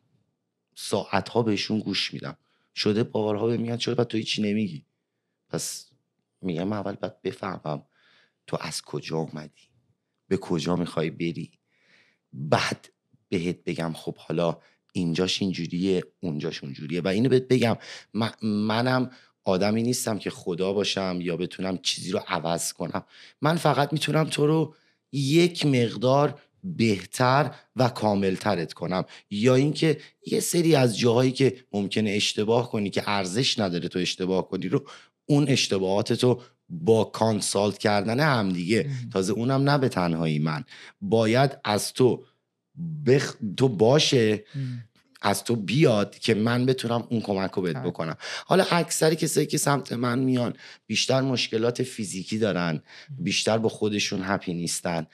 ساعت 0.75 1.29
ها 1.29 1.43
بهشون 1.43 1.79
گوش 1.79 2.13
میدم. 2.13 2.37
شده 2.75 3.03
بارها 3.03 3.47
به 3.47 3.57
میاد 3.57 3.79
شده 3.79 4.03
تو 4.03 4.17
هیچی 4.17 4.41
نمیگی؟ 4.41 4.85
پس 5.49 5.89
میگم 6.41 6.73
اول 6.73 6.95
باید 6.95 7.21
بفهمم 7.21 7.85
تو 8.47 8.57
از 8.61 8.81
کجا 8.81 9.17
اومدی؟ 9.17 9.69
به 10.27 10.37
کجا 10.37 10.75
می‌خوای 10.75 11.09
بری؟ 11.09 11.51
بعد 12.33 12.89
بهت 13.29 13.63
بگم 13.63 13.93
خب 13.93 14.17
حالا 14.17 14.59
اینجاش 14.99 15.41
اینجوریه 15.41 16.03
اونجاش 16.19 16.63
اونجوریه. 16.63 17.01
و 17.01 17.07
اینو 17.07 17.29
بهت 17.29 17.47
بگم 17.47 17.77
منم 18.43 19.09
آدمی 19.43 19.83
نیستم 19.83 20.19
که 20.19 20.29
خدا 20.29 20.73
باشم 20.73 21.19
یا 21.21 21.37
بتونم 21.37 21.77
چیزی 21.77 22.11
رو 22.11 22.19
عوض 22.27 22.73
کنم. 22.73 23.03
من 23.41 23.55
فقط 23.55 23.93
می‌تونم 23.93 24.23
تو 24.23 24.47
رو 24.47 24.75
یک 25.11 25.65
مقدار 25.65 26.39
بهتر 26.63 27.55
و 27.75 27.89
کاملترت 27.89 28.73
کنم. 28.73 29.03
یا 29.29 29.55
اینکه 29.55 29.97
یه 30.25 30.39
سری 30.39 30.75
از 30.75 30.97
جاهایی 30.97 31.31
که 31.31 31.55
ممکنه 31.73 32.09
اشتباه 32.09 32.71
کنی 32.71 32.89
که 32.89 33.03
ارزش 33.05 33.59
نداره 33.59 33.87
تو 33.87 33.99
اشتباه 33.99 34.47
کنی 34.47 34.69
رو 34.69 34.83
اون 35.25 35.47
اشتباهات 35.47 36.13
تو 36.13 36.41
با 36.69 37.03
کانسالت 37.03 37.77
کردن 37.77 38.19
همدیگه. 38.19 38.89
تازه 39.13 39.33
اونم 39.33 39.69
نه 39.69 39.77
به 39.77 39.89
تنهایی 39.89 40.39
من. 40.39 40.63
باید 41.01 41.57
از 41.63 41.93
تو 41.93 42.25
بخ... 43.05 43.35
تو 43.57 43.69
باشه. 43.69 44.43
از 45.21 45.43
تو 45.43 45.55
بیاد 45.55 46.19
که 46.19 46.33
من 46.33 46.65
بتونم 46.65 47.07
اون 47.09 47.21
کمک 47.21 47.51
رو 47.51 47.61
بهت 47.61 47.77
بکنم. 47.77 48.17
حالا 48.45 48.65
اکثری 48.71 49.15
کسایی 49.15 49.47
که 49.47 49.57
سمت 49.57 49.93
من 49.93 50.19
میان 50.19 50.53
بیشتر 50.87 51.21
مشکلات 51.21 51.83
فیزیکی 51.83 52.37
دارن 52.37 52.81
بیشتر 53.19 53.57
با 53.57 53.69
خودشون 53.69 54.21
هپی 54.23 54.53
نیستن. 54.53 55.07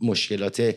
مشکلات 0.00 0.74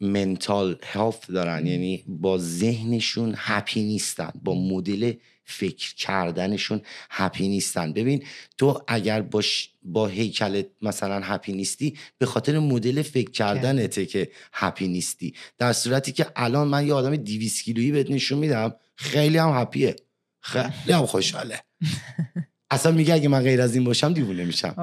منتال 0.00 0.78
هلت 0.82 1.26
دارن. 1.28 1.66
یعنی 1.66 2.04
با 2.08 2.38
ذهنشون 2.38 3.34
هپی 3.36 3.82
نیستن. 3.82 4.30
با 4.44 4.54
مدل 4.54 5.12
فکر 5.48 5.94
کردنشون 5.94 6.80
هپی 7.10 7.48
نیستن. 7.48 7.92
ببین 7.92 8.24
تو 8.58 8.82
اگر 8.88 9.22
باش 9.22 9.70
با 9.82 10.06
هیکل 10.06 10.62
مثلا 10.82 11.20
هپی 11.24 11.52
نیستی 11.52 11.98
به 12.18 12.26
خاطر 12.26 12.58
مدل 12.58 13.02
فکر 13.02 13.30
کردنته 13.30 14.06
که 14.06 14.30
هپی 14.52 14.88
نیستی. 14.88 15.34
در 15.58 15.72
صورتی 15.72 16.12
که 16.12 16.26
الان 16.36 16.68
من 16.68 16.86
یه 16.86 16.94
آدم 16.94 17.16
200 17.16 17.64
کیلویی 17.64 17.92
بهت 17.92 18.10
نشون 18.10 18.38
میدم 18.38 18.74
خیلی 18.96 19.38
هم 19.38 19.60
هپیه 19.60 19.96
خیلی 20.40 20.92
هم 20.92 21.06
خوشحاله. 21.06 21.60
اصلا 22.70 22.92
میگه 22.92 23.14
اگه 23.14 23.28
من 23.28 23.42
غیر 23.42 23.60
از 23.60 23.74
این 23.74 23.84
باشم 23.84 24.12
دیوونه 24.12 24.44
میشم. 24.44 24.74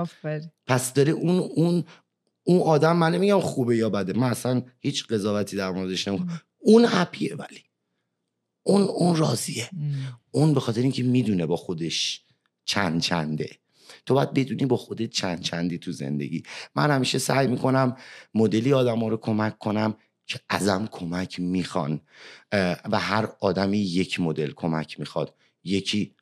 پس 0.68 0.94
داره 0.94 1.12
اون 1.12 1.40
اون 1.40 1.84
اون 2.44 2.62
آدم 2.62 2.98
من 2.98 3.12
نمیگم 3.16 3.40
خوبه 3.40 3.78
یا 3.78 3.90
بده. 3.90 4.14
من 4.14 4.30
اصلا 4.30 4.62
هیچ 4.80 5.08
قضاوتی 5.08 5.58
در 5.58 5.72
موردش 5.72 6.08
نمی‌کنم. 6.08 6.42
اون 6.60 6.86
هپیه 6.88 7.36
ولی. 7.36 7.64
اون 8.64 8.82
اون 8.82 9.16
راضیه. 9.16 9.70
اون 10.32 10.54
به 10.54 10.60
خاطر 10.60 10.82
اینکه 10.82 11.04
می‌دونه 11.04 11.46
با 11.46 11.56
خودش 11.56 12.22
چند 12.66 13.02
چنده. 13.02 13.50
تو 14.06 14.14
باید 14.14 14.34
بدونی 14.34 14.66
با 14.66 14.78
خودت 14.78 15.10
چند 15.10 15.42
چندی 15.42 15.78
تو 15.78 15.92
زندگی. 15.92 16.44
من 16.76 16.92
همیشه 16.92 17.20
سعی 17.20 17.48
می‌کنم 17.48 17.98
مدلی 18.34 18.74
آدم 18.74 19.00
ها 19.00 19.08
رو 19.08 19.18
کمک 19.18 19.60
کنم 19.60 19.96
که 20.28 20.40
ازم 20.50 20.88
کمک 20.92 21.40
می‌خوان. 21.40 22.02
و 22.92 23.00
هر 23.00 23.30
آدمی 23.40 23.78
یک 23.78 24.20
مدل 24.20 24.52
کمک 24.52 25.00
می‌خواد. 25.00 25.36
یکی 25.64 26.16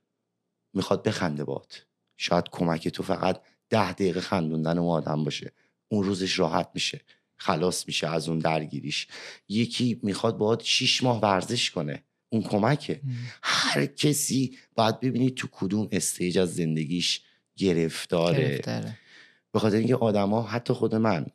می‌خواد 0.73 1.03
بخنده 1.03 1.43
بات. 1.43 1.73
شاید 2.17 2.45
کمک 2.51 2.87
تو 2.87 3.03
فقط 3.03 3.41
ده 3.69 3.91
دقیقه 3.91 4.21
خندوندن 4.21 4.77
اون 4.77 4.89
آدم 4.89 5.23
باشه. 5.23 5.51
اون 5.87 6.03
روزش 6.03 6.39
راحت 6.39 6.69
میشه. 6.73 7.01
خلاص 7.37 7.87
میشه 7.87 8.07
از 8.07 8.29
اون 8.29 8.39
درگیریش. 8.39 9.07
یکی 9.49 9.99
می‌خواد 10.03 10.37
باید 10.37 10.61
شیش 10.61 11.03
ماه 11.03 11.19
ورزش 11.19 11.71
کنه. 11.71 12.03
اون 12.31 12.43
کمکه. 12.43 13.01
هر 13.43 13.85
کسی 13.85 14.57
باید 14.75 14.99
ببینید 14.99 15.35
تو 15.35 15.47
کدوم 15.51 15.87
stage 15.91 16.37
از 16.37 16.55
زندگیش 16.55 17.21
گرفتاره, 17.55 18.61
به 19.51 19.59
خاطر 19.59 19.77
اینکه 19.77 19.95
آدما 19.95 20.41
حتی 20.41 20.73
خود 20.73 20.95
من 20.95 21.25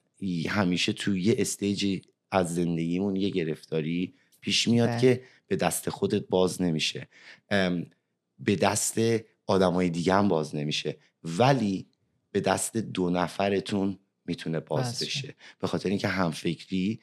همیشه 0.48 0.92
تو 0.92 1.16
یه 1.16 1.34
stage 1.38 2.04
از 2.30 2.54
زندگیمون 2.54 3.16
یه 3.16 3.30
گرفتاری 3.30 4.14
پیش 4.40 4.68
میاد 4.68 4.88
بله. 4.88 5.00
که 5.00 5.22
به 5.46 5.56
دست 5.56 5.90
خودت 5.90 6.22
باز 6.28 6.62
نمیشه. 6.62 7.08
به 8.38 8.56
دست 8.60 8.98
آدمای 9.46 9.90
دیگه 9.90 10.14
هم 10.14 10.28
باز 10.28 10.54
نمیشه. 10.54 10.96
ولی 11.24 11.86
به 12.32 12.40
دست 12.40 12.76
دو 12.76 13.10
نفرتون 13.10 13.98
می‌تونه 14.26 14.60
باز 14.60 15.02
بشه. 15.02 15.34
به 15.58 15.66
خاطر 15.66 15.88
اینکه 15.88 16.08
همفکری 16.08 17.00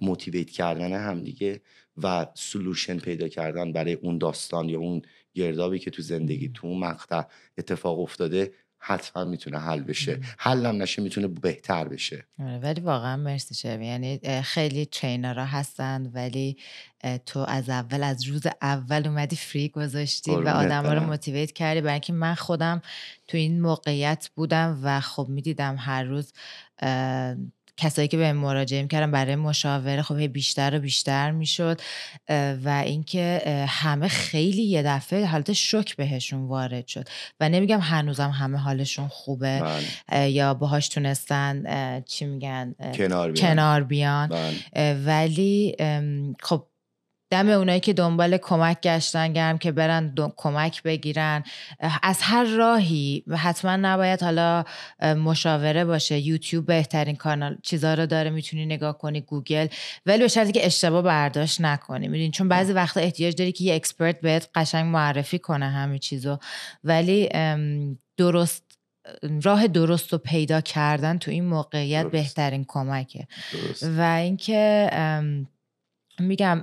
موتیویت 0.00 0.50
کردن 0.50 0.92
همدیگه 0.92 1.60
و 2.02 2.26
سلوشن 2.34 2.98
پیدا 2.98 3.28
کردن 3.28 3.72
برای 3.72 3.92
اون 3.92 4.18
داستان 4.18 4.68
یا 4.68 4.78
اون 4.78 5.02
گردابی 5.34 5.78
که 5.78 5.90
تو 5.90 6.02
زندگی 6.02 6.48
تو 6.54 6.66
اون 6.66 6.78
مقطع 6.78 7.22
اتفاق 7.58 8.00
افتاده 8.00 8.52
حتما 8.80 9.24
می‌تونه 9.24 9.58
حل 9.58 9.80
بشه. 9.80 10.20
حلم 10.38 10.82
نشه 10.82 11.02
می‌تونه 11.02 11.28
بهتر 11.28 11.88
بشه. 11.88 12.26
آره، 12.40 12.58
ولی 12.58 12.80
واقعا 12.80 13.16
مرسی 13.16 13.54
شوی 13.54 13.86
یعنی 13.86 14.20
خیلی 14.42 14.86
چینرها 14.86 15.44
هستن 15.44 16.10
ولی 16.14 16.56
تو 17.26 17.38
از 17.48 17.68
اول 17.68 18.02
از 18.02 18.24
روز 18.24 18.46
اول 18.62 19.06
اومدی 19.06 19.36
فری 19.36 19.68
گذاشتی 19.68 20.30
و 20.30 20.48
آدم 20.48 20.86
ها 20.86 20.92
رو 20.92 21.00
موتیویت 21.00 21.52
کردی. 21.52 21.80
برای 21.80 21.92
اینکه 21.92 22.12
من 22.12 22.34
خودم 22.34 22.82
تو 23.28 23.36
این 23.36 23.60
موقعیت 23.60 24.30
بودم 24.34 24.80
و 24.82 25.00
خب 25.00 25.26
می‌دیدم 25.28 25.76
هر 25.78 26.04
روز 26.04 26.32
کسایی 27.78 28.08
که 28.08 28.16
به 28.16 28.32
مراجعه 28.32 28.86
کردن 28.86 29.10
برای 29.10 29.36
مشاوره 29.36 30.02
خب 30.02 30.16
بیشتر 30.16 30.76
و 30.76 30.78
بیشتر 30.78 31.30
می‌شد 31.30 31.80
و 32.64 32.82
اینکه 32.86 33.42
همه 33.68 34.08
خیلی 34.08 34.62
یه 34.62 34.82
دفعه 34.82 35.26
حالت 35.26 35.52
شک 35.52 35.96
بهشون 35.96 36.48
وارد 36.48 36.86
شد 36.86 37.08
و 37.40 37.48
نمیگم 37.48 37.80
هنوزم 37.80 38.30
همه 38.30 38.58
حالشون 38.58 39.08
خوبه 39.08 39.62
بله. 40.10 40.30
یا 40.30 40.54
باهاش 40.54 40.88
تونستن 40.88 41.64
چی 42.06 42.26
میگن 42.26 42.74
کنار 42.94 43.32
بیان, 43.32 43.48
کنار 43.48 43.82
بیان. 43.84 44.28
بله. 44.28 44.94
ولی 45.04 45.76
خب 46.42 46.66
دم 47.30 47.48
اونایی 47.48 47.80
که 47.80 47.92
دنبال 47.92 48.36
کمک 48.36 48.80
گشتن 48.80 49.32
گرم 49.32 49.58
که 49.58 49.72
برن 49.72 50.14
کمک 50.36 50.82
بگیرن. 50.82 51.44
از 52.02 52.18
هر 52.22 52.44
راهی 52.44 53.24
حتما 53.36 53.76
نباید 53.76 54.22
حالا 54.22 54.64
مشاوره 55.00 55.84
باشه. 55.84 56.18
یوتیوب 56.18 56.66
بهترین 56.66 57.16
کانال 57.16 57.56
چیزا 57.62 57.94
رو 57.94 58.06
داره 58.06 58.30
می‌تونی 58.30 58.66
نگاه 58.66 58.98
کنی. 58.98 59.20
گوگل 59.20 59.66
ولی 60.06 60.18
به 60.18 60.28
شرطی 60.28 60.52
که 60.52 60.66
اشتباه 60.66 61.02
برداشت 61.02 61.60
نکنی. 61.60 62.08
می‌دونی؟ 62.08 62.30
چون 62.30 62.48
بعضی 62.48 62.72
وقتا 62.72 63.00
احتیاج 63.00 63.34
داری 63.34 63.52
که 63.52 63.64
یه 63.64 63.74
expert 63.74 64.20
بهت 64.20 64.48
قشنگ 64.54 64.86
معرفی 64.86 65.38
کنه 65.38 65.68
همه 65.68 65.98
چیزو. 65.98 66.38
ولی 66.84 67.28
درست 68.16 68.64
راه 69.42 69.66
درست 69.66 70.12
رو 70.12 70.18
پیدا 70.18 70.60
کردن 70.60 71.18
تو 71.18 71.30
این 71.30 71.44
موقعیت 71.44 72.06
بهترین 72.06 72.64
کمکه. 72.68 73.26
و 73.82 74.00
اینکه 74.00 74.90
میگم 76.18 76.62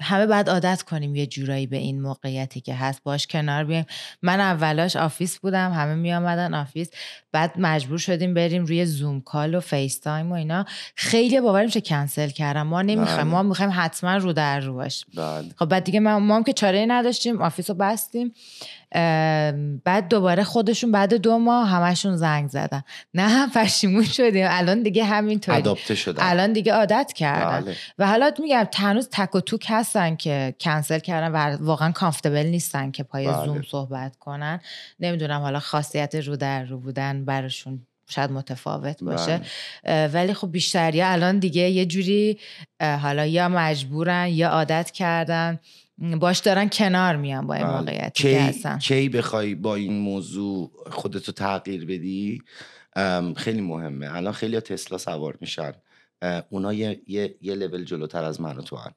همه 0.00 0.26
باید 0.26 0.48
عادت 0.48 0.82
کنیم 0.82 1.16
یه 1.16 1.26
جورایی 1.26 1.66
به 1.66 1.76
این 1.76 2.02
موقعیتی 2.02 2.60
که 2.60 2.74
هست 2.74 3.02
باش 3.02 3.26
کنار 3.26 3.64
بیایم. 3.64 3.86
من 4.22 4.40
اولاش 4.40 4.96
office 4.96 5.38
بودم 5.38 5.72
همه 5.72 5.94
می 5.94 6.14
آمدن 6.14 6.54
office. 6.54 6.90
بعد 7.32 7.52
مجبور 7.58 7.98
شدیم 7.98 8.34
بریم 8.34 8.64
روی 8.64 8.86
Zoom 8.86 9.20
call 9.20 9.54
و 9.54 9.60
FaceTime 9.60 10.32
و 10.32 10.34
اینا. 10.34 10.64
خیلیا 10.94 11.40
باورت 11.40 11.68
میشه 11.68 11.80
کنسل 11.80 12.28
کردن. 12.28 12.62
ما 12.62 12.82
نمی‌خوایم 12.82 13.24
بله. 13.24 13.30
ما 13.30 13.42
می‌خوایم 13.42 13.72
حتما 13.74 14.16
رو 14.16 14.32
در 14.32 14.60
رو 14.60 14.74
باشیم 14.74 15.08
بله. 15.16 15.48
خب 15.56 15.66
بعد 15.66 15.84
دیگه 15.84 16.00
ما, 16.00 16.18
ما 16.18 16.36
هم 16.36 16.44
که 16.44 16.52
چاره 16.52 16.86
نداشتیم 16.88 17.42
office 17.42 17.70
رو 17.70 17.76
بستیم. 17.76 18.34
بعد 19.84 20.08
دوباره 20.08 20.44
خودشون 20.44 20.92
بعد 20.92 21.14
دو 21.14 21.38
ماه 21.38 21.68
همشون 21.68 22.16
زنگ 22.16 22.48
زدن. 22.48 22.82
نه 23.14 23.48
پشیمون 23.54 24.04
شدیم. 24.04 24.46
الان 24.50 24.82
دیگه 24.82 25.04
همینطوری. 25.04 25.62
الان 26.18 26.52
دیگه 26.52 26.72
عادت 26.72 27.12
کردن. 27.16 27.60
بله. 27.60 27.76
و 27.98 28.06
حالا 28.06 28.30
میگم 28.40 28.68
هنوز 28.74 29.08
تک 29.12 29.34
و 29.34 29.40
توک 29.40 29.66
هستن 29.68 30.16
که 30.16 30.54
کنسل 30.60 30.98
کردن 30.98 31.28
و 31.32 31.56
واقعا 31.64 31.92
کامفتبل 31.92 32.46
نیستن 32.46 32.90
که 32.90 33.02
پای 33.02 33.26
بله. 33.26 33.44
زوم 33.44 33.62
صحبت 33.62 34.16
کنن. 34.16 34.60
نمی‌دونم 35.00 35.40
حالا 35.40 35.58
خاصیت 35.58 36.14
رو 36.14 36.36
در 36.36 36.64
رو 36.64 36.78
بودن 36.78 37.24
براشون 37.24 37.86
شاید 38.08 38.30
متفاوت 38.30 39.04
باشه. 39.04 39.40
بله. 39.84 40.08
ولی 40.08 40.34
خب 40.34 40.52
بیشتری 40.52 41.02
الان 41.02 41.38
دیگه 41.38 41.62
یه 41.62 41.86
جوری 41.86 42.38
حالا 42.80 43.26
یا 43.26 43.48
مجبورن 43.48 44.28
یا 44.28 44.48
عادت 44.48 44.90
کردن. 44.90 45.58
باش 45.98 46.38
دارن 46.38 46.68
کنار 46.68 47.16
میان 47.16 47.46
با 47.46 47.54
این 47.54 47.66
بله. 47.66 48.12
هستن. 48.24 48.78
کی 48.78 49.08
بخوای 49.08 49.54
با 49.54 49.74
این 49.74 49.98
موضوع 49.98 50.70
خودتو 50.90 51.32
تغییر 51.32 51.86
بدی؟ 51.86 52.42
خیلی 53.36 53.60
مهمه. 53.60 54.14
الان 54.14 54.32
خیلی 54.32 54.60
تسلا 54.60 54.98
سوار 54.98 55.38
میشن. 55.40 55.72
اونا 56.50 56.72
یه, 56.72 57.02
یه،, 57.06 57.34
یه 57.40 57.54
لول 57.54 57.84
جلوتر 57.84 58.24
از 58.24 58.40
من 58.40 58.56
و 58.56 58.62
تو 58.62 58.76
هن. 58.76 58.92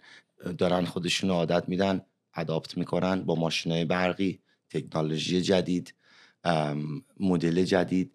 دارن 0.58 0.86
خودشون 0.86 1.30
عادت 1.30 1.70
میدن 1.70 2.02
اداپت 2.36 2.78
می‌کنن 2.78 3.22
با 3.22 3.36
ماشینای 3.36 3.86
برقی 3.86 4.40
تکنولوژی 4.70 5.42
جدید 5.42 5.94
مدل 7.20 7.64
جدید. 7.64 8.14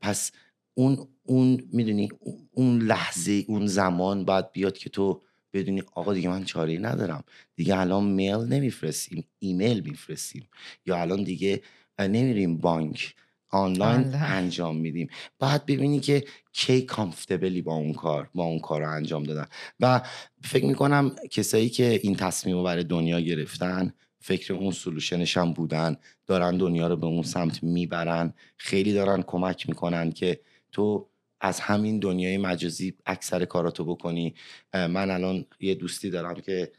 پس 0.00 0.32
اون 0.74 1.08
اون 1.22 1.68
می‌دونی 1.72 2.08
اون 2.52 2.78
لحظه 2.78 3.44
اون 3.48 3.66
زمان 3.66 4.24
باید 4.24 4.52
بیاد 4.52 4.78
که 4.78 4.90
تو 4.90 5.22
بدونی 5.54 5.82
آقا 5.94 6.14
دیگه 6.14 6.28
من 6.28 6.44
چاره 6.44 6.78
ندارم. 6.78 7.24
دیگه 7.56 7.78
الان 7.78 8.04
میل 8.04 8.36
نمیفرستیم 8.36 9.24
ایمیل 9.38 9.80
میفرستیم. 9.80 10.48
یا 10.86 11.00
الان 11.00 11.22
دیگه 11.22 11.62
نمیریم 11.98 12.56
بانک 12.56 13.14
آنلاین. 13.48 14.14
انجام 14.14 14.76
میدیم. 14.76 15.08
باید 15.38 15.66
ببینی 15.66 16.00
که 16.00 16.24
کی 16.52 16.82
کامفتبلی 16.82 17.62
با 17.62 17.74
اون 17.74 17.92
کار 17.92 18.30
با 18.34 18.44
اون 18.44 18.58
کار 18.58 18.80
رو 18.82 18.90
انجام 18.90 19.22
دادن. 19.24 19.46
و 19.80 20.02
فکر 20.42 20.64
می‌کنم 20.64 21.16
کسایی 21.30 21.68
که 21.68 22.00
این 22.02 22.14
تصمیم 22.16 22.56
رو 22.56 22.62
برای 22.62 22.84
دنیا 22.84 23.20
گرفتن 23.20 23.92
فکر 24.20 24.54
اون 24.54 24.70
سلوشنش 24.72 25.36
هم 25.36 25.52
بودن 25.52 25.96
دارن 26.26 26.56
دنیا 26.56 26.88
رو 26.88 26.96
به 26.96 27.06
اون 27.06 27.22
سمت 27.22 27.62
می‌برن 27.62 28.34
خیلی 28.56 28.92
دارن 28.92 29.22
کمک 29.22 29.68
می‌کنن 29.68 30.12
که 30.12 30.40
تو 30.72 31.08
از 31.44 31.60
همین 31.60 31.98
دنیای 31.98 32.38
مجازی 32.38 32.94
اکثر 33.06 33.44
کاراتو 33.44 33.84
بکنی. 33.84 34.34
من 34.74 35.10
الان 35.10 35.46
یه 35.60 35.74
دوستی 35.74 36.10
دارم 36.10 36.34
که 36.34 36.72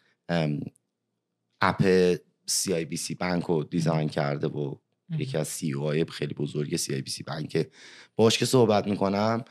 app 1.62 2.16
CIBC 2.46 3.16
بانک 3.16 3.44
رو 3.44 3.64
design 3.64 4.10
کرده 4.10 4.48
و 4.48 4.76
یکی 5.10 5.38
از 5.38 5.48
سی 5.48 5.72
های 5.72 6.06
خیلی 6.06 6.34
بزرگ 6.34 6.76
CIBC 6.76 7.24
بانک 7.24 7.68
باش 8.16 8.38
که 8.38 8.46
صحبت 8.46 8.88
می‌کنم. 8.88 9.46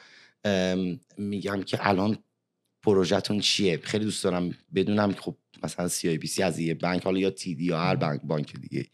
میگم 1.19 1.63
که 1.63 1.89
الان 1.89 2.19
پروژهتون 2.85 3.41
چیه؟ 3.41 3.81
خیلی 3.83 4.05
دوست 4.05 4.25
دارم 4.25 4.55
بدونم 4.75 5.13
که 5.13 5.21
خب 5.21 5.37
مثلا 5.63 5.89
CIBC 5.89 6.43
از 6.43 6.59
یه 6.59 6.75
بانک 6.75 7.03
حالا 7.03 7.19
یا 7.19 7.31
TD 7.31 7.65
یا 7.65 7.79
هر 7.79 7.97
بانک 7.97 8.21
بانک 8.25 8.57
دیگه. 8.57 8.87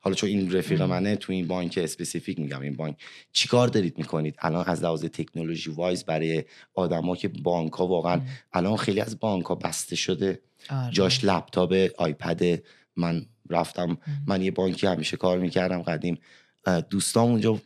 حالا 0.00 0.16
چون 0.16 0.28
این 0.30 0.52
رفیق. 0.52 0.82
منه 0.82 1.16
تو 1.16 1.32
این 1.32 1.46
بانک 1.46 1.78
specific 1.82 2.38
میگم. 2.38 2.60
این 2.60 2.76
بانک 2.76 2.96
چیکار 3.32 3.68
دارید 3.68 3.98
می‌کنید؟ 3.98 4.34
الان 4.38 4.64
از 4.66 4.82
لحاظ 4.82 5.04
technology 5.04 5.70
wise 5.70 6.04
برای 6.04 6.44
آدما 6.74 7.16
که 7.16 7.28
بانک 7.28 7.72
ها 7.72 7.86
واقعا 7.86 8.20
الان 8.52 8.76
خیلی 8.76 9.00
از 9.00 9.20
بانک 9.20 9.44
ها 9.44 9.54
بسته 9.54 9.96
شده. 9.96 10.40
آره. 10.70 10.92
جاش 10.92 11.24
لپتاپ 11.24 11.88
iPad. 11.98 12.62
من 12.96 13.26
رفتم 13.50 13.98
من 14.26 14.42
یه 14.42 14.50
بانکی 14.50 14.86
همیشه 14.86 15.16
کار 15.16 15.38
می‌کردم. 15.38 15.82
قدیم 15.82 16.18
اه، 16.66 16.80
دوستام 16.80 17.30
اونجا 17.30 17.60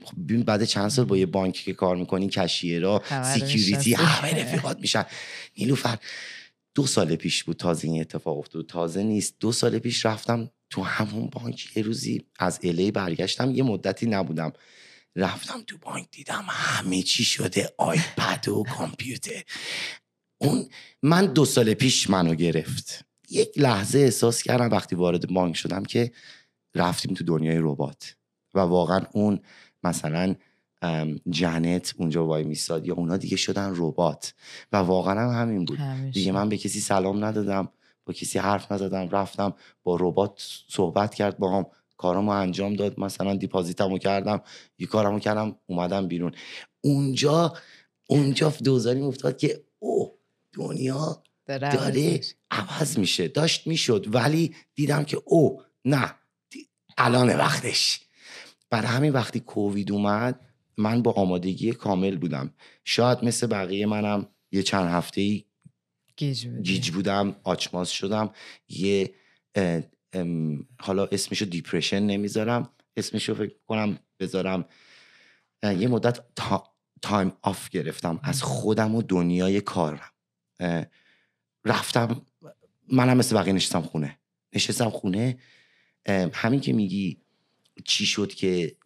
بعد 0.47 0.64
چند 0.64 0.88
سال 0.88 1.05
با 1.05 1.16
یه 1.16 1.26
بانکی 1.26 1.64
که 1.64 1.72
کار 1.72 1.97
می‌کنی 1.97 2.28
cashier 2.28 3.03
ا 3.34 3.40
security. 3.40 3.95
همه 3.95 4.42
رفیقات 4.42 4.78
میشن. 4.80 5.05
نیلوفر 5.59 5.99
دو 6.74 6.86
سال 6.86 7.16
پیش 7.16 7.45
بود 7.45 7.57
تازه 7.57 7.88
این 7.88 8.01
اتفاق 8.01 8.38
افتاد. 8.38 8.66
تازه 8.66 9.03
نیست. 9.03 9.34
دو 9.40 9.53
سال 9.53 9.78
پیش 9.78 10.07
رفتم 10.07 10.51
تو 10.70 10.82
همون 10.82 11.30
بانک. 11.32 11.76
یه 11.76 11.82
روزی 11.82 12.26
از 12.38 12.61
LA 12.62 12.90
برگشتم. 12.90 13.51
یه 13.51 13.62
مدتی 13.62 14.07
نبودم. 14.07 14.53
رفتم 15.16 15.62
تو 15.66 15.78
بانک 15.78 16.07
دیدم 16.11 16.45
همه 16.49 17.03
چی 17.03 17.24
شده. 17.24 17.74
آیپد 17.78 18.49
و 18.49 18.62
کامپیوتر. 18.62 19.42
اون 20.40 20.68
من 21.03 21.26
دو 21.26 21.45
سال 21.45 21.74
پیش 21.74 22.11
منو 22.11 22.34
گرفت. 22.34 23.05
یک 23.30 23.49
لحظه 23.57 23.99
احساس 23.99 24.42
کردم 24.42 24.70
وقتی 24.70 24.97
وارد 24.97 25.28
بانک 25.28 25.57
شدم 25.57 25.84
که 25.84 26.12
رفتیم 26.74 27.14
تو 27.14 27.24
دنیای 27.24 27.59
ربات. 27.61 28.16
و 28.55 28.59
واقعا 28.59 29.00
اون 29.12 29.40
مثلا 29.82 30.34
جنت 31.30 31.94
اونجا 31.98 32.26
وای 32.26 32.44
میستاد 32.44 32.86
یا 32.86 32.94
اونا 32.94 33.16
دیگه 33.16 33.36
شدن 33.36 33.72
ربات. 33.76 34.34
و 34.72 34.76
واقعا 34.76 35.20
هم 35.20 35.40
همین 35.40 35.64
بود. 35.64 35.78
همیشه. 35.78 36.11
دیگه 36.12 36.32
من 36.32 36.48
به 36.48 36.59
کسی 36.59 36.80
سلام 36.80 37.24
ندادم 37.24 37.68
با 38.07 38.12
کسی 38.12 38.38
حرف 38.38 38.72
نزدم 38.72 39.09
رفتم 39.09 39.55
با 39.82 39.96
ربات 40.00 40.42
صحبت 40.68 41.14
کرد 41.14 41.38
با 41.38 41.59
هم 41.59 41.66
کارامو 41.96 42.30
انجام 42.30 42.76
داد. 42.76 43.00
مثلا 43.00 43.34
دیپازیتمو 43.34 43.98
کردم 43.98 44.42
یه 44.78 44.86
کارمو 44.86 45.18
کردم 45.18 45.57
اومدم 45.66 46.09
بیرون. 46.09 46.32
اونجا 46.80 47.55
اونجا 48.07 48.52
دوزاری 48.64 49.00
افتاد 49.00 49.38
که 49.38 49.64
او 49.78 50.18
دنیا 50.52 51.22
داره 51.46 52.20
عوض 52.50 52.98
میشه. 52.98 53.28
داشت 53.28 53.66
می‌شد 53.66 54.14
ولی 54.14 54.55
دیدم 54.74 55.05
که 55.05 55.22
او 55.24 55.62
نه 55.84 56.14
الان 56.98 57.28
وقتش. 57.28 58.00
برای 58.75 58.87
همین 58.87 59.12
وقتی 59.12 59.41
کووید 59.41 59.93
اومد 59.93 60.41
من 60.77 61.03
با 61.03 61.12
آمادگی 61.12 61.72
کامل 61.72 62.16
بودم. 62.16 62.55
شاید 62.85 63.25
مثل 63.25 63.47
بقیه 63.47 63.87
منم 63.87 64.29
یه 64.53 64.62
چند 64.62 64.91
هفته 64.91 65.20
ای 65.20 65.45
گیج. 66.16 66.47
گیج 66.47 66.91
بودم 66.91 67.37
آچماز 67.45 67.91
شدم. 67.91 68.31
یه 68.68 69.14
اه، 69.55 69.83
حالا 70.81 71.07
اسمشو 71.07 71.45
depression 71.45 72.03
نمی‌ذارم. 72.03 72.70
اسمشو 72.97 73.35
فکر 73.35 73.55
کنم 73.66 73.99
بذارم 74.20 74.64
یه 75.62 75.89
مدت 75.89 76.20
تا- 76.37 76.75
time 77.03 77.32
off 77.42 77.68
گرفتم. 77.68 78.20
از 78.22 78.43
خودم 78.43 78.95
و 78.95 79.03
دنیای 79.03 79.61
کارم. 79.61 80.11
رفتم 81.64 82.22
منم 82.93 83.16
مثل 83.16 83.37
بقیه 83.37 83.53
نشستم 83.53 83.83
خونه. 83.83 84.18
نشستم 84.55 84.91
خونه 84.91 85.39
همین 86.33 86.61
که 86.61 86.72
میگی 86.72 87.24
چی 87.85 88.07
شد 88.07 88.35
که 88.35 88.77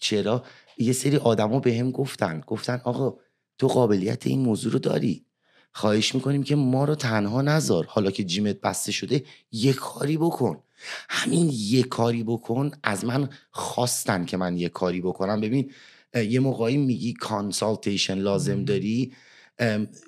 چرا؟ 0.00 0.44
یه 0.78 0.92
سری 0.92 1.16
آدما 1.16 1.60
به 1.60 1.78
هم 1.78 1.90
گفتن 1.90 2.40
گفتن 2.46 2.80
آقا 2.84 3.18
تو 3.58 3.68
قابلیت 3.68 4.26
این 4.26 4.40
موضوع 4.40 4.72
رو 4.72 4.78
داری. 4.78 5.26
خواهش 5.72 6.14
می‌کنیم 6.14 6.42
که 6.42 6.56
ما 6.56 6.84
رو 6.84 6.94
تنها 6.94 7.42
نذار. 7.42 7.86
حالا 7.88 8.10
که 8.10 8.24
جیمت 8.24 8.60
بسته 8.60 8.92
شده 8.92 9.24
یه 9.52 9.72
کاری 9.72 10.16
بکن. 10.16 10.62
همین 11.08 11.50
یه 11.54 11.82
کاری 11.82 12.24
بکن 12.24 12.70
از 12.82 13.04
من 13.04 13.28
خواستن 13.50 14.24
که 14.24 14.36
من 14.36 14.56
یه 14.56 14.68
کاری 14.68 15.00
بکنم. 15.00 15.40
ببین 15.40 15.72
یه 16.14 16.40
موقعی 16.40 16.76
میگی 16.76 17.12
کانسالتیشن 17.12 18.18
لازم. 18.18 18.64
داری. 18.64 19.14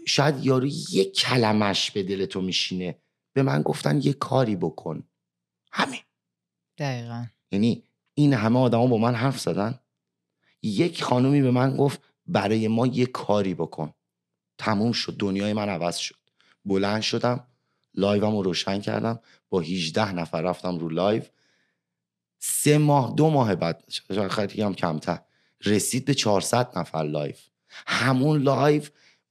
شاید 0.06 0.44
یارو 0.44 0.66
یه 0.90 1.04
کلمش 1.04 1.90
به 1.90 2.02
دل 2.02 2.26
تو 2.26 2.40
میشینه. 2.40 2.98
به 3.32 3.42
من 3.42 3.62
گفتن 3.62 4.00
یه 4.02 4.12
کاری 4.12 4.56
بکن. 4.56 5.04
همین. 5.72 6.00
دقیقا. 6.78 7.24
یعنی 7.52 7.84
این 8.14 8.32
همه 8.32 8.58
آدما 8.58 8.86
با 8.86 8.98
من 8.98 9.14
حرف 9.14 9.40
زدن. 9.40 9.80
یک 10.62 11.02
خانومی 11.02 11.42
به 11.42 11.50
من 11.50 11.76
گفت 11.76 12.02
برای 12.26 12.68
ما 12.68 12.86
یه 12.86 13.06
کاری 13.06 13.54
بکن. 13.54 13.92
تموم 14.58 14.92
شد 14.92 15.16
دنیای 15.18 15.52
من 15.52 15.68
عوض 15.68 15.96
شد. 15.96 16.16
بلند 16.64 17.02
شدم 17.02 17.46
live 17.94 18.28
م 18.28 18.36
رو 18.36 18.42
روشن 18.42 18.80
کردم 18.80 19.20
با 19.48 19.60
18 19.60 20.12
نفر 20.12 20.40
رفتم 20.40 20.78
رو 20.78 20.88
live. 20.88 21.22
سه 22.38 22.78
ماه 22.78 23.14
دو 23.16 23.30
ماه 23.30 23.54
بعد 23.54 23.84
خیلی 24.30 24.62
هم 24.62 24.74
کمتر 24.74 25.18
رسید 25.64 26.04
به 26.04 26.14
400 26.14 26.78
نفر 26.78 27.02
live. 27.02 27.34
همون 27.86 28.42
live 28.42 28.82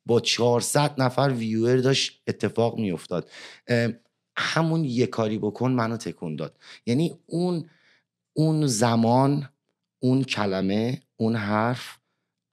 با 0.05 0.19
400 0.19 1.01
نفر 1.01 1.33
viewer 1.37 1.77
داشت 1.77 2.21
اتفاق 2.27 2.77
میافتاد. 2.77 3.29
همون 4.37 4.85
یه 4.85 5.07
کاری 5.07 5.37
بکن 5.37 5.71
منو 5.71 5.97
تکون 5.97 6.35
داد. 6.35 6.57
یعنی 6.85 7.19
اون 7.25 7.69
اون 8.33 8.67
زمان 8.67 9.49
اون 9.99 10.23
کلمه 10.23 11.01
اون 11.17 11.35
حرف 11.35 11.97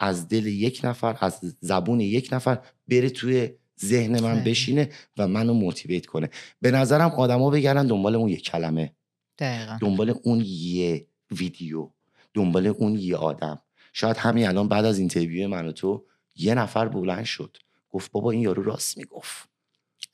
از 0.00 0.28
دل 0.28 0.46
یک 0.46 0.80
نفر 0.84 1.16
از 1.20 1.56
زبون 1.60 2.00
یک 2.00 2.28
نفر 2.32 2.58
بره 2.88 3.10
توی 3.10 3.50
ذهن 3.84 4.20
من. 4.20 4.44
بشینه 4.44 4.90
و 5.16 5.28
منو 5.28 5.54
motivate 5.54 6.06
کنه. 6.06 6.30
به 6.60 6.70
نظرم 6.70 7.10
آدما 7.10 7.50
بگردن 7.50 7.86
دنبال 7.86 8.16
اون 8.16 8.28
یک 8.28 8.42
کلمه. 8.42 8.92
دقیقا. 9.38 9.78
دنبال 9.80 10.14
اون 10.22 10.42
یه 10.46 11.06
ویدیو. 11.30 11.90
دنبال 12.34 12.66
اون 12.66 12.98
یه 12.98 13.16
آدم. 13.16 13.62
شاید 13.92 14.16
همین 14.16 14.48
الان 14.48 14.68
بعد 14.68 14.84
از 14.84 14.98
interview 14.98 15.48
من 15.48 15.66
و 15.66 15.72
تو 15.72 16.04
یه 16.36 16.54
نفر 16.54 16.88
بلند 16.88 17.24
شد. 17.24 17.56
گفت 17.90 18.12
بابا 18.12 18.30
این 18.30 18.40
یارو 18.40 18.62
راست 18.62 18.98
می‌گفت. 18.98 19.48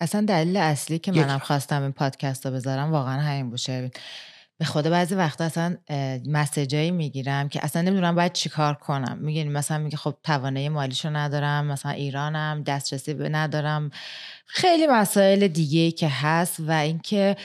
اصلا 0.01 0.21
دلیل 0.21 0.57
اصلی 0.57 0.99
که 0.99 1.13
منم. 1.13 1.39
خواستم 1.39 1.83
این 1.83 1.93
پادکست 1.93 2.47
رو 2.47 2.53
بذارم 2.53 2.93
واقعا 2.93 3.21
همین 3.21 3.51
باشه 3.51 3.91
به 4.59 4.65
خدا 4.65 4.91
بعضی 4.91 5.15
وقتا 5.15 5.45
اصلا 5.45 5.77
مسیجایی 6.29 6.91
می‌گیرم 6.91 7.49
که 7.49 7.65
اصلا 7.65 7.83
نمی‌دونم 7.83 8.15
باید 8.15 8.33
چیکار 8.33 8.75
کنم. 8.75 9.19
میگین 9.21 9.53
مثلا 9.53 9.79
میگه 9.79 9.97
خب 9.97 10.15
توانایی 10.25 10.69
مالیشو 10.69 11.11
ندارم 11.17 11.67
مثلا 11.67 11.93
ایرانم 11.93 12.63
دسترسی 12.63 13.15
ندارم. 13.15 13.91
خیلی 14.49 14.87
مسائل 14.87 15.49
دیگه 15.49 15.81
ای 15.81 15.91
که 15.91 16.09
هست 16.09 16.61
و 16.61 16.71
اینکه 16.71 17.37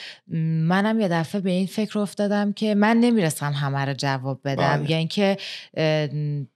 منم 0.67 0.99
یه 0.99 1.07
دفعه 1.07 1.41
به 1.41 1.51
این 1.51 1.67
فکر 1.67 1.99
افتادم 1.99 2.53
که 2.53 2.75
من 2.75 2.97
نمی‌رسم 2.97 3.51
همه 3.51 3.85
رو 3.85 3.93
جواب 3.93 4.39
بدم 4.45 4.77
بله. 4.77 4.91
یا 4.91 4.97
اینکه 4.97 5.37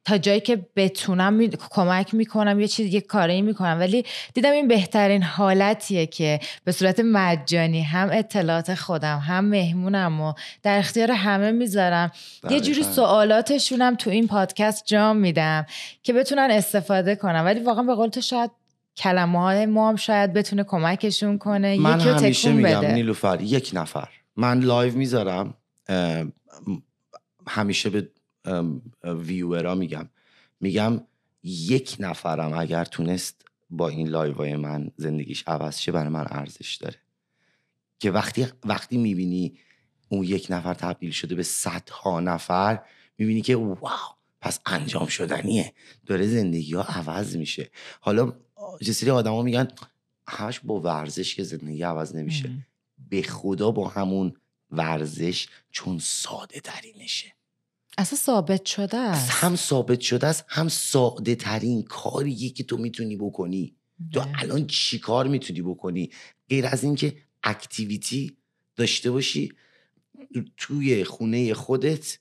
تا 0.05 0.17
جایی 0.17 0.39
که 0.39 0.65
بتونم 0.75 1.33
می- 1.33 1.49
کمک 1.49 2.13
می‌کنم 2.13 2.59
یه 2.59 2.67
چیز 2.67 2.93
یه 2.93 3.01
کاری 3.01 3.41
می‌کنم 3.41 3.77
ولی 3.79 4.05
دیدم 4.33 4.51
این 4.51 4.67
بهترین 4.67 5.23
حالتیه 5.23 6.05
که 6.05 6.39
به 6.63 6.71
صورت 6.71 6.99
مجانی 6.99 7.81
هم 7.81 8.09
اطلاعات 8.11 8.75
خودم 8.75 9.19
هم 9.19 9.45
مهمونم 9.45 10.21
و 10.21 10.33
در 10.63 10.77
اختیار 10.77 11.11
همه 11.11 11.51
می‌ذارم 11.51 12.11
یه 12.49 12.59
جوری 12.59 12.79
دقیقاً. 12.81 12.91
سوالاتشونم 12.91 13.95
تو 13.95 14.09
این 14.09 14.27
پادکست 14.27 14.85
جواب 14.85 15.17
میدم 15.17 15.65
که 16.03 16.13
بتونن 16.13 16.47
استفاده 16.51 17.15
کنن 17.15 17.41
ولی 17.41 17.59
واقعا 17.59 17.83
به 17.83 17.95
قول 17.95 18.09
تو 18.09 18.21
شاید 18.21 18.51
کلمه 18.97 19.39
های 19.39 19.65
ما 19.65 19.89
هم 19.89 19.95
شاید 19.95 20.33
بتونه 20.33 20.63
کمکشون 20.63 21.37
کنه. 21.37 21.79
من 21.79 21.99
یکی 21.99 22.09
همیشه 22.09 22.49
تکون 22.49 22.61
میگم 22.61 22.81
بده. 22.81 22.93
نیلوفر 22.93 23.41
یک 23.41 23.71
نفر. 23.73 24.09
من 24.35 24.59
live 24.59 24.95
می‌ذارم 24.95 25.53
همیشه 27.47 27.89
به 27.89 28.09
viewer 29.03 29.65
ا 29.65 29.75
میگم. 29.75 30.09
میگم 30.59 31.01
یک 31.43 31.95
نفرم 31.99 32.53
اگر 32.53 32.85
تونست 32.85 33.45
با 33.69 33.89
این 33.89 34.07
لایوهای 34.07 34.55
من 34.55 34.91
زندگیش 34.97 35.43
عوض 35.47 35.79
شه 35.79 35.91
برای 35.91 36.09
من 36.09 36.25
ارزش 36.29 36.75
داره. 36.75 36.95
که 37.99 38.11
وقتی 38.11 38.47
وقتی 38.65 38.97
می‌بینی 38.97 39.57
اون 40.09 40.23
یک 40.23 40.47
نفر 40.49 40.73
تبدیل 40.73 41.11
شده 41.11 41.35
به 41.35 41.43
صدها 41.43 42.19
نفر 42.19 42.79
می‌بینی 43.17 43.41
که 43.41 43.55
واو 43.55 43.89
پس 44.41 44.59
انجام 44.65 45.07
شدنیه. 45.07 45.73
داره 46.05 46.27
زندگی 46.27 46.73
ها 46.73 46.83
عوض 46.83 47.35
میشه. 47.37 47.69
حالا 47.99 48.33
یه 48.81 48.93
سری 48.93 49.09
آدما 49.09 49.41
میگن 49.41 49.67
همش 50.27 50.59
با 50.59 50.81
ورزش 50.81 51.35
که 51.35 51.43
زندگی 51.43 51.83
عوض 51.83 52.15
نمیشه. 52.15 52.47
ام. 52.47 52.65
به 53.09 53.21
خدا 53.21 53.71
با 53.71 53.87
همون 53.87 54.33
ورزش 54.71 55.47
چون 55.71 55.99
ساده 55.99 56.59
ترینشه. 56.59 57.33
اصلا 57.97 58.19
ثابت 58.19 58.65
شده 58.65 58.97
است. 58.97 59.29
هم 59.31 59.55
ثابت 59.55 60.01
شده 60.01 60.27
است 60.27 60.45
هم 60.47 60.67
ساده 60.67 61.35
ترین 61.35 61.83
کاریه 61.83 62.49
که 62.49 62.63
تو 62.63 62.77
می‌تونی 62.77 63.15
بکنی. 63.15 63.75
تو 64.13 64.19
بله. 64.19 64.41
الان 64.41 64.67
چی 64.67 64.99
کار 64.99 65.27
می‌تونی 65.27 65.61
بکنی؟ 65.61 66.11
غیر 66.49 66.65
از 66.67 66.83
اینکه 66.83 67.17
اکتیویتی 67.43 68.37
داشته 68.75 69.11
باشی 69.11 69.53
توی 70.57 71.03
خونه 71.03 71.53
خودت 71.53 72.19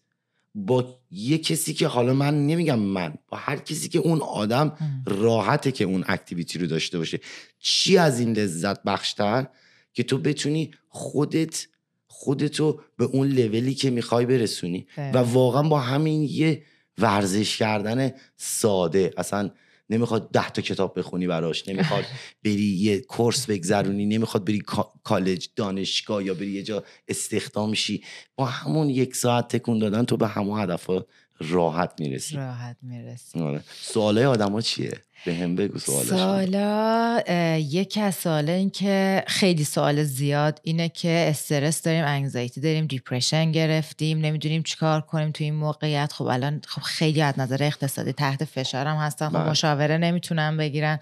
با 0.55 1.01
یه 1.11 1.39
کسی 1.39 1.75
که 1.75 1.87
حالا 1.87 2.15
من 2.15 2.47
نمیگم 2.47 2.79
من 2.79 3.15
با 3.29 3.37
هر 3.37 3.57
کسی 3.57 3.89
که 3.89 3.99
اون 3.99 4.21
آدم. 4.21 4.77
راحته 5.07 5.73
که 5.73 5.85
اون 5.85 6.05
اکتیویتی 6.09 6.59
رو 6.59 6.67
داشته 6.67 6.99
باشه 6.99 7.21
چی 7.59 7.99
از 7.99 8.21
این 8.21 8.33
لذت 8.33 8.83
بخشتر 8.83 9.47
که 9.93 10.03
تو 10.03 10.19
بتونی 10.19 10.71
خودت 10.89 11.67
خودتو 12.07 12.81
به 12.97 13.05
اون 13.05 13.29
لولی 13.29 13.75
که 13.75 13.91
می‌خوای 13.91 14.27
برسونی 14.27 14.87
و. 14.97 15.19
واقعا 15.19 15.63
با 15.63 15.81
همین 15.81 16.23
یه 16.31 16.63
ورزش 16.99 17.57
کردن 17.57 18.11
ساده 18.37 19.11
اصلا 19.17 19.51
نمی‌خواد 19.91 20.31
ده 20.31 20.51
تا 20.51 20.63
کتاب 20.63 20.99
بخونی 20.99 21.27
براش 21.27 21.69
نمی‌خواد 21.69 22.05
بری 22.45 22.63
یه 22.63 23.01
کورس 23.01 23.47
بگذرونی 23.47 24.07
نمی‌خواد 24.07 24.45
بری 24.45 24.59
کا- 24.61 24.93
کالج 25.05 25.49
دانشگاه 25.57 26.25
یا 26.25 26.35
بری 26.35 26.51
یه 26.51 26.63
جا 26.63 26.85
استخدام 27.09 27.75
شی. 27.75 28.03
با 28.37 28.45
همون 28.45 28.91
یک 28.91 29.17
ساعت 29.17 29.57
تکون 29.57 29.79
دادن 29.79 30.05
تو 30.05 30.17
به 30.17 30.29
همون 30.29 30.61
هدفها 30.61 31.07
راحت 31.41 31.93
می‌رسی. 31.99 32.37
راحت 32.37 32.77
می‌رسی. 32.83 33.41
آره. 33.41 33.61
سوالای 33.81 34.25
آدما 34.25 34.61
چیه؟ 34.61 34.93
به 35.27 35.35
هم 35.35 35.57
بگو 35.57 35.79
سوالش. 35.79 36.09
سوالا 36.09 37.23
یکی 37.59 38.01
از 38.01 38.27
این 38.27 38.71
که 38.71 39.25
خیلی 39.27 39.65
سوال 39.65 40.03
زیاد 40.05 40.61
اینه 40.63 40.89
که 40.89 41.27
استرس 41.31 41.83
داریم 41.83 42.05
anxiety 42.05 42.61
داریم 42.61 42.87
depression 42.87 43.53
گرفتیم 43.53 44.19
نمی‌دونیم 44.19 44.63
چیکار 44.63 45.01
کنیم 45.01 45.31
تو 45.31 45.45
این 45.45 45.55
موقعیت. 45.55 46.13
خب 46.13 46.25
الان 46.25 46.61
خب 46.67 46.83
خیلی 46.83 47.23
از 47.23 47.39
نظر 47.39 47.63
اقتصادی 47.63 48.13
تحت 48.13 48.45
فشارم 48.45 48.97
هستن. 48.97 49.29
خب 49.29 49.39
بله. 49.39 49.51
مشاوره 49.51 49.99
نمی‌تونن 49.99 50.57
بگیرن. 50.57 50.99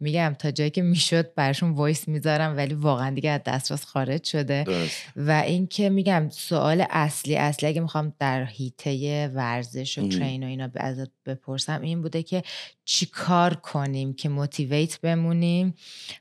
میگم 0.00 0.36
تا 0.38 0.50
جایی 0.50 0.70
که 0.70 0.82
می‌شد 0.82 1.34
براشون 1.34 1.70
voice 1.70 2.08
می‌ذارم 2.08 2.56
ولی 2.56 2.74
واقعا 2.74 3.10
دیگه 3.10 3.30
از 3.30 3.40
دسترس 3.46 3.84
خارج 3.84 4.24
شده 4.24 4.64
درست. 4.66 5.02
و 5.16 5.30
اینکه 5.30 5.90
میگم 5.90 6.28
سوال 6.30 6.84
اصلی 6.90 7.36
اصلی 7.36 7.68
اگه 7.68 7.80
می‌خوام 7.80 8.12
در 8.18 8.44
حیطه 8.44 9.28
ورزش 9.34 9.98
و 9.98 10.02
ام. 10.02 10.08
train 10.08 10.44
و 10.44 10.46
اینا 10.46 10.68
ازت 10.76 11.10
بپرسم 11.26 11.80
این 11.80 12.02
بوده 12.02 12.22
که 12.22 12.42
چی 12.84 13.06
کار 13.06 13.54
کنیم 13.54 14.14
که 14.14 14.28
موتیویت 14.28 15.00
بمونیم 15.00 15.74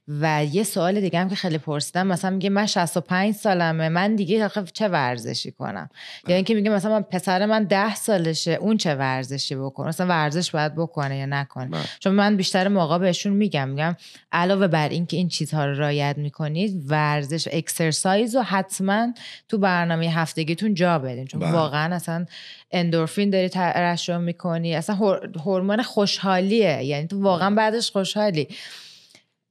و 0.07 0.45
یه 0.45 0.63
سوال 0.63 1.01
دیگه 1.01 1.19
هم 1.19 1.29
که 1.29 1.35
خیلی 1.35 1.57
پرسیدم 1.57 2.07
مثلا 2.07 2.29
میگه 2.29 2.49
من 2.49 2.65
65 2.65 3.35
سالمه 3.35 3.89
من 3.89 4.15
دیگه 4.15 4.49
چه 4.73 4.87
ورزشی 4.87 5.51
کنم 5.51 5.89
یا 6.27 6.35
اینکه 6.35 6.53
میگه 6.53 6.69
مثلا 6.69 6.91
من 6.91 7.01
پسر 7.01 7.45
من 7.45 7.63
10 7.63 7.95
سالشه 7.95 8.51
اون 8.51 8.77
چه 8.77 8.95
ورزشی 8.95 9.55
بکنه 9.55 9.87
مثلا 9.87 10.07
ورزش 10.07 10.51
باید 10.51 10.75
بکنه 10.75 11.17
یا 11.17 11.25
نکنه 11.25 11.65
بله. 11.65 11.83
چون 11.99 12.15
من 12.15 12.37
بیشتر 12.37 12.67
موقع 12.67 12.97
بهشون 12.97 13.33
میگم 13.33 13.68
میگم 13.69 13.95
علاوه 14.31 14.67
بر 14.67 14.89
اینکه 14.89 15.17
این 15.17 15.27
چیزها 15.27 15.65
رو 15.65 15.79
رعایت 15.79 16.17
می‌کنید 16.17 16.83
ورزش 16.87 17.47
اکسرسایز 17.51 18.35
رو 18.35 18.41
حتما 18.41 19.13
تو 19.49 19.57
برنامه 19.57 20.05
هفتگیتون 20.05 20.73
جا 20.73 20.99
بدین. 20.99 21.25
چون 21.25 21.39
بله. 21.41 21.51
واقعا 21.51 21.95
اصلا 21.95 22.25
اندورفین 22.71 23.29
داری 23.29 23.49
ترشح 23.49 24.17
می‌کنی. 24.17 24.75
اصلا 24.75 24.95
هور- 24.95 25.29
هورمون 25.45 25.83
خوشحالیه. 25.83 26.83
یعنی 26.83 27.07
تو 27.07 27.21
واقعا 27.21 27.55
بعدش 27.55 27.91
خوشحالی. 27.91 28.47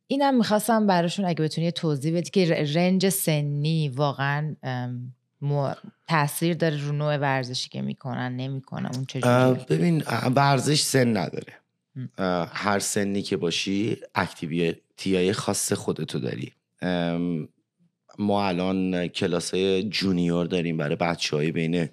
اینم 0.07 0.37
می‌خواستم 0.37 0.87
براشون 0.87 1.25
اگه 1.25 1.45
بتونی 1.45 1.73
توضیح 1.73 2.17
بدی 2.17 2.31
که 2.31 2.55
رنج 2.75 3.09
سنی 3.09 3.89
واقعا 3.89 4.57
تاثیر 6.09 6.55
داره 6.55 6.85
رو 6.85 6.93
نوع 6.93 7.17
ورزشی 7.17 7.69
که 7.69 7.83
می‌کنن 7.83 8.37
نمی‌کنن 8.37 8.91
اون 8.95 9.05
چجوریه 9.05 9.65
ببین 9.69 10.03
ورزش 10.35 10.81
سن 10.81 11.17
نداره. 11.17 11.58
هر 12.53 12.79
سنی 12.79 13.23
که 13.23 13.37
باشی 13.37 13.97
اکتیویتی 14.15 15.17
های 15.17 15.33
خاص 15.33 15.73
خودتو 15.73 16.19
داری. 16.19 16.53
ما 18.19 18.47
الان 18.47 19.09
کلاس 19.09 19.55
junior 19.89 20.47
داریم 20.47 20.77
برای 20.77 20.97
بچه 20.97 21.37
های 21.37 21.53
بین 21.53 21.89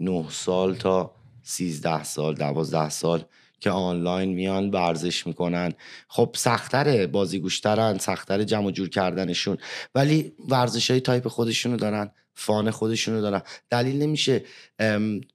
9 0.00 0.24
سال 0.30 0.74
تا 0.74 1.14
13 1.42 2.04
سال 2.04 2.34
12 2.34 2.88
سال 2.88 3.24
که 3.60 3.70
آنلاین 3.70 4.32
میان 4.32 4.70
ورزش 4.70 5.26
می‌کنن. 5.26 5.72
خب 6.08 6.34
سختره 6.38 7.06
بازیگوشترن 7.06 7.98
سختره 7.98 8.44
جمع 8.44 8.70
جور 8.70 8.88
کردنشون. 8.88 9.56
ولی 9.94 10.32
ورزش 10.48 10.90
های 10.90 11.00
تایپ 11.00 11.28
خودشونو 11.28 11.76
دارن 11.76 12.10
fun 12.34 12.70
خودشونو 12.70 13.20
دارن. 13.20 13.42
دلیل 13.70 14.02
نمیشه 14.02 14.44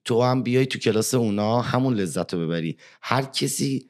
تو 0.05 0.23
هم 0.23 0.43
بیای 0.43 0.65
تو 0.65 0.79
کلاس 0.79 1.13
اونا 1.13 1.61
همون 1.61 1.93
لذت 1.93 2.33
رو 2.33 2.47
ببری. 2.47 2.77
هر 3.01 3.21
کسی 3.21 3.89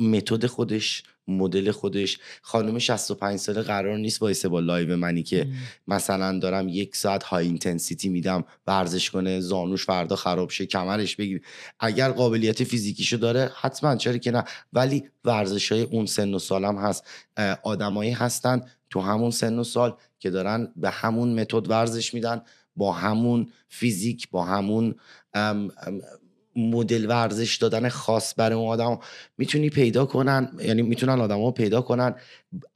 متد 0.00 0.46
خودش 0.46 1.02
مدل 1.28 1.70
خودش. 1.70 2.18
خانم 2.42 2.78
65 2.78 3.38
ساله 3.38 3.62
قرار 3.62 3.98
نیست 3.98 4.22
وایسه 4.22 4.48
با 4.48 4.60
live 4.60 4.96
منی 4.96 5.22
که. 5.22 5.48
مثلا 5.88 6.38
دارم 6.38 6.68
یک 6.68 6.96
ساعت 6.96 7.22
high 7.22 7.46
intensity 7.46 8.08
میدم 8.08 8.44
ورزش 8.66 9.10
کنه 9.10 9.40
زانوش 9.40 9.84
فردا 9.84 10.16
خراب 10.16 10.50
شه 10.50 10.66
کمرش 10.66 11.16
بگیر 11.16 11.42
اگر 11.80 12.10
قابلیت 12.10 12.64
فیزیکیشو 12.64 13.16
داره 13.16 13.50
حتما 13.60 13.96
چرا 13.96 14.18
که 14.18 14.30
نه. 14.30 14.44
ولی 14.72 15.04
ورزش 15.24 15.72
های 15.72 15.82
اون 15.82 16.06
سن 16.06 16.34
و 16.34 16.38
سالم 16.38 16.78
هست. 16.78 17.06
آدمایی 17.62 18.10
هستن 18.10 18.62
تو 18.90 19.00
همون 19.00 19.30
سن 19.30 19.58
و 19.58 19.64
سال 19.64 19.96
که 20.18 20.30
دارن 20.30 20.72
به 20.76 20.90
همون 20.90 21.40
متد 21.40 21.70
ورزش 21.70 22.14
میدن 22.14 22.42
با 22.76 22.92
همون 22.92 23.52
فیزیک 23.68 24.30
با 24.30 24.44
همون 24.44 24.94
ام، 25.34 25.70
ام، 25.86 26.00
مدل 26.56 27.06
ورزش 27.08 27.56
دادن 27.56 27.88
خاص 27.88 28.34
برای 28.36 28.58
اون 28.58 28.68
آدم 28.68 28.98
می‌تونی 29.38 29.70
پیدا 29.70 30.06
کنن 30.06 30.52
یعنی 30.58 30.82
می‌تونن 30.82 31.20
آدما 31.20 31.50
پیدا 31.50 31.82
کنن 31.82 32.14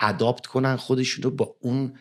اداپت 0.00 0.46
کنن 0.46 0.76
خودشون 0.76 1.22
رو 1.22 1.30
با 1.30 1.56
اون 1.60 1.92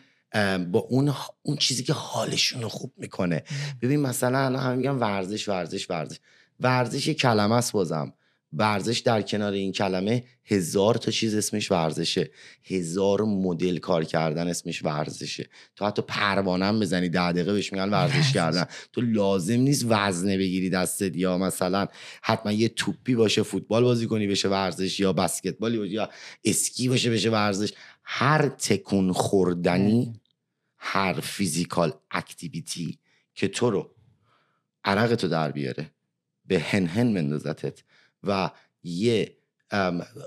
با 0.72 0.78
اون 0.78 1.14
اون 1.42 1.56
چیزی 1.56 1.82
که 1.82 1.92
حالشون 1.92 2.62
رو 2.62 2.68
خوب 2.68 2.92
می‌کنه. 2.96 3.42
ببین 3.82 4.00
مثلا 4.00 4.38
الان 4.38 4.62
همه 4.62 4.76
میگن 4.76 4.90
ورزش 4.90 5.48
ورزش 5.48 5.90
ورزش. 5.90 6.18
ورزش 6.60 7.06
یه 7.08 7.14
کلمه 7.14 7.54
است 7.54 7.72
بازم. 7.72 8.12
ورزش 8.52 8.98
در 8.98 9.22
کنار 9.22 9.52
این 9.52 9.72
کلمه 9.72 10.24
هزار 10.44 10.94
تا 10.94 11.10
چیز 11.10 11.34
اسمش 11.34 11.70
ورزشه. 11.70 12.30
هزار 12.64 13.22
مدل 13.22 13.78
کار 13.78 14.04
کردن 14.04 14.48
اسمش 14.48 14.84
ورزشه. 14.84 15.48
تو 15.76 15.86
حتی 15.86 16.02
پروانم 16.02 16.80
بزنی 16.80 17.08
ده 17.08 17.32
دقیقه 17.32 17.52
بهش 17.52 17.72
میگن 17.72 17.90
ورزش. 17.90 18.32
کردن. 18.32 18.64
تو 18.92 19.00
لازم 19.00 19.60
نیست 19.60 19.84
وزنه 19.88 20.38
بگیری 20.38 20.70
دستت 20.70 21.16
یا 21.16 21.38
مثلا 21.38 21.86
حتما 22.22 22.52
یه 22.52 22.68
توپی 22.68 23.14
باشه 23.14 23.42
فوتبال 23.42 23.82
بازی 23.82 24.06
کنی 24.06 24.26
بشه 24.26 24.48
ورزش 24.48 25.00
یا 25.00 25.12
بسکتبالی 25.12 25.78
باشه 25.78 25.92
یا 25.92 26.10
اسکی 26.44 26.88
باشه 26.88 27.10
بشه 27.10 27.30
ورزش. 27.30 27.72
هر 28.04 28.48
تکون 28.48 29.12
خوردنی 29.12 30.20
هر 30.78 31.20
physical 31.20 31.92
activity 32.10 32.98
که 33.34 33.48
تو 33.48 33.70
رو 33.70 33.94
عرق 34.84 35.14
تو 35.14 35.28
در 35.28 35.52
بیاره 35.52 35.90
به 36.46 36.60
هن‌هن 36.60 37.14
بندازتت. 37.14 37.82
و 38.24 38.50
یه 38.82 39.36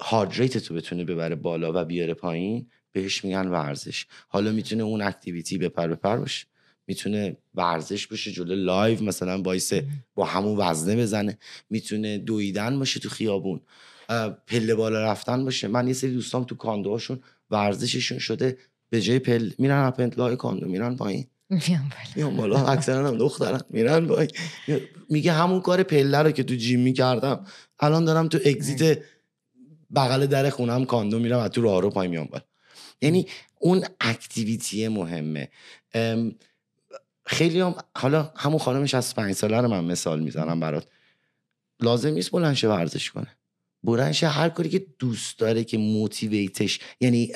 heart 0.01 0.33
rate 0.33 0.57
تو 0.57 0.73
بتونه 0.73 1.03
ببره 1.03 1.35
بالا 1.35 1.71
و 1.75 1.85
بیاره 1.85 2.13
پایین 2.13 2.67
بهش 2.91 3.25
میگن 3.25 3.47
ورزش. 3.47 4.05
حالا 4.27 4.51
می‌تونه 4.51 4.83
اون 4.83 5.01
activity 5.01 5.57
بپر 5.57 5.87
بپر 5.87 6.17
باشه. 6.17 6.45
می‌تونه 6.87 7.37
ورزش 7.55 8.07
باشه 8.07 8.31
جلو 8.31 8.55
live 8.55 9.03
مثلا 9.03 9.41
باعث 9.41 9.73
با 10.15 10.25
همون 10.25 10.57
وزنه 10.57 10.95
بزنه. 10.95 11.37
می‌تونه 11.69 12.17
دویدن 12.17 12.79
باشه 12.79 12.99
تو 12.99 13.09
خیابون. 13.09 13.61
پله 14.47 14.75
بالا 14.75 15.03
رفتن 15.03 15.45
باشه. 15.45 15.67
من 15.67 15.87
یه 15.87 15.93
سری 15.93 16.13
دوستام 16.13 16.43
تو 16.43 16.55
condo 16.55 16.87
هاشون 16.87 17.19
ورزششون 17.49 18.19
شده 18.19 18.57
به 18.89 19.01
جای 19.01 19.19
پله 19.19 19.51
میرن 19.57 19.85
از 19.85 19.98
پله 19.98 20.35
های 20.35 20.44
condo 20.44 20.67
میرن 20.67 20.95
پایین. 20.95 21.27
میام 21.51 21.89
بالا. 21.89 22.11
میان 22.15 22.37
بالا. 22.37 22.67
اکثرا 22.67 23.07
هم 23.07 23.17
دخترن 23.17 23.61
میرن 23.69 24.07
پایین 24.07 24.31
میگه 25.09 25.31
همون 25.31 25.61
کار 25.61 25.83
پله 25.83 26.17
رو 26.17 26.31
که 26.31 26.43
تو 26.43 26.55
gym 26.55 26.79
می‌کردم. 26.79 27.45
الان 27.79 28.05
دارم 28.05 28.27
تو 28.27 28.39
exit 28.45 29.03
بغل 29.95 30.25
در 30.25 30.49
خونم 30.49 30.85
condo 30.85 31.19
میرم 31.19 31.39
و 31.39 31.47
تو 31.47 31.61
راه 31.61 31.81
رو 31.81 31.89
پای 31.89 32.07
میام 32.07 32.25
بالا. 32.25 32.43
یعنی 33.01 33.27
اون 33.59 33.85
activity 34.01 34.87
مهمه. 34.87 35.49
خیلی 37.25 37.59
هم 37.59 37.75
حالا 37.97 38.31
همون 38.35 38.59
خانم 38.59 38.85
65 38.85 39.35
ساله 39.35 39.61
رو 39.61 39.67
من 39.67 39.83
مثال 39.83 40.19
می‌زنم 40.19 40.59
برات. 40.59 40.87
لازم 41.79 42.09
نیست 42.09 42.31
بلنشه 42.31 42.67
ورزش 42.67 43.11
کنه. 43.11 43.37
بلنشه 43.83 44.27
هر 44.27 44.49
کاری 44.49 44.69
که 44.69 44.85
دوست 44.99 45.39
داره 45.39 45.63
که 45.63 45.77
موتیویتش 45.77 46.79
یعنی 46.99 47.31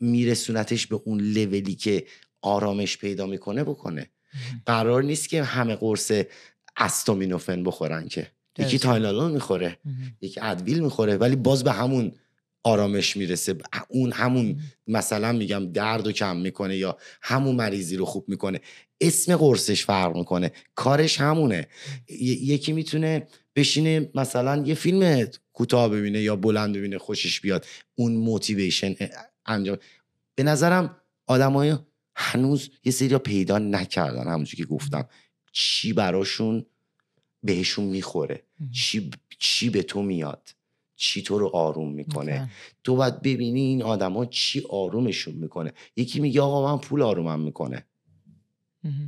میرسونتش 0.00 0.86
به 0.86 1.00
اون 1.04 1.20
لولی 1.20 1.74
که 1.74 2.06
آرامش 2.42 2.98
پیدا 2.98 3.26
می‌کنه 3.26 3.64
بکنه. 3.64 4.10
قرار 4.66 5.02
نیست 5.02 5.28
که 5.28 5.42
همه 5.42 5.76
قرص 5.76 6.12
استامینوفن 6.76 7.62
بخورن 7.62 8.08
که. 8.08 8.26
یکی. 8.58 8.78
تایلانول 8.78 9.32
می‌خوره. 9.32 9.78
یکی 10.20 10.40
ادویل 10.42 10.80
می‌خوره 10.80 11.16
ولی 11.16 11.36
باز 11.36 11.64
به 11.64 11.72
همون 11.72 12.12
آرامش 12.64 13.16
می‌رسه. 13.16 13.54
اون 13.88 14.12
همون 14.12 14.60
مثلا 14.86 15.32
میگم 15.32 15.72
درد 15.72 16.06
رو 16.06 16.12
کم 16.12 16.36
می‌کنه 16.36 16.76
یا 16.76 16.96
همون 17.22 17.56
مریضی 17.56 17.96
رو 17.96 18.04
خوب 18.04 18.24
می‌کنه. 18.28 18.60
اسم 19.00 19.36
قرصش 19.36 19.84
فرق 19.84 20.16
می‌کنه. 20.16 20.52
کارش 20.74 21.20
همونه. 21.20 21.66
یکی 22.08 22.72
می‌تونه 22.72 23.26
بشینه 23.56 24.10
مثلا 24.14 24.62
یه 24.66 24.74
فیلم 24.74 25.26
کوتاه 25.52 25.88
ببینه 25.88 26.20
یا 26.20 26.36
بلند 26.36 26.76
ببینه 26.76 26.98
خوشش 26.98 27.40
بیاد. 27.40 27.66
اون 27.94 28.12
موتیویشن 28.12 28.94
انجام. 29.46 29.78
به 30.34 30.42
نظرم 30.42 30.96
آدمای 31.26 31.76
هنوز 32.16 32.70
یه 32.84 32.92
سری 32.92 33.18
پیدا 33.18 33.58
نکردن 33.58 34.26
همونجور 34.26 34.54
که 34.54 34.64
گفتم. 34.64 35.08
چی 35.52 35.92
براشون 35.92 36.66
بهشون 37.42 37.84
می‌خوره؟ 37.84 38.42
چی, 38.72 39.10
چی 39.38 39.70
به 39.70 39.82
تو 39.82 40.02
میاد؟ 40.02 40.48
چی 40.96 41.22
تو 41.22 41.38
رو 41.38 41.48
آروم 41.48 41.92
می‌کنه. 41.92 42.50
تو 42.84 42.96
باید 42.96 43.22
ببینی 43.22 43.60
این 43.60 43.82
آدما 43.82 44.26
چی 44.26 44.62
آرومشون 44.70 45.34
می‌کنه. 45.34 45.72
یکی 45.96 46.20
میگه 46.20 46.40
آقا 46.40 46.72
من 46.72 46.80
پول 46.80 47.02
آرومم 47.02 47.40
می‌کنه. 47.40 47.86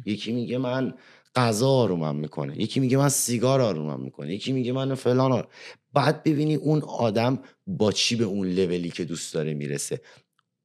یکی 0.07 0.33
میگه 0.33 0.59
من 0.59 0.95
غذا 1.35 1.69
آرومم 1.69 2.17
می‌کنه. 2.17 2.61
یکی 2.61 2.81
میگه 2.81 2.97
من 2.97 3.09
سیگار 3.09 3.61
آرومم 3.61 4.01
می‌کنه. 4.01 4.35
یکی 4.35 4.53
میگه 4.53 4.73
من 4.73 4.95
فلان 4.95 5.33
آروم. 5.33 5.51
باید 5.93 6.23
ببینی 6.23 6.55
اون 6.55 6.83
آدم 6.83 7.39
با 7.67 7.93
چی 7.93 8.17
به 8.17 8.25
اون 8.25 8.47
لولی 8.47 8.91
که 8.91 9.05
دوست 9.05 9.35
داره 9.35 9.55
می‌رسه. 9.55 10.01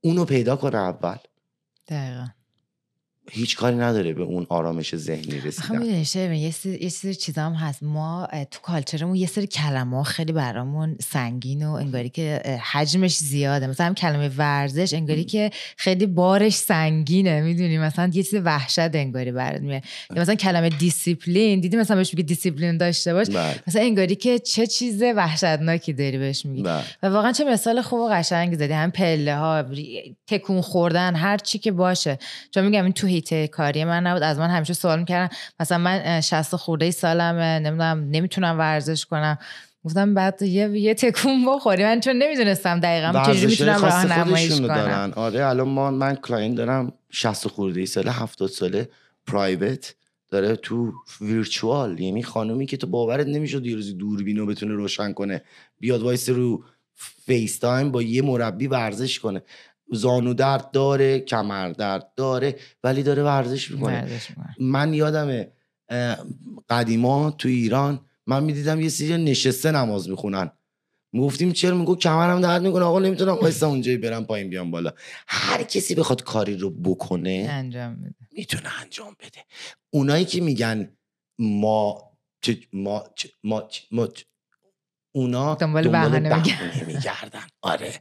اونو 0.01 0.25
پیدا 0.25 0.55
کنه 0.55 0.77
اول. 0.77 1.17
Det 1.89 1.97
er 1.97 2.09
det. 2.09 2.38
هیچ 3.31 3.57
کاری 3.57 3.75
نداره 3.75 4.13
به 4.13 4.23
اون 4.23 4.45
آرامش 4.49 4.95
ذهنی 4.95 5.41
رسیدن. 5.41 5.83
یه 5.83 6.89
سری 6.89 7.15
چیزا 7.15 7.41
هم 7.41 7.53
هست. 7.53 7.83
ما 7.83 8.27
تو 8.51 8.59
کالچرمون 8.59 9.15
یه 9.15 9.27
سری 9.27 9.47
کلمه 9.47 9.97
ها 9.97 10.03
خیلی 10.03 10.31
برامون 10.31 10.97
سنگین 11.01 11.65
و 11.67 11.71
انگاری 11.71 12.09
که 12.09 12.41
حجمش 12.71 13.17
زیاده. 13.17 13.67
مثلا 13.67 13.85
هم 13.85 13.93
کلمه 13.93 14.29
ورزش 14.37 14.93
انگاری 14.93 15.23
که 15.23 15.51
خیلی 15.77 16.05
بارش 16.05 16.55
سنگینه. 16.55 17.41
می‌دونی؟ 17.41 17.77
مثلا 17.77 18.11
یه 18.13 18.23
چیز 18.23 18.41
وحشت 18.43 18.95
انگاری 18.95 19.31
برات 19.31 19.61
میاد. 19.61 19.83
یا 20.15 20.21
مثلا 20.21 20.35
کلمه 20.35 20.69
دیسیپلین. 20.69 21.59
دیدی 21.59 21.77
مثلا 21.77 21.97
بهش 21.97 22.13
میگه 22.13 22.23
دیسیپلین 22.23 22.77
داشته 22.77 23.13
باش؟ 23.13 23.29
بله. 23.29 23.55
مثلا 23.67 23.81
انگاری 23.81 24.15
که 24.15 24.39
چه 24.39 24.67
چیز 24.67 25.03
وحشتناکی 25.03 25.93
داری 25.93 26.17
بهش 26.17 26.45
میگی. 26.45 26.63
بله. 26.63 26.83
و 27.03 27.07
واقعا 27.07 27.31
چه 27.31 27.43
مثال 27.43 27.81
خوب 27.81 27.99
و 27.99 28.09
قشنگ 28.09 28.55
زدی. 28.55 28.73
هم 28.73 28.91
پله 28.91 29.35
ها 29.35 29.65
تکون 30.27 30.61
خوردن 30.61 31.15
هر 31.15 31.37
چی 31.37 31.59
که 31.59 31.71
باشه. 31.71 32.19
چون 32.51 32.65
میگم 32.65 32.83
این 32.83 32.93
تو 32.93 33.07
حیطه 33.19 33.47
کاری 33.47 33.83
من 33.83 34.07
نبود. 34.07 34.23
از 34.23 34.39
من 34.39 34.49
همیشه 34.49 34.73
سوال 34.73 34.99
می‌کردن 34.99 35.35
مثلا 35.59 35.77
من 35.77 36.01
اه، 36.03 36.21
60 36.21 36.55
خورده 36.55 36.91
سالمه 36.91 37.59
نمی‌دونم 37.59 38.07
نمی‌تونم 38.11 38.59
ورزش 38.59 39.05
کنم. 39.05 39.37
گفتم 39.85 40.13
بعد 40.13 40.41
یه 40.41 40.69
یه 40.69 40.93
تکون 40.93 41.45
بخوری. 41.45 41.83
من 41.83 41.99
چون 41.99 42.15
نمی‌دونستم 42.15 42.79
دقیقا 42.79 43.23
چجوری 43.25 43.45
می‌تونم 43.45 43.81
راهنماییش 43.81 44.51
خودشونو 44.51 44.67
کنم. 44.67 45.13
آره 45.15 45.45
الان 45.45 45.67
ما 45.67 45.91
من 45.91 46.15
client 46.15 46.55
دارم 46.55 46.93
60 47.11 47.47
خورده 47.47 47.85
ساله 47.85 48.11
70 48.11 48.49
ساله 48.49 48.89
private 49.27 49.95
داره 50.29 50.55
تو 50.55 50.93
virtual 51.21 51.99
یعنی 51.99 52.23
خانومی 52.23 52.65
که 52.65 52.77
تو 52.77 52.87
باورت 52.87 53.27
نمی‌شد 53.27 53.65
یه 53.65 53.75
روزی 53.75 53.93
دوربینو 53.93 54.45
بتونه 54.45 54.73
روشن 54.73 55.13
کنه 55.13 55.41
بیاد 55.79 56.01
وایسه 56.01 56.29
رو 56.29 56.63
FaceTime 57.25 57.91
با 57.91 58.01
یه 58.01 58.21
مربی 58.21 58.67
ورزش 58.67 59.19
کنه. 59.19 59.41
زانو 59.91 60.33
درد 60.33 60.71
داره 60.71 61.19
کمر 61.19 61.69
درد 61.69 62.13
داره 62.15 62.55
ولی 62.83 63.03
داره 63.03 63.23
ورزش 63.23 63.71
می‌کنه. 63.71 64.19
من 64.59 64.93
یادمه 64.93 65.51
قدیما 66.69 67.31
تو 67.31 67.47
ایران 67.47 68.05
من 68.27 68.43
می‌دیدم 68.43 68.81
یه 68.81 68.89
سری 68.89 69.23
نشسته 69.23 69.71
نماز 69.71 70.09
می‌خونن. 70.09 70.51
گفتیم 71.13 71.51
چرا؟ 71.51 71.77
میگو 71.77 71.95
کمرم 71.95 72.41
درد 72.41 72.61
می‌کنه. 72.61 72.83
آقا 72.85 72.99
نمی‌تونم 72.99 73.33
وایسا 73.33 73.67
اونجایی 73.67 73.97
برم 73.97 74.25
پایین 74.25 74.49
بیام 74.49 74.71
بالا. 74.71 74.93
هر 75.27 75.63
کسی 75.63 75.95
بخواد 75.95 76.23
کاری 76.23 76.57
رو 76.57 76.69
بکنه 76.69 77.47
انجام 77.49 77.91
میده 77.93 78.15
می‌تونه 78.31 78.81
انجام 78.81 79.15
بده. 79.19 79.43
اونایی 79.89 80.25
که 80.25 80.41
میگن 80.41 80.91
ما 81.39 82.11
چه 82.41 82.57
ما 82.73 83.03
چه 83.15 83.29
ما 83.43 83.61
چه 83.61 83.83
ما 83.91 84.07
اونا 85.11 85.55
دنبال 85.55 85.87
بهانه 85.87 86.43
میگردن. 86.87 87.47
آره. 87.61 87.93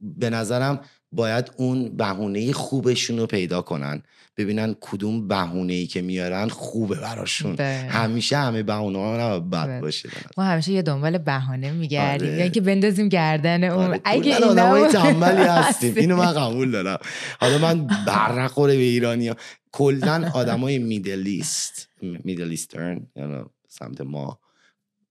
به 0.00 0.30
نظرم 0.30 0.80
باید 1.12 1.50
اون 1.56 1.96
بهونه 1.96 2.52
خوبشون 2.52 3.18
رو 3.18 3.26
پیدا 3.26 3.62
کنن 3.62 4.02
ببینن 4.36 4.76
کدوم 4.80 5.28
بهونه 5.28 5.72
ای 5.72 5.86
که 5.86 6.02
میارن 6.02 6.48
خوبه 6.48 6.94
براشون 6.94 7.54
دقیقاً. 7.54 7.98
همیشه 7.98 8.36
همه 8.38 8.62
بهونه 8.62 8.98
ها 8.98 9.40
بد. 9.40 9.80
باشه 9.80 10.08
به. 10.08 10.14
ما 10.36 10.44
همیشه 10.44 10.72
یه 10.72 10.82
دنبال 10.82 11.18
بهانه 11.18 11.70
میگردیم 11.70 12.28
آره. 12.28 12.38
یعنی 12.38 12.50
که 12.50 12.60
بندازیم 12.60 13.08
گردن 13.08 13.64
اون 13.64 13.84
آره، 13.84 14.00
اگه 14.04 14.22
کلاً 14.22 14.36
این 14.36 14.44
آدمای 14.44 14.88
تنبلی 14.92 15.42
هستیم 15.42 15.94
اینو 15.96 16.16
من 16.16 16.32
قبول 16.32 16.70
دارم 16.70 16.98
حالا 17.40 17.58
من 17.58 17.86
بر 17.86 18.42
نخوره 18.42 18.76
به 18.76 18.82
ایرانیا 18.82 19.36
کلا 19.72 20.30
آدمای 20.34 20.78
Middle 20.78 21.22
East 21.26 21.88
Middle 22.02 22.50
Eastern 22.50 23.06
یعنی 23.16 23.44
سمت 23.68 24.00
ما 24.00 24.38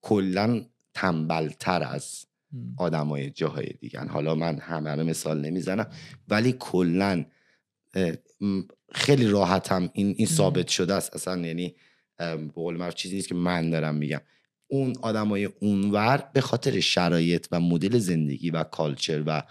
کلا 0.02 0.62
تنبلتر 0.94 1.84
از. 1.84 2.26
آدمای 2.78 3.30
جاهای 3.30 3.68
دیگه. 3.80 4.00
حالا 4.00 4.36
من 4.36 4.60
همه 4.60 4.96
رو 4.96 5.04
مثال 5.04 5.42
نمی‌زنم 5.42 5.88
ولی 6.28 6.56
کلا 6.60 7.26
خیلی 8.92 9.28
راحتم 9.28 9.90
این 9.94 10.16
این 10.18 10.28
ثابت 10.28 10.68
شده 10.68 10.94
است. 10.94 11.16
اصلا 11.16 11.48
یعنی 11.48 11.76
به 12.18 12.52
قول 12.56 12.92
چیزی 12.92 13.16
نیست 13.16 13.28
که 13.28 13.36
من 13.36 13.70
دارم 13.70 13.96
میگم. 13.96 14.22
اون 14.68 14.94
آدمای 15.02 15.46
اونور 15.46 16.30
به 16.34 16.42
خاطر 16.42 16.80
شرایط 16.80 17.48
و 17.52 17.60
مدل 17.60 17.98
زندگی 17.98 18.50
و 18.50 18.64
culture 18.64 19.24
و 19.26 19.44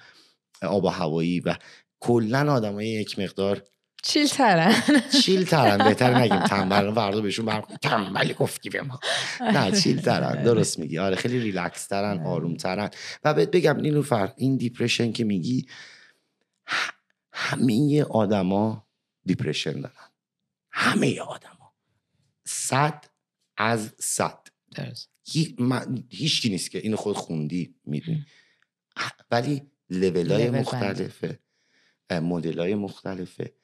آب 0.62 0.84
و 0.84 0.88
هوایی 0.88 1.40
و 1.40 1.54
کلا 2.00 2.52
آدمای 2.52 2.88
یک 2.88 3.18
مقدار 3.18 3.62
chill 4.02 4.26
ترن 4.28 4.74
chill 5.22 5.44
ترن 5.44 5.78
بهتر 5.88 6.14
نگیم. 6.18 6.40
تنبل 6.40 6.94
فردا 6.94 7.20
بهشون 7.20 7.46
بر 7.46 7.64
تنبلی 7.82 8.34
گفتی 8.34 8.70
به 8.70 8.82
ما 8.82 9.00
نه 9.40 9.80
chill 9.80 10.00
ترن 10.00 10.42
درست 10.48 10.78
میگی. 10.78 10.98
آره 10.98 11.16
خیلی 11.16 11.38
ریلکس 11.40 11.86
ترن 11.86 12.26
آروم 12.26 12.56
ترن 12.56 12.90
و 13.24 13.34
بهت 13.34 13.50
بگم 13.50 13.80
نیلوفر 13.80 14.32
این 14.36 14.56
depression 14.56 15.12
که 15.12 15.24
میگی 15.24 15.66
همه 17.32 18.02
آدما 18.02 18.86
depression 19.24 19.80
دارن. 19.80 20.08
همه 20.70 21.20
آدما. 21.20 21.74
صد 22.44 23.04
از 23.56 23.94
صد. 23.98 24.38
هیچکی 26.08 26.48
نیست 26.48 26.70
که 26.70 26.78
اینو 26.78 26.96
خود 26.96 27.16
خوندی 27.16 27.74
می‌دونی. 27.84 28.26
ولی 29.30 29.62
لول 29.90 30.32
های. 30.32 30.50
مختلفه. 30.50 31.38
مدل 32.10 32.58
های 32.58 32.74
مختلفه. 32.74 33.54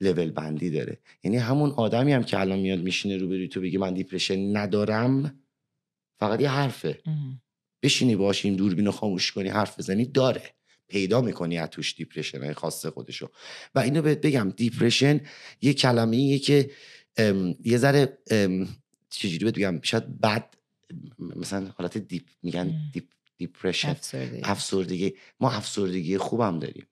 لول 0.00 0.30
بندی 0.30 0.70
داره. 0.70 0.98
یعنی 1.24 1.36
همون 1.36 1.70
آدمی 1.70 2.12
هم 2.12 2.24
که 2.24 2.40
الان 2.40 2.58
میاد 2.58 2.78
میشینه 2.78 3.16
روبروی 3.16 3.48
تو 3.48 3.60
بگه 3.60 3.78
من 3.78 3.94
depression 3.94 4.56
ندارم 4.56 5.40
فقط 6.18 6.40
یه 6.40 6.50
حرفه. 6.50 7.02
بشینی 7.82 8.16
باش 8.16 8.44
این 8.44 8.54
دوربین 8.54 8.86
رو 8.86 8.92
خاموش 8.92 9.32
کنی 9.32 9.48
حرف 9.48 9.78
بزنی 9.78 10.04
داره. 10.04 10.54
پیدا 10.88 11.20
می‌کنی 11.20 11.58
از 11.58 11.68
توش 11.70 11.94
depression 11.94 12.44
های 12.44 12.54
خاص 12.54 12.86
خودشو. 12.86 13.30
و 13.74 13.78
اینو 13.78 14.02
بهت 14.02 14.20
بگم 14.20 14.52
depression 14.56 15.20
یه 15.62 15.74
کلمه 15.74 16.16
ایه 16.16 16.38
که 16.38 16.70
یه 17.64 17.76
ذره 17.78 18.18
چجوری 19.10 19.44
بهت 19.44 19.54
بگم 19.54 19.80
شاید 19.82 20.20
بد 20.20 20.54
مثلا 21.18 21.70
حالت 21.78 21.98
deep 21.98 22.24
میگن. 22.42 22.90
deep 22.92 23.04
depression. 23.36 23.90
افسردگی. 23.90 24.40
افسردگی. 24.44 25.14
ما 25.40 25.50
افسردگی 25.50 26.18
خوبم 26.18 26.58
داریم. 26.58 26.86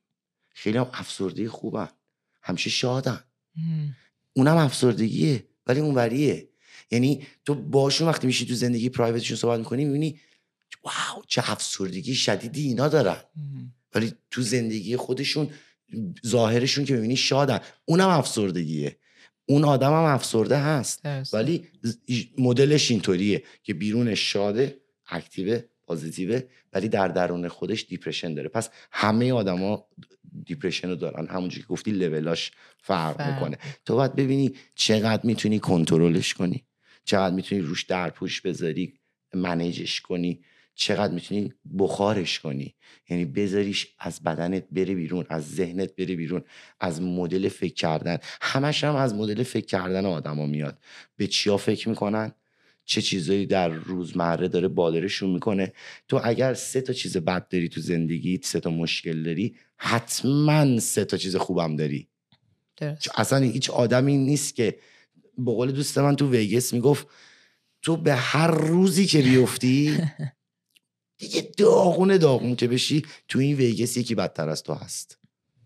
خیلی 0.55 0.79
هم 0.79 0.91
افسردگی 0.93 1.49
خوبن 1.49 1.89
همیشه 2.49 2.71
شادن. 2.71 3.25
اونم 4.37 4.57
افسردگیه 4.57 5.45
ولی 5.67 5.81
اونوریه 5.81 6.49
یعنی 6.91 7.27
تو 7.45 7.55
باشون 7.55 8.09
وقتی 8.09 8.27
میشی 8.27 8.47
تو 8.47 8.55
زندگی 8.55 8.89
private 8.89 9.19
شون 9.19 9.37
صحبت 9.37 9.59
می‌کنی 9.59 9.85
می‌بینی 9.85 10.21
wow 10.85 11.23
چه 11.27 11.51
افسردگی 11.51 12.15
شدیدی 12.15 12.63
اینا 12.63 12.89
دارن. 12.89 13.17
ولی 13.95 14.13
تو 14.31 14.43
زندگی 14.43 14.97
خودشون 14.97 15.51
ظاهرشون 16.27 16.85
که 16.85 16.95
می‌بینی 16.95 17.17
شادن. 17.17 17.61
اونم 17.85 18.09
افسردگیه. 18.09 18.97
اون 19.47 19.65
آدم 19.65 19.91
هم 19.91 20.05
افسرده 20.05 20.59
هست. 20.59 21.03
درست. 21.03 21.35
ولی 21.35 21.67
مدلش 22.39 22.91
اینطوریه 22.91 23.43
که 23.63 23.75
بیرونش 23.75 24.33
شاده 24.33 24.81
active 25.09 25.61
positive 25.89 26.37
ه 26.37 26.43
ولی 26.73 26.89
در 26.89 27.09
درون 27.09 27.49
خودش 27.49 27.87
depression 27.89 28.35
داره. 28.35 28.49
پس 28.49 28.71
همه 28.93 29.33
آدما 29.33 29.87
دیپرشن 30.47 30.89
رو 30.89 30.95
دارن. 30.95 31.27
همونجوری 31.27 31.63
که 31.63 31.69
گفتی 31.69 31.91
لولاش 31.91 32.51
فرق 32.79 33.17
فرق. 33.17 33.35
می‌کنه. 33.35 33.59
تو 33.85 33.95
باید 33.95 34.15
ببینی 34.15 34.55
چقدر 34.75 35.27
می‌تونی 35.27 35.59
کنترلش 35.59 36.35
کنی. 36.35 36.65
چقدر 37.05 37.35
می‌تونی 37.35 37.61
روش 37.61 37.83
درپوش 37.85 38.41
بذاری 38.41 38.95
منیجش 39.35 40.01
کنی. 40.01 40.41
چقدر 40.75 41.15
می‌تونی 41.15 41.53
بخارش 41.79 42.41
کنی. 42.41 42.75
یعنی 43.11 43.25
بذاریش 43.25 43.87
از 43.99 44.23
بدنت 44.23 44.65
بره 44.71 44.95
بیرون 44.95 45.25
از 45.29 45.55
ذهنت 45.55 45.97
بره 45.97 46.15
بیرون 46.15 46.45
از 46.81 47.03
مدل 47.03 47.49
فکر 47.49 47.75
کردن. 47.75 48.19
همش 48.41 48.85
هم 48.85 48.97
از 48.97 49.15
مدل 49.15 49.43
فکر 49.43 49.67
کردن 49.67 50.07
آدما 50.07 50.47
میاد. 50.47 50.79
به 51.17 51.27
چیا 51.27 51.57
فکر 51.57 51.89
می‌کنن؟ 51.89 52.33
چه 52.89 53.03
چیزایی 53.03 53.47
در 53.47 53.69
روزمره 53.69 54.49
داره 54.49 54.69
بادرشون 54.69 55.31
می‌کنه. 55.31 55.73
تو 56.09 56.21
اگر 56.25 56.55
سه 56.55 56.81
تا 56.81 56.93
چیز 56.93 57.17
بد 57.17 57.49
داری 57.49 57.69
تو 57.69 57.81
زندگیت 57.81 58.47
سه 58.47 58.61
تا 58.61 58.71
مشکل 58.71 59.23
داری 59.23 59.57
حتما 59.77 60.81
سه 60.81 61.05
تا 61.05 61.17
چیز 61.17 61.37
خوبم 61.37 61.77
داری. 61.77 62.09
درست. 62.77 63.01
چون 63.01 63.15
اصلا 63.17 63.39
هیچ 63.39 63.71
آدمی 63.71 64.17
نیست 64.17 64.55
که 64.55 64.79
به 65.39 65.53
قول 65.53 65.73
دوست 65.73 65.99
من 65.99 66.17
تو 66.17 66.31
ویگس 66.31 66.75
می‌گفت 66.75 67.07
تو 67.83 67.97
به 67.97 68.15
هر 68.15 68.51
روزی 68.51 69.07
که 69.07 69.23
بیفتی 69.23 69.99
دیگه 71.21 71.51
داغون 71.57 72.17
داغون 72.17 72.57
که 72.57 72.69
بشی 72.69 73.03
تو 73.29 73.39
این 73.39 73.57
ویگس 73.57 73.97
یکی 73.97 74.15
بدتر 74.15 74.49
از 74.49 74.63
تو 74.63 74.75
هست. 74.75 75.19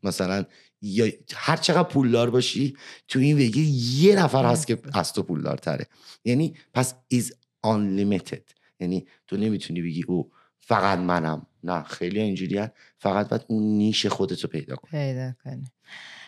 مثلا 0.03 0.45
یا 0.83 1.07
هر 1.35 1.57
چقدر 1.57 1.89
پولدار 1.89 2.31
باشی 2.31 2.77
تو 3.09 3.19
این 3.19 3.37
ویگس 3.37 4.03
یه 4.03 4.17
نفر 4.17 4.45
هست 4.45 4.67
که 4.67 4.79
از 4.95 5.13
تو 5.13 5.23
پولدار 5.23 5.57
تره 5.57 5.87
یعنی 6.25 6.55
پس 6.75 6.95
is 7.15 7.27
unlimited. 7.67 8.55
یعنی 8.81 9.07
تو 9.27 9.37
نمی‌تونی 9.37 9.83
بگی 9.83 10.03
او 10.03 10.31
فقط 10.59 10.99
منم. 10.99 11.47
نه 11.65 11.83
خیلی 11.83 12.21
اینجوری 12.21 12.67
فقط 12.99 13.29
باید 13.29 13.45
اون 13.49 13.63
نیش 13.63 14.07
خودتو 14.07 14.49
پیدا 14.49 14.77
کنی. 14.77 14.91
پیدا 14.91 15.33
کنی. 15.45 15.65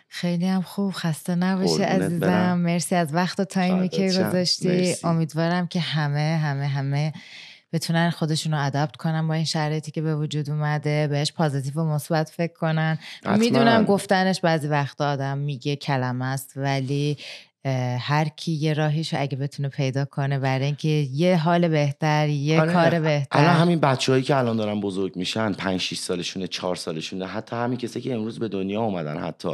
خیلی 0.08 0.46
هم 0.46 0.62
خوب. 0.62 0.92
خسته 0.92 1.34
نباشی 1.34 1.82
عزیزم 1.82 2.20
برم. 2.20 2.58
مرسی 2.58 2.94
از 2.94 3.14
وقت 3.14 3.40
و 3.40 3.44
تایمی 3.44 3.88
که. 3.88 4.06
گذاشتی. 4.06 4.94
امیدوارم 5.04 5.66
که 5.66 5.80
همه 5.80 6.40
همه 6.42 6.66
همه 6.66 7.12
بتونن 7.74 8.10
خودشون 8.10 8.52
رو 8.54 8.66
ادپت 8.66 8.96
کنن 8.96 9.28
با 9.28 9.34
این 9.34 9.44
شرایطی 9.44 9.90
که 9.90 10.02
به 10.02 10.16
وجود 10.16 10.50
اومده 10.50 11.08
بهش 11.08 11.32
پازیتیو 11.32 11.74
و 11.74 11.84
مثبت 11.84 12.28
فکر 12.28 12.52
کنن. 12.52 12.98
می‌دونم 13.38 13.84
گفتنش 13.84 14.40
بعضی 14.40 14.68
وقتا 14.68 15.12
آدم 15.12 15.38
میگه 15.38 15.76
کلمه 15.76 16.24
است 16.24 16.52
ولی 16.56 17.16
هر 18.00 18.28
کی 18.36 18.52
یه 18.52 18.72
راهیشو 18.72 19.16
اگه 19.20 19.36
بتونه 19.36 19.68
پیدا 19.68 20.04
کنه 20.04 20.38
برای 20.38 20.64
اینکه 20.64 20.88
یه 20.88 21.36
حال 21.36 21.68
بهتر 21.68 22.28
یه 22.28 22.60
آره، 22.60 22.72
کار 22.72 22.86
الان 22.86 23.02
بهتر. 23.02 23.38
همین 23.38 23.80
بچههایی 23.80 24.24
که 24.24 24.36
الان 24.36 24.56
دارن 24.56 24.80
بزرگ 24.80 25.16
میشن 25.16 25.52
پنج 25.52 25.80
6 25.80 25.98
سالشونه 25.98 26.46
چهار 26.46 26.76
سالشونه 26.76 27.26
حتی 27.26 27.56
همین 27.56 27.78
کسی 27.78 28.00
که 28.00 28.14
امروز 28.14 28.38
به 28.38 28.48
دنیا 28.48 28.80
اومدن 28.80 29.18
حتی. 29.18 29.48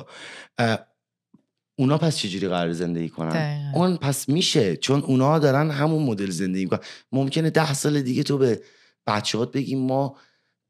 اونا 1.80 1.98
پس 1.98 2.16
چجوری 2.16 2.48
قرار 2.48 2.72
زندگی 2.72 3.08
کنن 3.08 3.28
دقیقاً. 3.28 3.78
اون 3.78 3.96
پس 3.96 4.28
میشه 4.28 4.76
چون 4.76 5.00
اونا 5.00 5.38
دارن 5.38 5.70
همون 5.70 6.02
مدل 6.02 6.30
زندگی 6.30 6.64
می‌کنن 6.64 6.80
ممکنه 7.12 7.50
ده 7.50 7.72
سال 7.74 8.02
دیگه 8.02 8.22
تو 8.22 8.38
به 8.38 8.62
بچهات 9.06 9.52
بگی 9.52 9.74
ما 9.74 10.16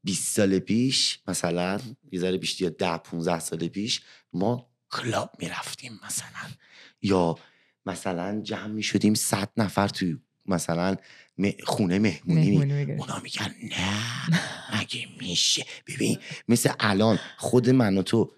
20 0.03 0.35
سال 0.35 0.59
پیش 0.59 1.19
مثلا 1.27 1.79
یه 2.11 2.19
ذره 2.19 2.37
بیشتر 2.37 2.63
یا 2.63 2.69
10 2.69 2.97
15 2.97 3.39
سال 3.39 3.67
پیش 3.67 4.01
ما 4.33 4.67
کلاب 4.91 5.31
می‌رفتیم 5.39 5.99
مثلا 6.05 6.49
یا 7.01 7.35
مثلا 7.85 8.41
جمع 8.43 8.67
می‌شدیم 8.67 9.13
100 9.13 9.49
نفر 9.57 9.87
توی 9.87 10.17
مثلا 10.45 10.95
خونه 11.63 11.99
مهمونی 11.99 12.57
می-. 12.57 12.99
اونا 12.99 13.19
میگن 13.19 13.53
نه 13.63 14.79
مگه 14.79 15.07
میشه 15.19 15.65
ببین 15.87 16.17
مثل 16.47 16.71
الان 16.79 17.19
خود 17.37 17.69
من 17.69 17.97
و 17.97 18.01
تو 18.01 18.31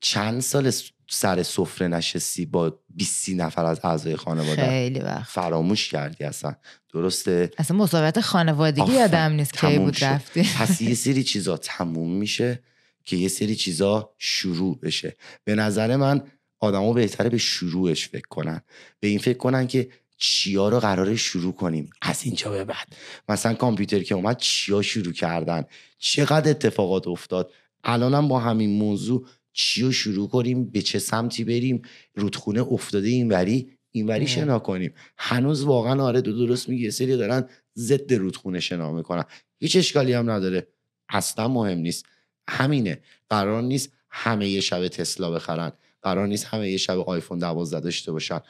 چند 0.00 0.40
سال 0.40 0.72
سر 1.08 1.42
سفره 1.42 1.88
نشستی 1.88 2.46
با 2.46 2.78
20 2.88 3.28
نفر 3.28 3.64
از 3.64 3.80
اعضای 3.82 4.16
خانواده؟ 4.16 4.66
خیلی 4.66 4.98
وقت. 5.00 5.30
فراموش 5.30 5.88
کردی 5.88 6.24
اصلا. 6.24 6.54
درسته؟ 6.92 7.50
اصلا 7.58 7.76
مسابقات 7.76 8.20
خانوادگی. 8.20 8.92
یادم 8.92 9.32
نیست 9.32 9.52
تموم 9.52 9.84
بود. 9.84 10.04
رفتی. 10.04 10.42
پس 10.42 10.80
یه 10.80 10.94
سری 11.04 11.22
چیزا 11.24 11.56
تموم 11.56 12.12
میشه 12.12 12.62
که 13.04 13.16
یه 13.16 13.28
سری 13.28 13.56
چیزا 13.56 14.14
شروع 14.18 14.78
بشه. 14.82 15.16
به 15.44 15.54
نظر 15.54 15.96
من 15.96 16.22
آدما 16.60 16.92
بهتره 16.92 17.28
به 17.28 17.38
شروعش 17.38 18.08
فکر 18.08 18.28
کنن. 18.28 18.60
به 19.00 19.08
این 19.08 19.18
فکر 19.18 19.38
کنن 19.38 19.66
که 19.66 19.88
چیا 20.18 20.68
رو 20.68 20.80
قراره 20.80 21.16
شروع 21.16 21.52
کنیم 21.54 21.90
از 22.02 22.24
اینجا 22.24 22.50
به 22.50 22.64
بعد. 22.64 22.86
مثلا 23.28 23.54
کامپیوتر 23.54 24.02
که 24.02 24.14
اومد 24.14 24.36
چیا 24.38 24.82
شروع 24.82 25.12
کردن؟ 25.12 25.64
چقدر 25.98 26.50
اتفاقات 26.50 27.08
افتاد؟ 27.08 27.50
الانم 27.84 28.28
با 28.28 28.38
همین 28.40 28.78
موضوع 28.78 29.26
چی 29.58 29.82
رو 29.82 29.92
شروع 29.92 30.28
کنیم 30.28 30.70
به 30.70 30.82
چه 30.82 30.98
سمتی 30.98 31.44
بریم 31.44 31.82
رودخونه 32.14 32.72
افتاده 32.72 33.08
اینوری 33.08 33.70
اینوری. 33.90 34.26
شنا 34.26 34.58
کنیم. 34.58 34.92
هنوز 35.18 35.62
واقعا 35.64 36.02
آره 36.02 36.20
دو 36.20 36.46
درست 36.46 36.68
میگی 36.68 36.84
یه 36.84 36.90
سری 36.90 37.16
دارن 37.16 37.48
ضد 37.76 38.14
رودخونه 38.14 38.60
شنا 38.60 38.92
می‌کنن. 38.92 39.24
هیچ 39.58 39.76
اشکالی 39.76 40.12
هم 40.12 40.30
نداره. 40.30 40.66
اصلا 41.08 41.48
مهم 41.48 41.78
نیست. 41.78 42.06
همینه. 42.48 43.00
قرار 43.28 43.62
نیست 43.62 43.92
همه 44.10 44.48
یه 44.48 44.60
شب 44.60 44.88
تسلا 44.88 45.30
بخرن. 45.30 45.72
قرار 46.02 46.26
نیست 46.26 46.44
همه 46.44 46.70
یه 46.70 46.76
شب 46.76 46.98
آیفون 46.98 47.38
12 47.38 47.80
داشته 47.80 48.12
باشن. 48.12 48.40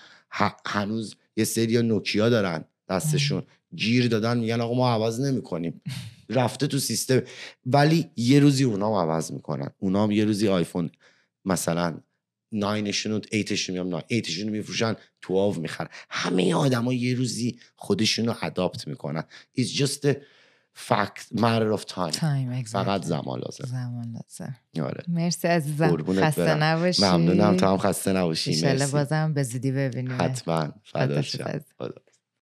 هنوز 0.67 1.17
یه 1.37 1.45
سری 1.45 1.83
نوکیا 1.83 2.29
دارن 2.29 2.65
دستشون. 2.89 3.43
گیر 3.77 4.09
دادن 4.09 4.39
میگن 4.39 4.61
آقا 4.61 4.75
ما 4.75 4.91
عوض 4.91 5.21
نمی‌کنیم. 5.21 5.81
رفته 6.29 6.67
تو 6.67 6.79
سیستم. 6.79 7.21
ولی 7.67 8.11
یه 8.17 8.41
روزی 8.41 8.65
اونا 8.65 8.89
هم 8.89 9.11
عوض 9.11 9.33
می‌کنن. 9.33 9.71
اونا 9.79 10.03
هم 10.03 10.11
یه 10.11 10.25
روزی 10.25 10.49
آیفون 10.49 10.91
مثلا 11.45 12.01
9 12.53 12.93
شون 12.93 13.13
و 13.13 13.21
8 13.33 13.55
شون 13.55 13.73
میام 13.73 14.03
8 14.11 14.31
شون 14.31 14.49
میفروشن 14.49 14.97
12 15.23 15.61
می‌خرن. 15.61 15.89
همه 16.11 16.55
آدما 16.55 16.93
یه 16.93 17.15
روزی 17.15 17.59
خودشونو 17.77 18.35
اداپت 18.43 18.89
می‌کنن. 18.89 19.25
It's 19.59 19.77
just 19.77 20.07
a 20.07 20.15
fact 20.89 21.39
matter 21.39 21.79
of 21.79 21.83
time. 21.85 22.11
تایم 22.11 22.63
فقط 22.63 23.05
زمان 23.05 23.41
لازم. 23.41 23.65
زمان 23.65 24.13
لازم. 24.13 24.57
آره. 24.83 25.05
مرسی 25.09 25.49
عزیزم. 25.49 25.89
قربونت 25.89 26.25
خسته. 26.25 26.55
نباشی. 26.55 27.05
ممنونم. 27.05 27.57
تو 27.57 27.67
هم 27.67 27.79
خسته 27.79 28.13
نباشی. 28.13 28.63
مرسی. 28.63 28.93
بازم 28.93 29.33
به 29.33 29.43
زودی 29.43 29.73
ببینیم. 29.73 30.23
حتما. 30.23 30.73
فدات 30.85 32.03